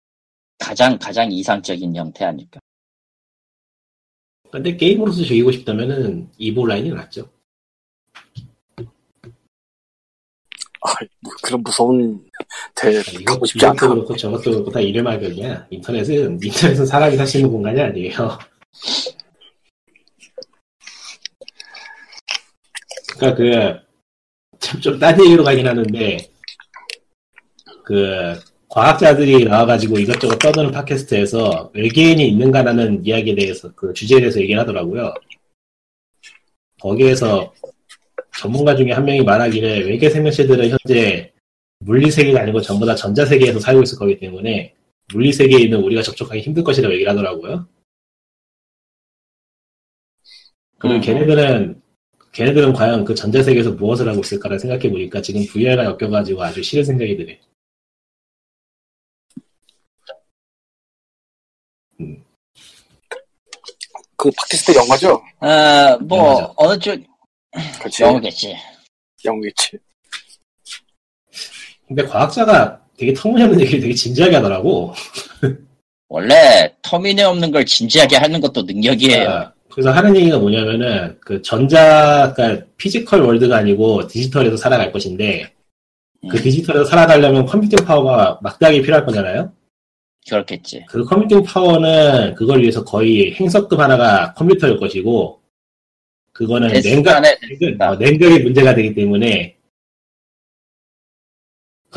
[0.58, 2.60] 가장 가장 이상적인 형태 아닐까.
[4.50, 7.30] 근데 게임으로서 즐기고 싶다면은 이보 라인이 낫죠.
[10.82, 12.26] 아, 뭐 그런 무서운
[12.76, 13.90] 데 이거 가고 싶지 않다.
[13.90, 15.68] 그렇고 저것도 그렇고 다 이름 알격이야.
[15.70, 18.40] 인터넷은 인터넷은 사람이 있는 공간이 아니에요.
[23.18, 23.88] 그러니까 그
[24.60, 26.18] 참 좀 딴 얘기로 가긴 하는데
[27.86, 28.34] 그
[28.70, 35.14] 과학자들이 나와가지고 이것저것 떠드는 팟캐스트에서 외계인이 있는가라는 이야기에 대해서 그 주제에 대해서 얘기를 하더라고요.
[36.82, 37.54] 거기에서
[38.38, 41.32] 전문가 중에 한 명이 말하기를 외계 생명체들은 현재
[41.80, 44.76] 물리 세계가 아니고 전부 다 전자 세계에서 살고 있을 거기 때문에
[45.14, 47.68] 물리 세계에 있는 우리가 접촉하기 힘들 것이라고 얘기를 하더라고요.
[50.80, 51.02] 그리고 음.
[51.02, 51.82] 걔네들은
[52.38, 56.84] 걔네들은 과연 그 전자 세계에서 무엇을 하고 있을까를 생각해 보니까 지금 VR과 엮여가지고 아주 싫은
[56.84, 57.40] 생각이 드네.
[64.16, 65.22] 그 팟캐스트 영어죠?
[65.40, 66.54] 아 뭐 영어죠.
[66.58, 67.00] 어느 쪽
[67.80, 68.04] 그렇지.
[68.04, 68.56] 영어겠지.
[69.26, 69.78] 영어겠지.
[71.88, 74.94] 근데 과학자가 되게 터무니없는 얘기를 되게 진지하게 하더라고.
[76.10, 79.30] 원래 터무니 없는 걸 진지하게 하는 것도 능력이에요.
[79.30, 85.52] 아, 그래서 하는 얘기가 뭐냐면은 그 전자, 그러니까 physical world가 아니고 디지털에서 살아갈 것인데
[86.32, 89.54] 그 음, 디지털에서 살아가려면 computing power가 막대하게 필요할 거잖아요.
[90.28, 90.84] 그렇겠지.
[90.90, 95.42] 그 computing power는 그걸 위해서 거의 행성급 하나가 컴퓨터일 것이고
[96.34, 99.57] 그거는 냉각, 냉각, 어, 냉각이 문제가 되기 때문에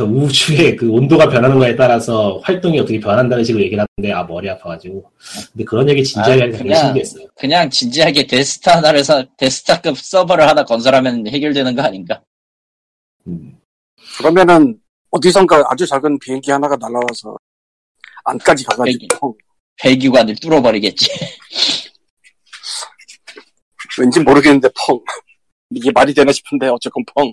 [0.00, 4.48] 그 우주의 그 온도가 변하는 거에 따라서 활동이 어떻게 변한다는 식으로 얘기를 하는데 아 머리
[4.48, 5.10] 아파가지고
[5.52, 7.26] 근데 그런 얘기 진지하게 아, 하니까 되게 그냥- 신기했어요.
[7.36, 12.22] 그냥 진지하게 Death Star 하나를 사 Death Star급 서버를 하나 건설하면 해결되는 거 아닌가?
[13.26, 13.58] 음.
[14.18, 14.78] 그러면은
[15.10, 17.36] 어디선가 아주 작은 비행기 하나가 날아와서
[18.24, 18.64] 안까지.
[18.64, 19.36] 가가지고
[19.82, 21.08] 배기관을 뚫어버리겠지.
[23.98, 25.00] 왠지 모르겠는데 펑
[25.70, 27.32] 이게 말이 되나 싶은데 어쨌건 펑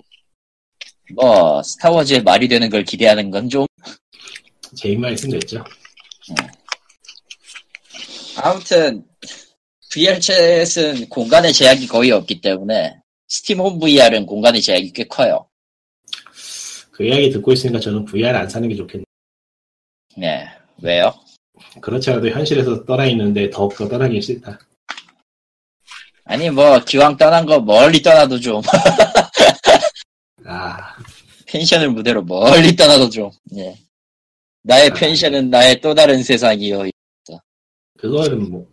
[1.14, 3.68] 뭐 스타워즈에 말이 되는 걸 기대하는 건 좀제
[4.88, 5.64] 있으면 됐죠.
[8.36, 9.04] 아무튼
[9.90, 15.48] VR챗은 공간의 제약이 거의 없기 때문에 스팀 홈 VR은 공간의 제약이 꽤 커요.
[16.90, 19.04] 그 이야기 듣고 있으니까 저는 VR 안 사는 게 좋겠네.
[20.16, 20.48] 네.
[20.82, 21.14] 왜요?
[21.80, 24.58] 그렇지 않아도 현실에서 떠나 있는데 더욱더 떠나기 싫다.
[26.24, 28.60] 아니 뭐 기왕 떠난 거 멀리 떠나도 좀
[30.48, 30.96] 아,
[31.46, 33.76] 펜션을 무대로 멀리 떠나도 좀 예.
[34.62, 34.94] 나의 아.
[34.94, 36.84] 펜션은 나의 또 다른 세상이요.
[37.98, 38.66] 그거는 뭐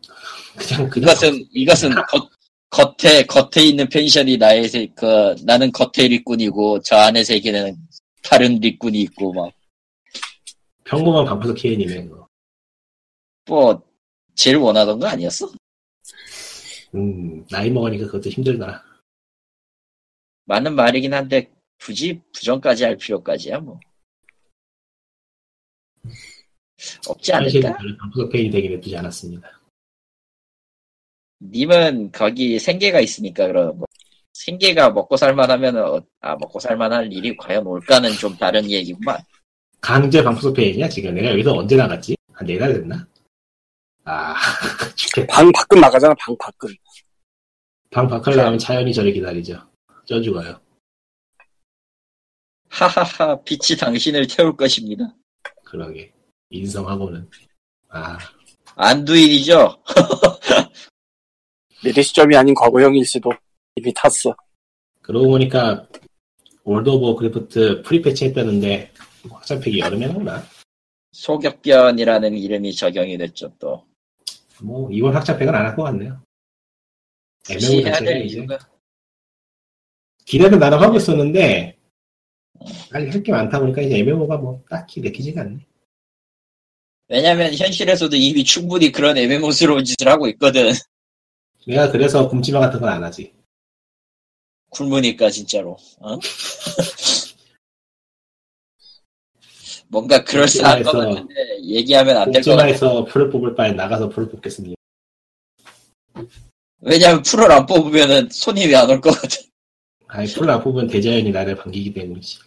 [0.56, 2.30] 그냥 그냥 이것은 이것은 겉,
[2.70, 7.76] 겉에 겉에 있는 펜션이 나의 세, 그 나는 겉에 리꾼이고 저 안의 세계는
[8.24, 9.52] 다른 리꾼이 있고 막
[10.86, 12.06] 평범한 방구석 케인이네.
[12.06, 12.28] 그거.
[13.48, 13.84] 뭐
[14.36, 15.52] 제일 원하던 거 아니었어?
[16.94, 18.84] 음, 나이 먹으니까 그것도 힘들다.
[20.46, 23.80] 맞는 말이긴 한데 굳이 부정까지 할 필요까지야 뭐
[27.08, 27.78] 없지 않을까?
[28.32, 29.62] 케인이 되게 냅두지 않았습니다.
[31.42, 33.86] 님은 거기 생계가 있으니까 그런 거
[34.34, 39.18] 생계가 먹고 살만하면 어, 아 먹고 살만할 일이 과연 올까는 좀 다른 얘기구만.
[39.82, 40.24] 강제
[40.56, 42.16] 페인이야 지금 내가 여기서 언제 나갔지?
[42.34, 43.08] 한 네달 됐나?
[44.04, 44.36] 아,
[44.96, 45.34] 죽겠다.
[45.36, 46.76] 방 밖은 나가잖아 방 밖은
[47.92, 49.62] 방 밖을 나가면 자연이 저를 기다리죠.
[50.06, 50.60] 쪄 죽어요.
[52.76, 55.06] 하하하 빛이 당신을 태울 것입니다.
[55.64, 56.12] 그러게.
[56.50, 57.30] 인성하고는.
[57.90, 58.18] 아,
[61.82, 63.32] 미래 시점이 아닌 과거형일 수도
[63.78, 64.36] 이미 탔어
[65.02, 65.88] 그러고 보니까
[66.66, 68.92] World of Craft pre patch 했다는데
[69.30, 70.44] 확장팩이 여름에 나오나?
[71.14, 73.86] 소격변이라는 이름이 적용이 됐죠 또.
[74.62, 76.22] 뭐 이번 확장팩은 안 할 것 같네요.
[77.50, 78.46] 해야 자체가 이제
[80.26, 81.78] 기대는 나름 하고 있었는데
[82.92, 85.60] 할게 많다 보니까 이제 MMO가 뭐 딱히 내키지가 않네.
[87.08, 90.72] 왜냐면 현실에서도 이미 충분히 그런 애매모스러운 짓을 하고 있거든.
[91.68, 93.34] 내가 그래서 굶지마 같은 건 안 하지.
[94.72, 95.78] 굶으니까 진짜로.
[96.00, 96.18] 어?
[99.88, 101.34] 뭔가 그럴싸한 것 같은데
[101.64, 102.64] 얘기하면 안 될 것 같아.
[102.66, 104.76] 굶지마에서 풀을 뽑을 바에 나가서 풀을 뽑겠습니다.
[106.82, 109.36] 왜냐면 풀을 안 뽑으면은 손님이 안 올 것 같아.
[110.16, 112.40] 아니 안 뽑으면 대자연이 나를 반기기 때문이지.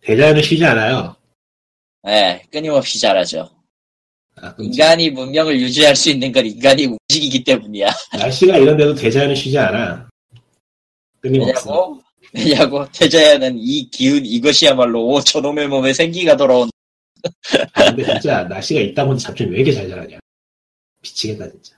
[0.00, 1.14] 대자연은 쉬지 않아요.
[2.08, 3.50] 예, 끊임없이 잘하죠.
[4.36, 7.88] 아, 인간이 문명을 유지할 수 있는 건 인간이 움직이기 때문이야.
[8.18, 10.08] 날씨가 이런데도 대자연은 쉬지 않아.
[11.20, 11.70] 끊임없어.
[11.70, 12.02] 왜냐고?
[12.32, 12.92] 왜냐고?
[12.92, 16.70] 태자야는 이 기운, 이것이야말로 오, 저놈의 몸에 생기가 돌아온.
[17.74, 20.18] 아, 근데 진짜 날씨가 있다 보니 잡초는 왜 이렇게 잘 자라냐.
[21.02, 21.76] 미치겠다 진짜.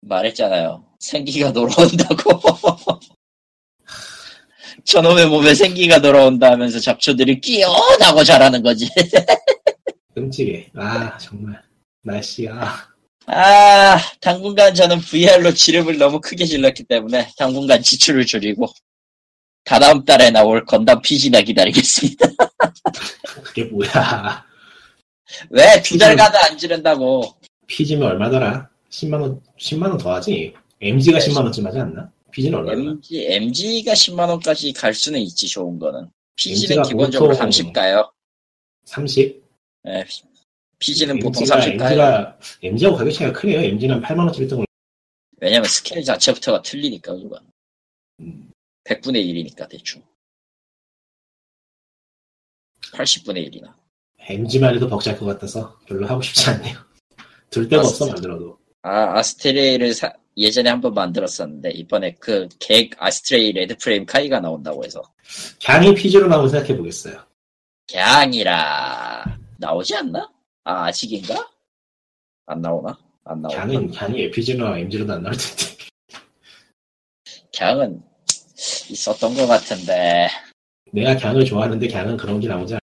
[0.00, 0.84] 말했잖아요.
[0.98, 2.40] 생기가 돌아온다고.
[4.92, 8.88] 저놈의 몸에 생기가 돌아온다 하면서 잡초들이 끼어나고 자라는 거지.
[10.14, 10.70] 끔찍해.
[10.76, 11.60] 아 정말
[12.02, 12.88] 날씨가
[13.26, 18.66] 아, 당분간 저는 VR로 지름을 너무 크게 질렀기 때문에 당분간 지출을 줄이고
[19.64, 22.26] 다다음 달에 나올 건담 PG나 기다리겠습니다.
[23.44, 24.42] 그게 뭐야.
[25.50, 27.34] 왜 두 달 가도 안 지른다고?
[27.66, 28.66] PG면 얼마더라?
[28.90, 30.54] 10만 원 10만 원 더 하지.
[30.80, 32.10] MG가 10만 원쯤 하지 않나?
[32.38, 32.90] PG는 얼마나?
[32.92, 36.08] MG, MG가 10만원까지 갈 수는 있지, 좋은 거는.
[36.36, 38.12] PG는 기본적으로 보통 30 가요.
[38.84, 39.42] 30?
[39.88, 40.04] 예,
[40.78, 41.90] PG는 보통 MG가, 30 가요.
[41.90, 43.58] MG가 MG하고 가격 차이가 크네요.
[43.58, 44.64] MG는 한 8만 원짜리 등을
[45.40, 47.44] 왜냐면 스케일 자체부터가 틀리니까, 그건.
[48.20, 48.52] 음,
[48.84, 50.00] 100분의 1이니까, 대충.
[52.92, 53.74] 80분의 1이나.
[54.20, 56.78] MG만 해도 벅찰 것 같아서 별로 하고 싶지 않네요.
[57.50, 58.06] 둘 데가 아, 없어.
[58.06, 58.58] 만들어도.
[58.82, 64.84] 아, 아스트레이를 사- 예전에 한 번 만들었었는데, 이번에 그, 개, 아스트레이 레드 프레임 카이가 나온다고
[64.84, 65.02] 해서.
[65.64, 67.20] 강이 피지로 나오면 생각해 보겠어요.
[67.88, 70.30] 갱이라, 나오지 않나?
[70.64, 71.48] 아, 아직인가?
[72.46, 72.96] 안 나오나?
[73.24, 73.58] 안 나오나?
[73.58, 75.76] 강은 강이 에피지나 MG로도 안 나올 텐데.
[77.52, 78.00] 갱은
[78.90, 80.28] 있었던 것 같은데,
[80.92, 82.78] 내가 강을 좋아하는데 강은 그런 게 나오지 않아.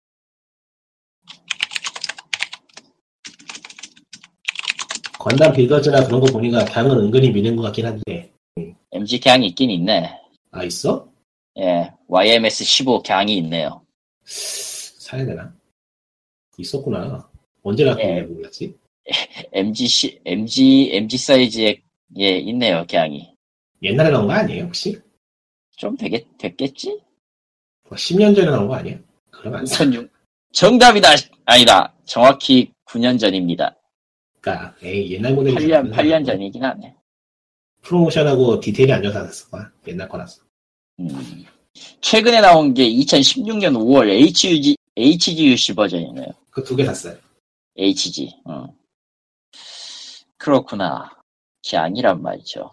[5.24, 8.30] 건담 빌더즈나 그런 거 보니까 강은 은근히 미는 것 같긴 한데.
[8.92, 10.20] MG 갱이 있긴 있네.
[10.51, 11.09] 아 있어?
[11.59, 13.80] 예, YMS 15 갱이 있네요.
[14.24, 15.51] 사야 되나?
[16.59, 17.26] 있었구나.
[17.62, 18.20] 언제 나왔길래 예.
[18.20, 18.76] 몰랐지?
[19.52, 21.80] MG, 시, MG, MG 사이즈에,
[22.18, 23.34] 예, 있네요, 갱이.
[23.82, 25.01] 옛날에 나온 거 아니에요 혹시?
[25.74, 27.01] 좀 되겠, 됐겠지?
[27.88, 28.98] 뭐 10년 전에 나온 거 아니에요?
[29.30, 29.84] 그럼 안 사.
[29.84, 30.10] 2006.
[30.52, 31.09] 정답이다!
[31.46, 31.94] 아니다.
[32.05, 33.74] 정확히 9년 전입니다.
[34.45, 36.95] 그러니까 에이 옛날 모델이 8년, 8년 전이긴 하네.
[37.83, 39.71] 프로모션하고 디테일이 안 좋아서 안 거야.
[39.89, 40.43] 옛날 거라서.
[41.01, 41.45] 음.
[42.03, 46.27] 최근에 나온 게 2016년 5월 HUG, HGUC 버전이네요.
[46.51, 47.16] 그 두 개 샀어요.
[47.77, 48.31] HG.
[48.45, 48.66] 어.
[50.37, 51.11] 그렇구나.
[51.62, 52.73] 갱이란 말이죠.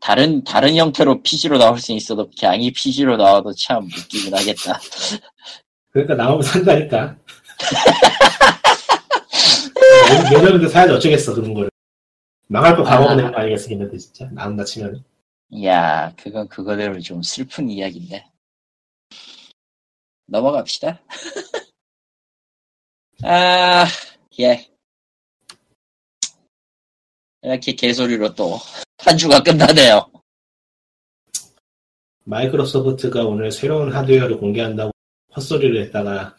[0.00, 4.78] 다른, 다른 형태로 PG로 나올 수 있어도 갱이 PG로 나와도 참 웃기긴 하겠다.
[5.90, 7.16] 그러니까 나오면 산다니까.
[10.32, 11.70] 예전에도 사야지 어쩌겠어 그런 거를.
[12.48, 12.84] 망할 거 아.
[12.84, 14.28] 방어하는 거 걔네들 진짜.
[14.32, 15.04] 나온다 치면.
[15.50, 18.26] 이야, 그건 그거대로 좀 슬픈 이야기인데.
[20.26, 21.00] 넘어갑시다.
[23.22, 23.86] 아,
[24.40, 24.68] 예.
[27.42, 28.58] 이렇게 개소리로 또
[29.04, 30.10] 한 주가 끝나네요.
[32.24, 34.92] 마이크로소프트가 오늘 새로운 하드웨어를 공개한다고
[35.36, 36.34] 헛소리를 했다가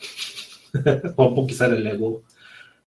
[1.15, 2.23] 번복 기사를 내고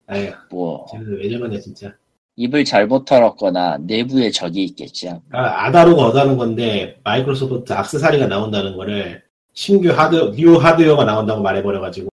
[0.07, 1.95] 아휴 뭐 쟤네들 왜 저러냐 진짜
[2.37, 5.09] 입을 잘못 털었거나 내부에 적이 있겠지.
[5.09, 9.25] 아, 아 다르고 어 다르다는 건데 마이크로소프트 악세사리가 나온다는 거를
[9.55, 12.11] 신규 하드 new 하드웨어가 나온다고 말해버려가지고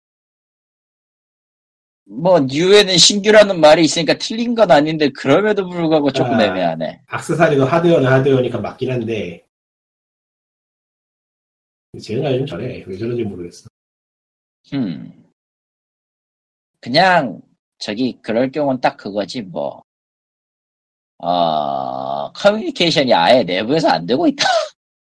[2.06, 6.44] 뭐 new에는 신규라는 말이 있으니까 틀린 건 아닌데 그럼에도 불구하고 조금 아.
[6.46, 7.02] 애매하네.
[7.06, 9.46] 악세사리도 하드웨어는 하드웨어니까 맞긴 한데
[12.02, 13.68] 쟤네가 요즘 저래 왜 저런지 모르겠어
[14.74, 15.26] 음.
[16.80, 17.42] 그냥
[17.80, 19.84] 저기 그럴 경우는 딱 그거지 뭐.
[21.20, 24.44] 어, 커뮤니케이션이 아예 내부에서 안 되고 있다.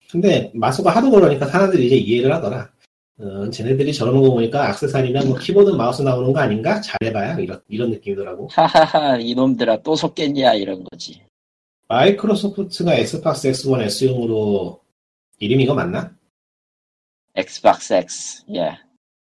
[0.10, 2.70] 근데 마소가 하도 그러니까 사람들이 이제 이해를 하더라
[3.20, 6.80] 어, 쟤네들이 저러는 거 보니까 악세사리나 뭐 키보드 마우스 나오는 거 아닌가?
[6.80, 11.22] 잘해봐야 이런, 이런 느낌이더라고 하하하 이놈들아 또 속겠냐 이런 거지.
[11.88, 14.82] 마이크로소프트가 엑스박스 X1 S용으로
[15.40, 16.16] 이름이 이거 맞나?
[17.36, 18.44] 엑스박스 X.
[18.54, 18.78] 예.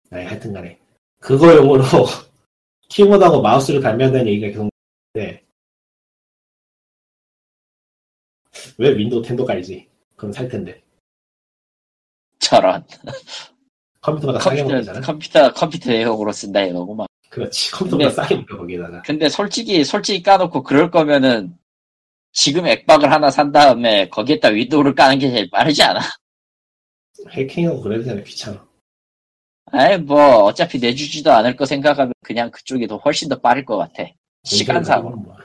[0.09, 0.77] 네, 하여튼 간에.
[1.19, 1.83] 그거 용으로
[2.95, 4.69] 키보드하고 마우스를 발매한다는 얘기가 계속
[5.15, 5.43] 나오는데
[8.77, 9.89] 왜 윈도우 10도 깔지?
[10.17, 10.83] 그럼 살 텐데.
[12.39, 12.85] 저런.
[14.01, 15.01] 컴퓨터보다 싸게 컴퓨터, 먹잖아.
[15.01, 17.07] 컴퓨터, 컴퓨터 외형으로 쓴다 이거구만.
[17.29, 17.71] 그렇지.
[17.71, 19.01] 컴퓨터보다 근데- 싸게 먹어, 거기다가.
[19.03, 21.57] 근데 솔직히, 솔직히 까놓고 그럴 거면은
[22.33, 25.99] 지금 액박을 하나 산 다음에 거기에다 윈도우를 까는 게 제일 빠르지 않아?
[27.29, 28.21] 해킹하고 그래야 되잖아.
[28.23, 28.67] 귀찮아.
[29.71, 34.03] 아이, 뭐, 어차피 내주지도 않을 거 생각하면 그냥 그쪽이 더 훨씬 더 빠를 것 같아.
[34.43, 35.15] 시간상으로.
[35.17, 35.37] 뭐.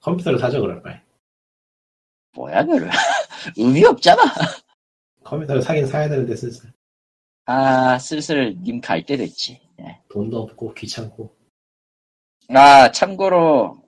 [0.00, 1.00] 컴퓨터를 사죠, 그럴 바에.
[2.34, 2.90] 뭐야, 그래.
[3.56, 4.22] 의미 없잖아.
[5.22, 6.72] 컴퓨터를 사긴 사야 되는데 슬슬.
[7.46, 9.60] 아, 슬슬 님 갈 때 됐지.
[9.80, 10.00] 예.
[10.10, 11.34] 돈도 없고 귀찮고.
[12.48, 13.82] 아, 참고로,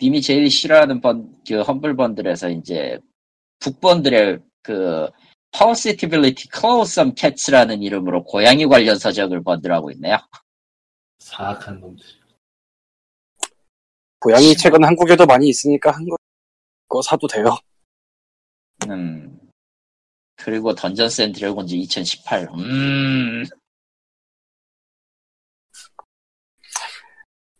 [0.00, 2.98] 님이 제일 싫어하는 번, 그, 험블 번들에서 이제,
[3.58, 5.08] Book Bundle의 그,
[5.56, 10.16] Pawsitively Clawsome Cats라는 이름으로 고양이 관련 서적을 번들하고 있네요.
[11.20, 12.04] 사악한 놈들.
[14.18, 16.18] 고양이 책은 한국에도 많이 있으니까 한국
[16.88, 17.56] 거 사도 돼요.
[18.88, 19.38] 음.
[20.36, 22.48] 그리고 Dungeons & Dragons 2018.
[22.54, 23.44] 음.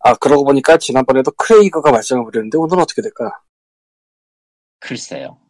[0.00, 3.40] 아 그러고 보니까 지난번에도 크레이그가 발생을 부렸는데 오늘은 어떻게 될까?
[4.80, 5.43] 글쎄요.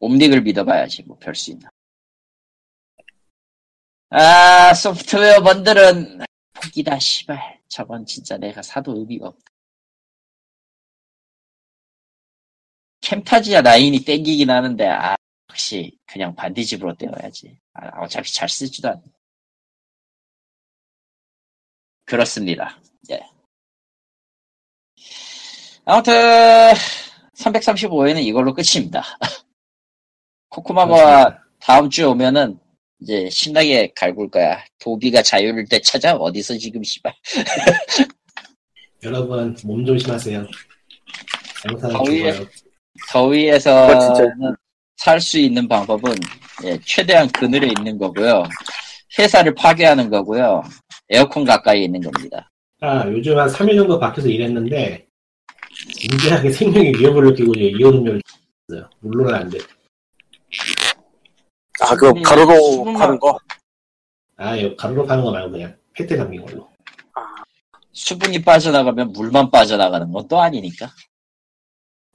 [0.00, 1.68] 옴닉을 믿어봐야지, 뭐, 별 수 있나.
[4.10, 6.20] 아, 소프트웨어 번들은,
[6.54, 7.60] 포기다, 씨발.
[7.68, 9.44] 저건 진짜 내가 사도 의미가 없다.
[13.00, 15.16] 캠타지아 9이 땡기긴 하는데, 아,
[15.50, 17.58] 역시, 그냥 반디집으로 떼어야지.
[17.74, 19.02] 아, 어차피 잘 쓰지도 않네.
[22.04, 22.80] 그렇습니다.
[23.10, 23.20] 예.
[25.84, 26.12] 아무튼,
[27.36, 29.02] 335회는 이걸로 끝입니다.
[30.50, 32.58] 코코마가 다음 주에 오면은
[33.00, 34.58] 이제 신나게 갈굴 거야.
[34.80, 37.12] 도비가 자유를 되찾아 어디서 지금 씨발.
[39.04, 40.46] 여러분, 몸 조심하세요.
[41.64, 42.42] 더위에- 죽어요.
[42.42, 42.46] 어,
[43.12, 44.22] 더위에서는 진짜.
[44.96, 46.12] 살수 있는 방법은
[46.64, 48.42] 예, 최대한 그늘에 있는 거고요.
[49.18, 50.62] 회사를 파괴하는 거고요.
[51.08, 52.50] 에어컨 가까이 있는 겁니다.
[52.80, 55.06] 아, 요즘 한 3일 정도 밖에서 일했는데,
[55.94, 58.20] 진지하게 생명의 위협을 느끼고 이제 이온음료를
[58.68, 58.90] 줬어요.
[59.00, 59.58] 물론은 안 돼.
[61.80, 63.38] 아그 가로로 파는 거.
[64.36, 66.68] 아, 이거 가루로 파는 거 말고 그냥 팩트 담긴 걸로.
[67.92, 70.90] 수분이 빠져나가면 물만 빠져나가는 건또 아니니까.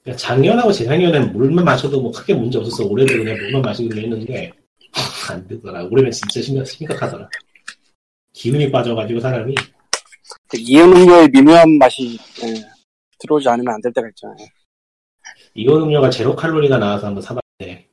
[0.02, 2.86] 그러니까 작년하고 재작년엔 물만 마셔도 뭐 크게 문제 없었어.
[2.86, 4.52] 올해도 그냥 물만 마시기로 했는데,
[5.30, 5.84] 안 되더라.
[5.86, 7.28] 올해는 진짜 심각, 심각하더라.
[8.34, 9.56] 기운이 빠져가지고 사람이,
[10.50, 12.54] 그 이온 음료의 미묘한 맛이 예,
[13.20, 14.38] 들어오지 않으면 안 될 때가 있잖아요.
[15.56, 17.90] 이온 음료가 제로 칼로리가 나와서 한번 사봤는데,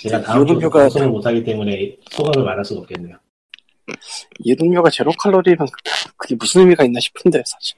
[0.00, 3.18] 제가 다음 주 방송을 못하기 때문에 소감을 말할 수가 없겠네요.
[4.38, 5.66] 이온음료가 제로 칼로리면
[6.16, 7.76] 그게 무슨 의미가 있나 싶은데 사실.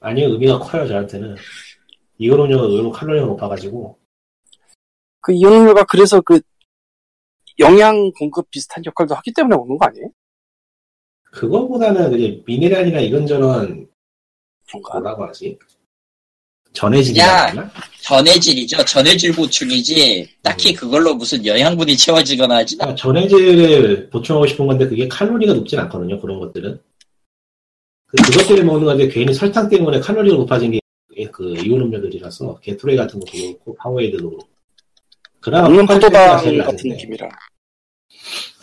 [0.00, 1.34] 아니요, 의미가 커요, 저한테는.
[2.18, 3.98] 이온음료가 의외로 칼로리가 높아가지고,
[5.20, 6.40] 그 이온음료가 그래서 그
[7.58, 10.10] 영양 공급 비슷한 역할도 하기 때문에 오는 거 아니에요?
[11.32, 13.88] 그거보다는 이제 미네랄이나 이런저런,
[14.68, 15.00] 그런가?
[15.00, 15.58] 뭐라고 하지?
[16.80, 17.46] 전해질이라고 야.
[17.48, 17.70] 하나?
[18.02, 18.84] 전해질이죠.
[18.84, 20.28] 전해질 보충이지.
[20.42, 22.64] 딱히 그걸로 무슨 영양분이 채워지거나 않아.
[22.76, 26.20] 그러니까 전해질을 보충하고 싶은 건데 그게 칼로리가 높진 않거든요.
[26.20, 26.78] 그런 것들은.
[28.08, 30.78] 그- 그것 때문에 먹는 건데 괜히 설탕 때문에 칼로리가 높아진 게
[31.32, 34.46] 그 이온 음료들이라서 게토레이 같은 것도 그렇고 파워에이드도 그렇고.
[35.40, 35.94] 그나마 포카리스가
[36.42, 36.90] 포도당 같은.
[36.90, 37.28] 느낌이라.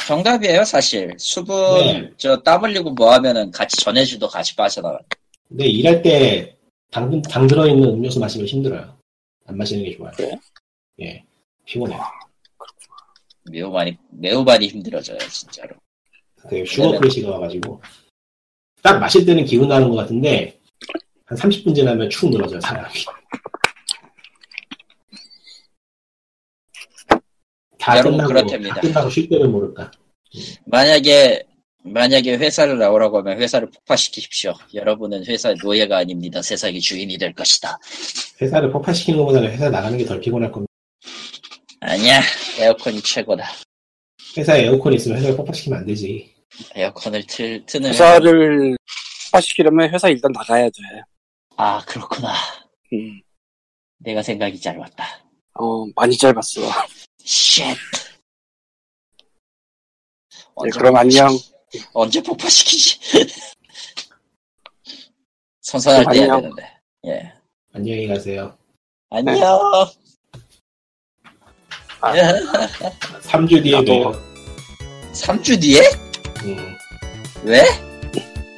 [0.07, 1.11] 정답이에요, 사실.
[1.17, 2.09] 수분, 네.
[2.17, 4.99] 저땀 흘리고 뭐 하면은 같이 전해질도 같이 빠져나가.
[5.49, 6.55] 근데 일할 때
[6.93, 8.95] 당, 당 들어있는 음료수 마시면 힘들어요.
[9.47, 10.11] 안 마시는 게 좋아요.
[10.15, 10.35] 그래요?
[11.01, 11.25] 예.
[11.65, 11.97] 피곤해.
[13.51, 15.75] 매우 많이, 매우 많이 힘들어져요, 진짜로.
[16.47, 17.81] 그 sugar crash가 와가지고
[18.83, 20.59] 딱 마실 때는 기분 나는 것 같은데
[21.25, 22.93] 한 30분 지나면 축 늘어져요 사람이
[27.79, 28.75] 다 끝나고 그렇답니다.
[28.75, 29.89] 다 끝나고 쉴 때는 모를까
[30.65, 31.43] 만약에,
[31.93, 34.53] 만약에 회사를 나오라고 하면 회사를 폭파시키십시오.
[34.73, 36.41] 여러분은 회사의 노예가 아닙니다.
[36.41, 37.77] 세상의 주인이 될 것이다.
[38.41, 40.71] 회사를 폭파시키는 것보다는 회사 나가는 게 덜 피곤할 겁니다
[41.81, 42.21] 아니야,
[42.59, 43.45] 에어컨이 최고다.
[44.37, 46.33] 회사에 에어컨이 있으면 회사를 폭파시키면 안 되지
[46.75, 47.89] 에어컨을 틀, 트는.
[47.89, 48.77] 회사를
[49.31, 50.71] 폭파시키려면 회사 일단 나가야 돼.
[51.57, 52.33] 아, 그렇구나.
[52.93, 53.21] 음.
[53.97, 55.05] 내가 생각이 짧았다.
[55.55, 56.61] 어, 많이 짧았어.
[57.25, 57.63] Shit.
[60.63, 61.29] 네, 그럼 안녕.
[61.93, 62.99] 언제 폭파시키지?
[65.61, 66.41] 선선할 때 해야 안녕.
[66.41, 66.69] 되는데.
[67.07, 67.33] 예.
[67.73, 68.55] 안녕히 가세요.
[69.09, 69.59] 안녕.
[72.01, 72.13] 아.
[73.23, 74.11] 3주 뒤에 봬요.
[75.13, 75.81] 3주 뒤에?
[76.43, 76.75] 음.
[77.43, 77.63] 왜?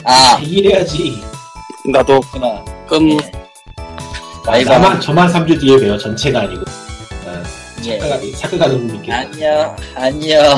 [0.03, 1.21] 아, 이래야지.
[1.91, 2.65] 나도 그렇구나.
[2.87, 3.17] 끔 예.
[4.47, 4.81] 와이번.
[4.81, 5.97] 나만, 저만 3주 뒤에 봬요.
[5.97, 6.63] 전체가 아니고.
[7.27, 7.43] 아,
[7.85, 8.31] 예.
[8.33, 10.57] 착각하는 분께 안녕, 안녕.